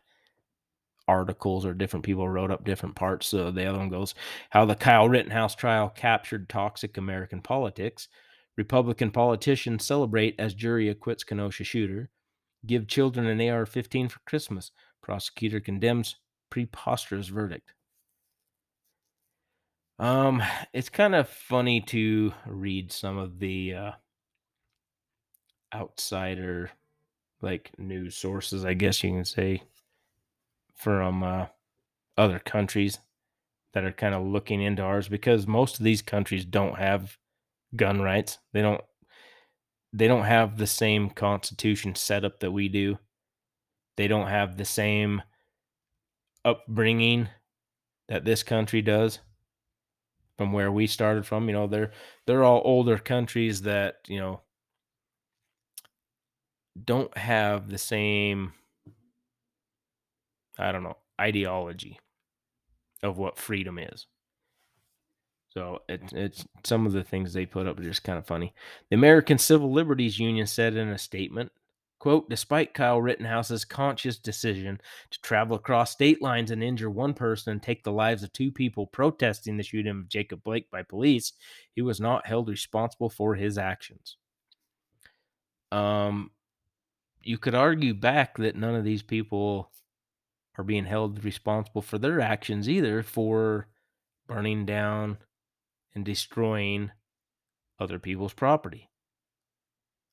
articles 1.06 1.64
or 1.64 1.72
different 1.72 2.04
people 2.04 2.28
wrote 2.28 2.50
up 2.50 2.64
different 2.64 2.94
parts. 2.94 3.26
So 3.28 3.50
the 3.50 3.64
other 3.66 3.78
one 3.78 3.88
goes 3.88 4.14
how 4.50 4.64
the 4.64 4.74
Kyle 4.74 5.08
Rittenhouse 5.08 5.54
trial 5.54 5.88
captured 5.88 6.48
toxic 6.48 6.96
American 6.98 7.40
politics. 7.40 8.08
Republican 8.58 9.12
politicians 9.12 9.86
celebrate 9.86 10.34
as 10.36 10.52
jury 10.52 10.88
acquits 10.88 11.22
Kenosha 11.22 11.62
shooter. 11.62 12.10
Give 12.66 12.88
children 12.88 13.28
an 13.28 13.48
AR 13.48 13.64
15 13.64 14.08
for 14.08 14.18
Christmas. 14.26 14.72
Prosecutor 15.00 15.60
condemns 15.60 16.16
preposterous 16.50 17.28
verdict. 17.28 17.72
Um, 20.00 20.42
it's 20.72 20.88
kind 20.88 21.14
of 21.14 21.28
funny 21.28 21.80
to 21.82 22.32
read 22.46 22.90
some 22.90 23.16
of 23.16 23.38
the 23.38 23.74
uh, 23.74 23.92
outsider, 25.72 26.72
like 27.40 27.70
news 27.78 28.16
sources, 28.16 28.64
I 28.64 28.74
guess 28.74 29.04
you 29.04 29.10
can 29.12 29.24
say, 29.24 29.62
from 30.74 31.22
uh, 31.22 31.46
other 32.16 32.40
countries 32.40 32.98
that 33.72 33.84
are 33.84 33.92
kind 33.92 34.16
of 34.16 34.26
looking 34.26 34.62
into 34.62 34.82
ours 34.82 35.08
because 35.08 35.46
most 35.46 35.78
of 35.78 35.84
these 35.84 36.02
countries 36.02 36.44
don't 36.44 36.76
have 36.76 37.16
gun 37.76 38.00
rights. 38.00 38.38
They 38.52 38.62
don't 38.62 38.80
they 39.92 40.06
don't 40.06 40.24
have 40.24 40.58
the 40.58 40.66
same 40.66 41.10
constitution 41.10 41.94
setup 41.94 42.40
that 42.40 42.52
we 42.52 42.68
do. 42.68 42.98
They 43.96 44.06
don't 44.08 44.28
have 44.28 44.56
the 44.56 44.64
same 44.64 45.22
upbringing 46.44 47.28
that 48.08 48.24
this 48.24 48.42
country 48.42 48.82
does 48.82 49.18
from 50.36 50.52
where 50.52 50.70
we 50.70 50.86
started 50.86 51.26
from. 51.26 51.48
You 51.48 51.54
know, 51.54 51.66
they're 51.66 51.92
they're 52.26 52.44
all 52.44 52.62
older 52.64 52.98
countries 52.98 53.62
that, 53.62 53.96
you 54.06 54.18
know, 54.18 54.42
don't 56.84 57.16
have 57.16 57.68
the 57.68 57.78
same 57.78 58.52
I 60.58 60.72
don't 60.72 60.82
know, 60.82 60.96
ideology 61.20 62.00
of 63.02 63.16
what 63.16 63.38
freedom 63.38 63.78
is. 63.78 64.06
So 65.48 65.80
it, 65.88 66.02
it's 66.12 66.44
some 66.64 66.86
of 66.86 66.92
the 66.92 67.04
things 67.04 67.32
they 67.32 67.46
put 67.46 67.66
up 67.66 67.78
are 67.78 67.82
just 67.82 68.04
kind 68.04 68.18
of 68.18 68.26
funny. 68.26 68.54
The 68.90 68.96
American 68.96 69.38
Civil 69.38 69.72
Liberties 69.72 70.18
Union 70.18 70.46
said 70.46 70.76
in 70.76 70.88
a 70.88 70.98
statement, 70.98 71.50
quote, 71.98 72.28
despite 72.28 72.74
Kyle 72.74 73.00
Rittenhouse's 73.00 73.64
conscious 73.64 74.18
decision 74.18 74.80
to 75.10 75.20
travel 75.20 75.56
across 75.56 75.90
state 75.90 76.22
lines 76.22 76.50
and 76.50 76.62
injure 76.62 76.90
one 76.90 77.14
person 77.14 77.52
and 77.52 77.62
take 77.62 77.82
the 77.82 77.92
lives 77.92 78.22
of 78.22 78.32
two 78.32 78.52
people 78.52 78.86
protesting 78.86 79.56
the 79.56 79.62
shooting 79.62 79.90
of 79.90 80.08
Jacob 80.08 80.42
Blake 80.44 80.70
by 80.70 80.82
police, 80.82 81.32
he 81.74 81.82
was 81.82 82.00
not 82.00 82.26
held 82.26 82.48
responsible 82.48 83.10
for 83.10 83.34
his 83.34 83.58
actions. 83.58 84.16
Um, 85.72 86.30
you 87.22 87.38
could 87.38 87.54
argue 87.54 87.94
back 87.94 88.36
that 88.38 88.56
none 88.56 88.74
of 88.74 88.84
these 88.84 89.02
people 89.02 89.70
are 90.56 90.64
being 90.64 90.84
held 90.84 91.24
responsible 91.24 91.82
for 91.82 91.98
their 91.98 92.20
actions 92.20 92.68
either 92.68 93.02
for 93.02 93.68
burning 94.26 94.66
down 94.66 95.16
and 95.94 96.04
destroying 96.04 96.90
other 97.78 97.98
people's 97.98 98.32
property. 98.32 98.90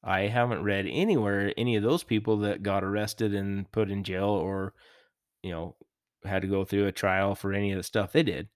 I 0.03 0.28
haven't 0.28 0.63
read 0.63 0.86
anywhere 0.88 1.51
any 1.57 1.76
of 1.76 1.84
those 1.84 2.03
people 2.03 2.38
that 2.38 2.63
got 2.63 2.84
arrested 2.84 3.34
and 3.34 3.71
put 3.71 3.89
in 3.89 4.03
jail 4.03 4.30
or, 4.30 4.73
you 5.41 5.51
know, 5.51 5.76
had 6.23 6.43
to 6.43 6.47
go 6.47 6.63
through 6.63 6.86
a 6.86 6.91
trial 6.91 7.34
for 7.34 7.53
any 7.53 7.71
of 7.71 7.78
the 7.78 7.84
stuff 7.84 8.11
they 8.11 8.23
did. 8.23 8.49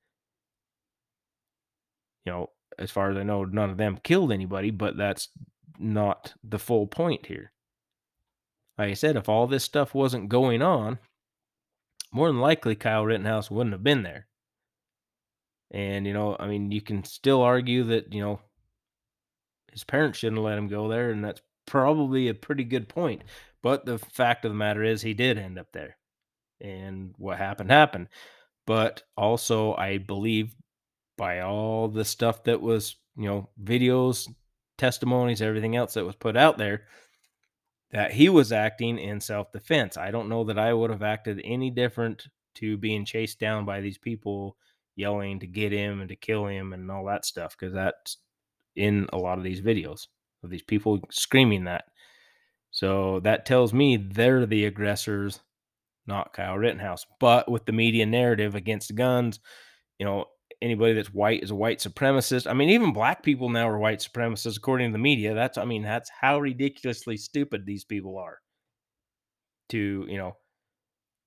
You 2.26 2.32
know, 2.32 2.50
as 2.78 2.92
far 2.92 3.10
as 3.10 3.18
I 3.18 3.24
know, 3.24 3.46
none 3.46 3.72
of 3.72 3.78
them 3.78 4.00
killed 4.04 4.32
anybody, 4.32 4.70
but 4.70 4.96
that's 4.96 5.30
not 5.80 6.36
the 6.44 6.60
full 6.60 6.86
point 6.86 7.26
here. 7.26 7.52
Like 8.78 8.92
I 8.92 8.94
said, 8.94 9.16
if 9.16 9.28
all 9.28 9.48
this 9.48 9.64
stuff 9.64 9.94
wasn't 9.94 10.30
going 10.30 10.62
on, 10.62 11.00
more 12.12 12.28
than 12.28 12.40
likely 12.40 12.76
Kyle 12.76 13.06
Rittenhouse 13.06 13.52
wouldn't 13.52 13.74
have 13.74 13.84
been 13.84 14.04
there. 14.04 14.28
And, 15.72 16.08
you 16.08 16.14
know, 16.14 16.36
I 16.40 16.48
mean, 16.48 16.72
you 16.72 16.82
can 16.82 17.04
still 17.04 17.42
argue 17.42 17.84
that, 17.86 18.14
you 18.14 18.22
know, 18.22 18.40
his 19.72 19.84
parents 19.84 20.18
shouldn't 20.18 20.42
let 20.42 20.58
him 20.58 20.68
go 20.68 20.88
there, 20.88 21.12
and 21.12 21.24
that's 21.24 21.42
probably 21.68 22.28
a 22.28 22.34
pretty 22.34 22.64
good 22.64 22.90
point. 22.90 23.22
But 23.62 23.86
the 23.86 24.00
fact 24.00 24.46
of 24.46 24.52
the 24.52 24.58
matter 24.58 24.84
is, 24.84 25.02
he 25.02 25.14
did 25.14 25.38
end 25.38 25.60
up 25.60 25.72
there. 25.72 25.98
And 26.60 27.14
what 27.18 27.38
happened, 27.38 27.72
happened. 27.72 28.08
But 28.66 29.04
also, 29.16 29.76
I 29.76 29.98
believe 29.98 30.56
by 31.18 31.42
all 31.42 31.88
the 31.88 32.06
stuff 32.06 32.44
that 32.46 32.62
was, 32.62 32.96
you 33.16 33.26
know, 33.26 33.50
videos, 33.62 34.28
testimonies, 34.78 35.42
everything 35.42 35.76
else 35.76 35.94
that 35.94 36.06
was 36.06 36.16
put 36.16 36.36
out 36.36 36.58
there, 36.58 36.84
that 37.92 38.12
he 38.12 38.30
was 38.30 38.52
acting 38.52 38.98
in 38.98 39.20
self 39.20 39.52
defense. 39.52 39.98
I 39.98 40.12
don't 40.12 40.30
know 40.30 40.46
that 40.46 40.60
I 40.60 40.74
would 40.74 40.90
have 40.90 41.04
acted 41.04 41.42
any 41.44 41.70
different 41.70 42.28
to 42.56 42.78
being 42.78 43.06
chased 43.06 43.40
down 43.40 43.66
by 43.66 43.82
these 43.82 43.98
people 43.98 44.58
yelling 45.00 45.40
to 45.40 45.48
get 45.48 45.72
him 45.72 46.02
and 46.02 46.10
to 46.10 46.16
kill 46.16 46.46
him 46.46 46.74
and 46.74 46.92
all 46.92 47.06
that 47.06 47.26
stuff 47.26 47.56
because 47.58 47.74
that's 47.74 48.18
in 48.76 49.08
a 49.14 49.18
lot 49.18 49.38
of 49.38 49.44
these 49.44 49.62
videos 49.62 50.08
of 50.44 50.50
these 50.50 50.62
people 50.62 51.00
screaming 51.10 51.64
that. 51.66 51.86
So 52.72 53.20
that 53.22 53.46
tells 53.46 53.74
me 53.74 53.98
they're 53.98 54.46
the 54.46 54.66
aggressors, 54.66 55.40
not 56.06 56.34
Kyle 56.34 56.58
Rittenhouse. 56.58 57.06
But 57.20 57.50
with 57.50 57.66
the 57.66 57.72
media 57.72 58.06
narrative 58.06 58.56
against 58.56 58.96
guns, 58.96 59.40
you 59.98 60.06
know, 60.06 60.26
anybody 60.62 60.94
that's 60.94 61.14
white 61.14 61.44
is 61.44 61.52
a 61.52 61.56
white 61.56 61.80
supremacist. 61.80 62.50
I 62.50 62.54
mean, 62.54 62.70
even 62.70 62.94
black 62.94 63.24
people 63.24 63.50
now 63.50 63.68
are 63.68 63.80
white 63.80 64.00
supremacists 64.00 64.58
according 64.58 64.90
to 64.90 64.94
the 64.94 65.00
media. 65.00 65.34
That's 65.34 65.58
I 65.58 65.66
mean, 65.66 65.84
that's 65.84 66.10
how 66.22 66.40
ridiculously 66.40 67.18
stupid 67.18 67.66
these 67.66 67.84
people 67.84 68.18
are. 68.18 68.40
To, 69.70 70.06
you 70.08 70.18
know, 70.18 70.36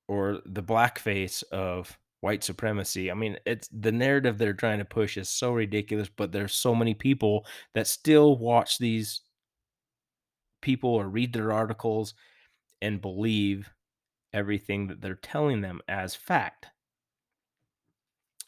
or 0.09 0.41
the 0.45 0.63
blackface 0.63 1.45
of 1.53 1.97
white 2.23 2.45
supremacy. 2.45 3.11
I 3.11 3.15
mean, 3.15 3.37
it's 3.45 3.69
the 3.69 3.91
narrative 3.91 4.39
they're 4.39 4.53
trying 4.53 4.79
to 4.79 4.85
push 4.85 5.17
is 5.17 5.29
so 5.29 5.53
ridiculous, 5.53 6.09
but 6.09 6.31
there's 6.31 6.55
so 6.55 6.73
many 6.73 6.95
people 6.95 7.45
that 7.75 7.89
still 7.89 8.39
watch 8.39 8.79
these 8.79 9.23
people 10.61 10.91
or 10.91 11.09
read 11.09 11.33
their 11.33 11.53
articles 11.53 12.15
and 12.81 13.03
believe 13.03 13.71
everything 14.33 14.87
that 14.87 15.01
they're 15.01 15.17
telling 15.17 15.63
them 15.63 15.81
as 15.89 16.15
fact. 16.15 16.69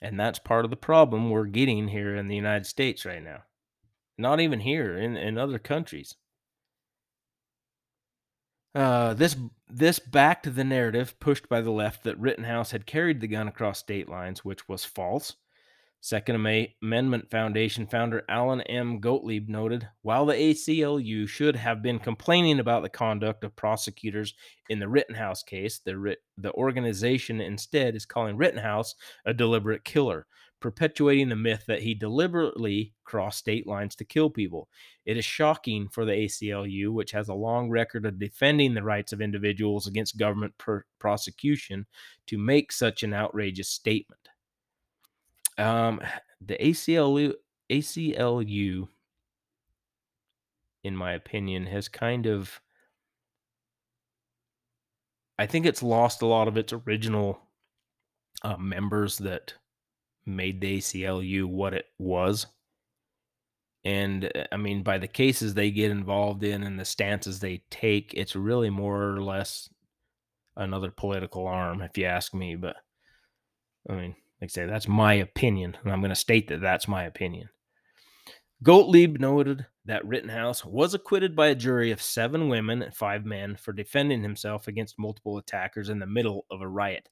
And 0.01 0.21
that's 0.21 0.39
part 0.39 0.65
of 0.65 0.71
the 0.71 0.77
problem 0.77 1.29
we're 1.29 1.45
getting 1.47 1.89
here 1.89 2.15
in 2.15 2.29
the 2.29 2.37
United 2.37 2.67
States 2.67 3.05
right 3.05 3.23
now. 3.23 3.43
Not 4.17 4.39
even 4.39 4.61
here, 4.61 4.97
in, 4.97 5.17
in 5.17 5.37
other 5.37 5.59
countries. 5.59 6.15
Uh, 8.75 9.15
this 9.15 9.37
this 9.69 9.99
backed 9.99 10.53
the 10.55 10.65
narrative 10.65 11.19
pushed 11.21 11.49
by 11.49 11.61
the 11.61 11.71
left 11.71 12.05
that 12.05 12.19
Rittenhouse 12.19 12.73
had 12.73 12.87
carried 12.87 13.21
the 13.21 13.29
gun 13.29 13.49
across 13.49 13.79
state 13.79 14.09
lines, 14.09 14.45
which 14.45 14.69
was 14.69 14.85
false. 14.85 15.37
Second 16.01 16.37
Amendment 16.83 17.31
Foundation 17.31 17.87
founder 17.87 18.25
Alan 18.29 18.61
M. 18.63 19.01
Gottlieb 19.01 19.49
noted 19.49 19.89
while 20.03 20.27
the 20.27 20.35
ACLU 20.35 21.27
should 21.27 21.57
have 21.57 21.81
been 21.81 21.99
complaining 21.99 22.61
about 22.61 22.83
the 22.83 22.91
conduct 22.91 23.43
of 23.43 23.57
prosecutors 23.57 24.35
in 24.69 24.81
the 24.81 24.89
Rittenhouse 24.89 25.43
case, 25.43 25.79
the, 25.79 26.15
the 26.37 26.53
organization 26.53 27.41
instead 27.41 27.97
is 27.97 28.05
calling 28.05 28.37
Rittenhouse 28.37 28.95
a 29.25 29.33
deliberate 29.33 29.83
killer, 29.83 30.27
perpetuating 30.65 31.29
the 31.29 31.37
myth 31.37 31.65
that 31.67 31.83
he 31.83 31.93
deliberately 31.93 32.95
crossed 33.05 33.39
state 33.39 33.67
lines 33.67 33.95
to 33.95 34.03
kill 34.03 34.31
people. 34.31 34.67
It 35.05 35.19
is 35.19 35.25
shocking 35.27 35.91
for 35.91 36.07
the 36.07 36.13
ACLU, 36.13 36.89
which 36.89 37.11
has 37.11 37.29
a 37.29 37.35
long 37.35 37.69
record 37.69 38.07
of 38.07 38.19
defending 38.19 38.73
the 38.73 38.83
rights 38.83 39.13
of 39.13 39.21
individuals 39.21 39.87
against 39.87 40.17
government 40.17 40.57
per- 40.57 40.87
prosecution, 40.99 41.85
to 42.29 42.39
make 42.39 42.73
such 42.73 43.03
an 43.03 43.13
outrageous 43.13 43.69
statement. 43.69 44.23
Um, 45.59 46.01
the 46.41 46.57
ACLU 46.57 47.35
ACLU, 47.71 48.89
in 50.83 50.97
my 50.97 51.13
opinion, 51.13 51.67
has 51.67 51.89
kind 51.89 52.25
of. 52.25 52.59
I 55.39 55.45
think 55.45 55.67
it's 55.67 55.83
lost 55.83 56.23
a 56.23 56.27
lot 56.27 56.49
of 56.49 56.57
its 56.57 56.73
original 56.73 57.39
uh, 58.43 58.57
members 58.57 59.19
that 59.19 59.53
made 60.27 60.61
the 60.61 60.79
ACLU 60.79 61.45
what 61.45 61.75
it 61.75 61.87
was. 61.99 62.47
And 63.85 64.25
uh, 64.35 64.45
I 64.51 64.57
mean, 64.57 64.83
by 64.83 64.99
the 64.99 65.09
cases 65.09 65.55
they 65.55 65.71
get 65.71 65.91
involved 65.91 66.43
in 66.43 66.63
and 66.63 66.79
the 66.79 66.85
stances 66.85 67.41
they 67.41 67.63
take, 67.71 68.13
it's 68.15 68.37
really 68.37 68.71
more 68.71 69.11
or 69.11 69.23
less 69.23 69.69
another 70.57 70.91
political 70.91 71.47
arm, 71.47 71.83
if 71.83 71.99
you 71.99 72.07
ask 72.07 72.35
me. 72.35 72.57
But 72.57 72.77
I 73.89 73.95
mean, 73.95 74.17
like 74.41 74.51
I 74.51 74.53
say, 74.53 74.67
that's 74.67 74.89
my 74.89 75.15
opinion, 75.15 75.77
and 75.83 75.93
I'm 75.93 76.01
going 76.01 76.11
to 76.11 76.15
state 76.15 76.49
that 76.49 76.61
that's 76.61 76.89
my 76.89 77.05
opinion. 77.05 77.49
Gottlieb 78.63 79.21
noted 79.21 79.67
that 79.85 80.07
Rittenhouse 80.07 80.65
was 80.65 80.95
acquitted 80.95 81.37
by 81.37 81.49
a 81.49 81.55
jury 81.55 81.91
of 81.91 82.01
seven 82.01 82.49
women 82.49 82.81
and 82.81 82.95
five 82.95 83.27
men 83.27 83.57
for 83.57 83.75
defending 83.75 84.23
himself 84.23 84.69
against 84.69 84.99
multiple 84.99 85.37
attackers 85.37 85.91
in 85.91 85.99
the 85.99 86.07
middle 86.07 86.47
of 86.51 86.63
a 86.63 86.69
riot. 86.69 87.09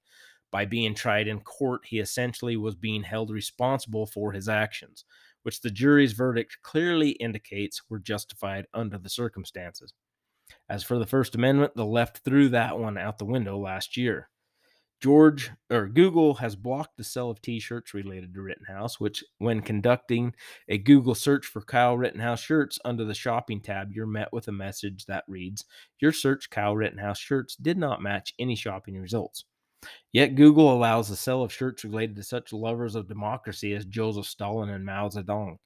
By 0.53 0.67
being 0.67 0.95
tried 0.95 1.27
in 1.27 1.41
court, 1.41 1.87
he 1.87 1.99
essentially 1.99 2.57
was 2.57 2.77
being 2.77 3.03
held 3.03 3.31
responsible 3.31 4.07
for 4.07 4.31
his 4.31 4.49
actions, 4.49 5.05
which 5.43 5.61
the 5.61 5.71
jury's 5.71 6.13
verdict 6.13 6.59
clearly 6.63 7.11
indicates 7.13 7.83
were 7.89 7.99
justified 7.99 8.67
under 8.73 8.99
the 8.99 9.09
circumstances. 9.09 9.95
As 10.69 10.85
for 10.85 10.99
the 10.99 11.07
First 11.07 11.35
Amendment, 11.35 11.75
the 11.75 11.87
left 11.87 12.19
threw 12.19 12.51
that 12.51 12.79
one 12.79 12.99
out 12.99 13.19
the 13.19 13.25
window 13.25 13.59
last 13.59 13.97
year. 13.97 14.29
George 15.01 15.51
or 15.69 15.89
Google 15.89 16.35
has 16.35 16.55
blocked 16.55 16.97
the 16.97 17.03
sale 17.03 17.31
of 17.31 17.43
t-shirts 17.43 17.93
related 17.93 18.35
to 18.35 18.43
Rittenhouse, 18.43 19.01
which 19.01 19.25
when 19.39 19.61
conducting 19.61 20.33
a 20.69 20.79
Google 20.79 21.17
search 21.17 21.47
for 21.47 21.61
Kyle 21.61 21.97
Rittenhouse 21.97 22.41
shirts 22.41 22.79
under 22.85 23.05
the 23.05 23.15
shopping 23.15 23.61
tab, 23.61 23.91
you're 23.91 24.07
met 24.07 24.33
with 24.33 24.47
a 24.47 24.53
message 24.53 25.07
that 25.07 25.25
reads, 25.27 25.65
"Your 25.99 26.13
search 26.13 26.51
Kyle 26.51 26.77
Rittenhouse 26.77 27.19
shirts 27.19 27.57
did 27.57 27.79
not 27.79 28.01
match 28.01 28.33
any 28.39 28.55
shopping 28.55 29.01
results." 29.01 29.45
Yet 30.13 30.35
Google 30.35 30.73
allows 30.73 31.09
the 31.09 31.17
sale 31.17 31.43
of 31.43 31.53
shirts 31.53 31.85
related 31.85 32.17
to 32.17 32.23
such 32.23 32.53
lovers 32.53 32.95
of 32.95 33.09
democracy 33.09 33.75
as 33.75 33.85
Joseph 33.85 34.27
Stalin 34.27 34.71
and 34.71 34.85
Mao 34.85 35.09
Zedong. 35.09 35.59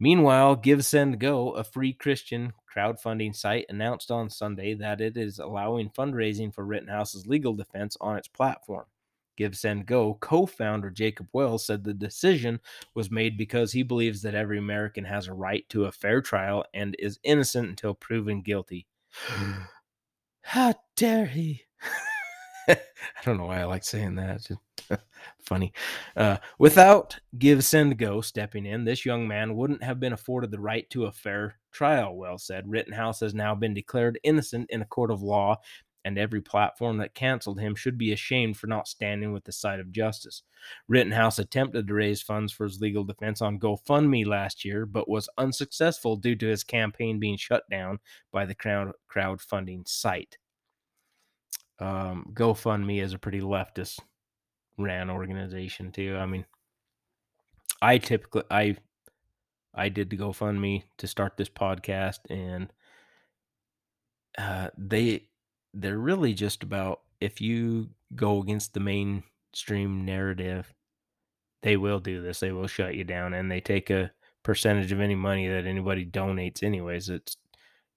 Meanwhile, 0.00 0.56
Give 0.56 0.84
Send 0.84 1.20
Go, 1.20 1.52
a 1.52 1.64
free 1.64 1.92
Christian 1.92 2.52
crowdfunding 2.74 3.34
site, 3.34 3.66
announced 3.68 4.10
on 4.10 4.28
Sunday 4.28 4.74
that 4.74 5.00
it 5.00 5.16
is 5.16 5.38
allowing 5.38 5.88
fundraising 5.90 6.52
for 6.52 6.64
Rittenhouse's 6.66 7.26
legal 7.26 7.54
defense 7.54 7.96
on 8.00 8.16
its 8.16 8.28
platform. 8.28 8.86
Give 9.36 9.56
Send 9.56 9.86
Go 9.86 10.14
co 10.14 10.46
founder 10.46 10.90
Jacob 10.90 11.28
Wells 11.32 11.64
said 11.64 11.82
the 11.82 11.94
decision 11.94 12.60
was 12.94 13.10
made 13.10 13.38
because 13.38 13.72
he 13.72 13.82
believes 13.82 14.22
that 14.22 14.34
every 14.34 14.58
American 14.58 15.04
has 15.04 15.26
a 15.26 15.32
right 15.34 15.68
to 15.70 15.86
a 15.86 15.92
fair 15.92 16.20
trial 16.20 16.64
and 16.74 16.94
is 16.98 17.18
innocent 17.24 17.68
until 17.68 17.94
proven 17.94 18.42
guilty. 18.42 18.86
How 20.42 20.74
dare 20.96 21.26
he! 21.26 21.62
I 22.68 22.76
don't 23.24 23.36
know 23.36 23.46
why 23.46 23.60
I 23.60 23.64
like 23.64 23.84
saying 23.84 24.14
that. 24.16 24.36
It's 24.36 24.48
just 24.48 24.60
funny. 25.44 25.72
Uh, 26.16 26.38
without 26.58 27.18
Give 27.38 27.64
Send 27.64 27.98
Go 27.98 28.20
stepping 28.20 28.66
in, 28.66 28.84
this 28.84 29.04
young 29.04 29.28
man 29.28 29.56
wouldn't 29.56 29.82
have 29.82 30.00
been 30.00 30.12
afforded 30.12 30.50
the 30.50 30.60
right 30.60 30.88
to 30.90 31.06
a 31.06 31.12
fair 31.12 31.56
trial. 31.72 32.16
Well 32.16 32.38
said. 32.38 32.68
Rittenhouse 32.68 33.20
has 33.20 33.34
now 33.34 33.54
been 33.54 33.74
declared 33.74 34.18
innocent 34.22 34.70
in 34.70 34.82
a 34.82 34.86
court 34.86 35.10
of 35.10 35.22
law, 35.22 35.58
and 36.06 36.18
every 36.18 36.40
platform 36.40 36.98
that 36.98 37.14
canceled 37.14 37.60
him 37.60 37.74
should 37.74 37.98
be 37.98 38.12
ashamed 38.12 38.56
for 38.56 38.66
not 38.66 38.88
standing 38.88 39.32
with 39.32 39.44
the 39.44 39.52
side 39.52 39.80
of 39.80 39.92
justice. 39.92 40.42
Rittenhouse 40.88 41.38
attempted 41.38 41.86
to 41.86 41.94
raise 41.94 42.22
funds 42.22 42.52
for 42.52 42.64
his 42.64 42.80
legal 42.80 43.04
defense 43.04 43.42
on 43.42 43.58
GoFundMe 43.58 44.26
last 44.26 44.64
year, 44.64 44.86
but 44.86 45.08
was 45.08 45.28
unsuccessful 45.38 46.16
due 46.16 46.36
to 46.36 46.46
his 46.46 46.64
campaign 46.64 47.18
being 47.18 47.36
shut 47.36 47.64
down 47.70 47.98
by 48.32 48.46
the 48.46 48.54
crowd 48.54 48.92
crowdfunding 49.14 49.86
site 49.88 50.38
um, 51.78 52.30
GoFundMe 52.32 53.02
is 53.02 53.12
a 53.12 53.18
pretty 53.18 53.40
leftist 53.40 54.00
ran 54.78 55.10
organization 55.10 55.92
too. 55.92 56.16
I 56.16 56.26
mean, 56.26 56.44
I 57.82 57.98
typically 57.98 58.42
I 58.50 58.76
I 59.74 59.88
did 59.88 60.10
the 60.10 60.16
GoFundMe 60.16 60.84
to 60.98 61.06
start 61.06 61.36
this 61.36 61.48
podcast, 61.48 62.20
and 62.30 62.72
uh, 64.38 64.70
they 64.78 65.28
they're 65.72 65.98
really 65.98 66.34
just 66.34 66.62
about 66.62 67.00
if 67.20 67.40
you 67.40 67.90
go 68.14 68.40
against 68.40 68.74
the 68.74 68.80
mainstream 68.80 70.04
narrative, 70.04 70.72
they 71.62 71.76
will 71.76 72.00
do 72.00 72.22
this. 72.22 72.40
They 72.40 72.52
will 72.52 72.68
shut 72.68 72.94
you 72.94 73.04
down, 73.04 73.34
and 73.34 73.50
they 73.50 73.60
take 73.60 73.90
a 73.90 74.12
percentage 74.42 74.92
of 74.92 75.00
any 75.00 75.14
money 75.14 75.48
that 75.48 75.66
anybody 75.66 76.06
donates. 76.06 76.62
Anyways, 76.62 77.08
it's 77.08 77.36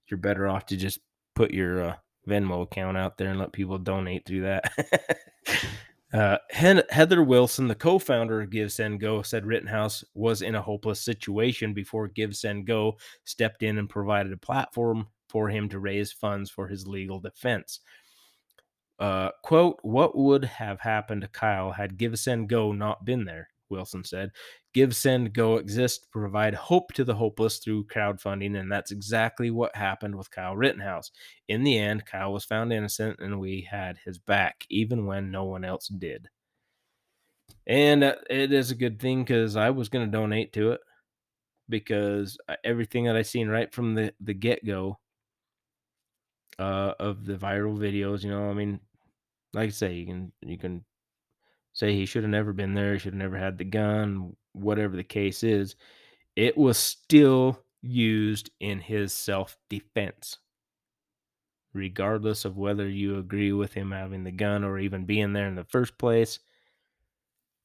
you're 0.09 0.17
better 0.17 0.47
off 0.47 0.65
to 0.67 0.77
just 0.77 0.99
put 1.35 1.51
your 1.51 1.83
uh, 1.83 1.95
Venmo 2.27 2.63
account 2.63 2.97
out 2.97 3.17
there 3.17 3.29
and 3.29 3.39
let 3.39 3.53
people 3.53 3.77
donate 3.77 4.25
through 4.25 4.41
that. 4.41 4.71
uh, 6.13 6.37
Heather 6.51 7.23
Wilson, 7.23 7.67
the 7.67 7.75
co 7.75 7.99
founder 7.99 8.41
of 8.41 8.49
Give 8.49 8.71
Send 8.71 8.99
Go, 8.99 9.21
said 9.21 9.45
Rittenhouse 9.45 10.03
was 10.13 10.41
in 10.41 10.55
a 10.55 10.61
hopeless 10.61 11.01
situation 11.01 11.73
before 11.73 12.07
Give 12.07 12.35
Send 12.35 12.67
Go 12.67 12.97
stepped 13.23 13.63
in 13.63 13.77
and 13.77 13.89
provided 13.89 14.33
a 14.33 14.37
platform 14.37 15.07
for 15.29 15.49
him 15.49 15.69
to 15.69 15.79
raise 15.79 16.11
funds 16.11 16.49
for 16.49 16.67
his 16.67 16.87
legal 16.87 17.19
defense. 17.19 17.79
Uh, 18.99 19.29
quote, 19.43 19.77
what 19.83 20.17
would 20.17 20.43
have 20.43 20.79
happened 20.79 21.21
to 21.21 21.27
Kyle 21.27 21.71
had 21.71 21.97
Give 21.97 22.17
Send 22.17 22.49
Go 22.49 22.71
not 22.71 23.05
been 23.05 23.25
there? 23.25 23.49
Wilson 23.69 24.03
said. 24.03 24.31
Give, 24.73 24.95
Send, 24.95 25.33
Go 25.33 25.57
exist 25.57 26.07
provide 26.11 26.53
hope 26.53 26.93
to 26.93 27.03
the 27.03 27.15
hopeless 27.15 27.59
through 27.59 27.85
crowdfunding, 27.85 28.59
and 28.59 28.71
that's 28.71 28.91
exactly 28.91 29.51
what 29.51 29.75
happened 29.75 30.15
with 30.15 30.31
Kyle 30.31 30.55
Rittenhouse. 30.55 31.11
In 31.47 31.63
the 31.63 31.77
end, 31.77 32.05
Kyle 32.05 32.33
was 32.33 32.45
found 32.45 32.73
innocent, 32.73 33.19
and 33.19 33.39
we 33.39 33.67
had 33.69 33.97
his 34.03 34.17
back, 34.17 34.65
even 34.69 35.05
when 35.05 35.31
no 35.31 35.45
one 35.45 35.63
else 35.63 35.87
did. 35.87 36.29
And 37.65 38.03
uh, 38.03 38.15
it 38.29 38.53
is 38.53 38.71
a 38.71 38.75
good 38.75 38.99
thing 38.99 39.23
because 39.23 39.55
I 39.55 39.69
was 39.69 39.89
going 39.89 40.05
to 40.05 40.11
donate 40.11 40.53
to 40.53 40.71
it 40.71 40.81
because 41.69 42.37
uh, 42.47 42.55
everything 42.63 43.05
that 43.05 43.17
I 43.17 43.21
seen 43.21 43.49
right 43.49 43.73
from 43.73 43.93
the, 43.93 44.13
the 44.21 44.33
get 44.33 44.65
go 44.65 44.99
uh, 46.59 46.93
of 46.99 47.25
the 47.25 47.35
viral 47.35 47.77
videos, 47.77 48.23
you 48.23 48.29
know, 48.29 48.49
I 48.49 48.53
mean, 48.53 48.79
like 49.53 49.67
I 49.67 49.71
say, 49.71 49.93
you 49.93 50.05
can 50.05 50.31
you 50.41 50.57
can 50.57 50.85
say 51.77 51.93
he 51.93 52.07
should 52.07 52.23
have 52.23 52.31
never 52.31 52.53
been 52.53 52.73
there, 52.73 52.93
he 52.93 52.99
should 52.99 53.13
have 53.13 53.19
never 53.19 53.37
had 53.37 53.59
the 53.59 53.63
gun, 53.63 54.35
whatever 54.53 54.95
the 54.95 55.03
case 55.03 55.43
is, 55.43 55.75
it 56.35 56.57
was 56.57 56.75
still 56.75 57.61
used 57.83 58.49
in 58.59 58.79
his 58.79 59.13
self 59.13 59.55
defense. 59.69 60.39
Regardless 61.73 62.45
of 62.45 62.57
whether 62.57 62.89
you 62.89 63.19
agree 63.19 63.51
with 63.51 63.75
him 63.75 63.91
having 63.91 64.23
the 64.23 64.31
gun 64.31 64.63
or 64.63 64.79
even 64.79 65.05
being 65.05 65.33
there 65.33 65.47
in 65.47 65.53
the 65.53 65.65
first 65.65 65.99
place, 65.99 66.39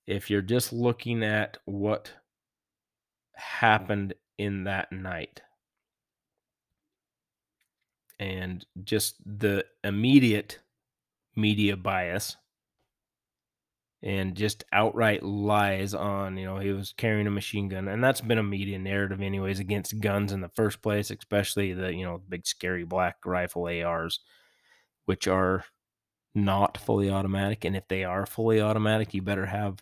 if 0.06 0.28
you're 0.28 0.42
just 0.42 0.74
looking 0.74 1.24
at 1.24 1.56
what 1.64 2.12
happened 3.34 4.12
in 4.36 4.64
that 4.64 4.92
night 4.92 5.40
and 8.18 8.66
just 8.84 9.16
the 9.24 9.64
immediate 9.82 10.58
media 11.34 11.78
bias 11.78 12.36
and 14.02 14.34
just 14.34 14.64
outright 14.72 15.22
lies 15.22 15.94
on, 15.94 16.36
you 16.36 16.44
know, 16.44 16.58
he 16.58 16.72
was 16.72 16.92
carrying 16.96 17.26
a 17.26 17.30
machine 17.30 17.68
gun. 17.68 17.86
And 17.86 18.02
that's 18.02 18.20
been 18.20 18.38
a 18.38 18.42
media 18.42 18.78
narrative, 18.78 19.20
anyways, 19.20 19.60
against 19.60 20.00
guns 20.00 20.32
in 20.32 20.40
the 20.40 20.48
first 20.48 20.82
place, 20.82 21.10
especially 21.10 21.72
the, 21.72 21.94
you 21.94 22.04
know, 22.04 22.20
big 22.28 22.46
scary 22.46 22.84
black 22.84 23.16
rifle 23.24 23.66
ARs, 23.66 24.20
which 25.06 25.28
are 25.28 25.64
not 26.34 26.78
fully 26.78 27.10
automatic. 27.10 27.64
And 27.64 27.76
if 27.76 27.86
they 27.88 28.04
are 28.04 28.26
fully 28.26 28.60
automatic, 28.60 29.14
you 29.14 29.22
better 29.22 29.46
have 29.46 29.78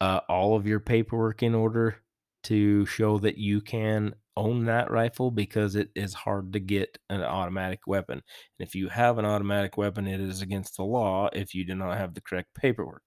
uh, 0.00 0.20
all 0.28 0.56
of 0.56 0.66
your 0.66 0.80
paperwork 0.80 1.42
in 1.42 1.54
order 1.54 1.96
to 2.42 2.86
show 2.86 3.18
that 3.18 3.38
you 3.38 3.60
can 3.60 4.14
own 4.36 4.64
that 4.64 4.90
rifle 4.90 5.30
because 5.30 5.76
it 5.76 5.90
is 5.94 6.14
hard 6.14 6.52
to 6.52 6.60
get 6.60 6.98
an 7.10 7.22
automatic 7.22 7.80
weapon. 7.86 8.22
And 8.58 8.68
if 8.68 8.74
you 8.74 8.88
have 8.88 9.18
an 9.18 9.24
automatic 9.24 9.76
weapon, 9.76 10.06
it 10.06 10.20
is 10.20 10.42
against 10.42 10.76
the 10.76 10.84
law 10.84 11.28
if 11.32 11.54
you 11.54 11.64
do 11.64 11.74
not 11.74 11.98
have 11.98 12.14
the 12.14 12.20
correct 12.20 12.54
paperwork. 12.54 13.02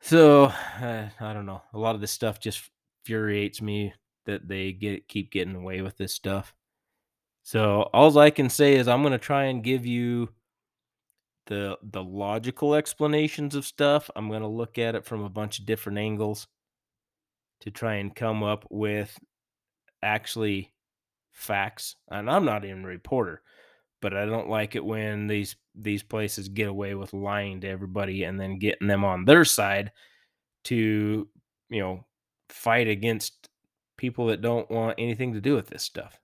So 0.00 0.44
uh, 0.44 1.08
I 1.20 1.32
don't 1.32 1.46
know. 1.46 1.62
A 1.72 1.78
lot 1.78 1.94
of 1.94 2.00
this 2.00 2.12
stuff 2.12 2.40
just 2.40 2.70
infuriates 3.04 3.60
me 3.60 3.92
that 4.26 4.46
they 4.48 4.72
get 4.72 5.08
keep 5.08 5.30
getting 5.30 5.56
away 5.56 5.80
with 5.80 5.96
this 5.96 6.12
stuff. 6.12 6.54
So 7.42 7.88
all 7.94 8.16
I 8.18 8.30
can 8.30 8.50
say 8.50 8.74
is 8.74 8.88
I'm 8.88 9.02
going 9.02 9.12
to 9.12 9.18
try 9.18 9.44
and 9.44 9.64
give 9.64 9.86
you 9.86 10.28
the 11.46 11.78
the 11.82 12.02
logical 12.02 12.74
explanations 12.74 13.54
of 13.54 13.66
stuff. 13.66 14.10
I'm 14.14 14.28
going 14.28 14.42
to 14.42 14.48
look 14.48 14.78
at 14.78 14.94
it 14.94 15.04
from 15.04 15.24
a 15.24 15.30
bunch 15.30 15.58
of 15.58 15.66
different 15.66 15.98
angles 15.98 16.46
to 17.60 17.70
try 17.70 17.94
and 17.94 18.14
come 18.14 18.42
up 18.42 18.66
with 18.70 19.18
actually 20.02 20.72
facts. 21.32 21.96
And 22.10 22.30
I'm 22.30 22.44
not 22.44 22.64
even 22.64 22.84
a 22.84 22.88
reporter, 22.88 23.42
but 24.00 24.14
I 24.14 24.26
don't 24.26 24.48
like 24.48 24.74
it 24.76 24.84
when 24.84 25.26
these 25.26 25.56
these 25.74 26.02
places 26.02 26.48
get 26.48 26.68
away 26.68 26.94
with 26.94 27.12
lying 27.12 27.60
to 27.60 27.68
everybody 27.68 28.24
and 28.24 28.38
then 28.38 28.58
getting 28.58 28.88
them 28.88 29.04
on 29.04 29.24
their 29.24 29.44
side 29.44 29.92
to, 30.64 31.28
you 31.70 31.80
know, 31.80 32.04
fight 32.48 32.88
against 32.88 33.48
people 33.96 34.26
that 34.26 34.42
don't 34.42 34.70
want 34.70 34.98
anything 34.98 35.34
to 35.34 35.40
do 35.40 35.54
with 35.54 35.68
this 35.68 35.84
stuff. 35.84 36.18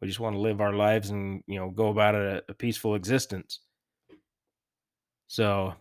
We 0.00 0.08
just 0.08 0.20
want 0.20 0.34
to 0.36 0.40
live 0.40 0.60
our 0.60 0.74
lives 0.74 1.10
and, 1.10 1.42
you 1.46 1.58
know, 1.58 1.70
go 1.70 1.88
about 1.88 2.14
a, 2.14 2.42
a 2.48 2.54
peaceful 2.54 2.94
existence. 2.94 3.60
So 5.28 5.74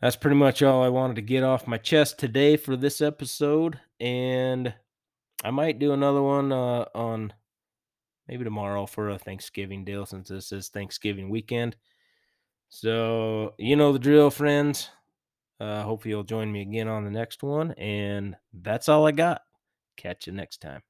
that's 0.00 0.16
pretty 0.16 0.36
much 0.36 0.62
all 0.62 0.82
I 0.82 0.88
wanted 0.88 1.16
to 1.16 1.22
get 1.22 1.42
off 1.42 1.66
my 1.66 1.78
chest 1.78 2.18
today 2.18 2.56
for 2.56 2.76
this 2.76 3.00
episode. 3.00 3.80
And 4.00 4.72
I 5.42 5.50
might 5.50 5.78
do 5.78 5.92
another 5.92 6.22
one 6.22 6.52
uh, 6.52 6.86
on 6.94 7.32
maybe 8.28 8.44
tomorrow 8.44 8.86
for 8.86 9.10
a 9.10 9.18
Thanksgiving 9.18 9.84
deal 9.84 10.06
since 10.06 10.28
this 10.28 10.52
is 10.52 10.68
Thanksgiving 10.68 11.28
weekend. 11.28 11.76
So, 12.68 13.54
you 13.58 13.76
know 13.76 13.92
the 13.92 13.98
drill, 13.98 14.30
friends. 14.30 14.90
Uh, 15.60 15.82
hopefully, 15.82 16.10
you'll 16.10 16.24
join 16.24 16.50
me 16.50 16.62
again 16.62 16.88
on 16.88 17.04
the 17.04 17.10
next 17.10 17.42
one. 17.42 17.72
And 17.72 18.36
that's 18.52 18.88
all 18.88 19.06
I 19.06 19.12
got. 19.12 19.42
Catch 19.96 20.26
you 20.26 20.32
next 20.32 20.60
time. 20.60 20.82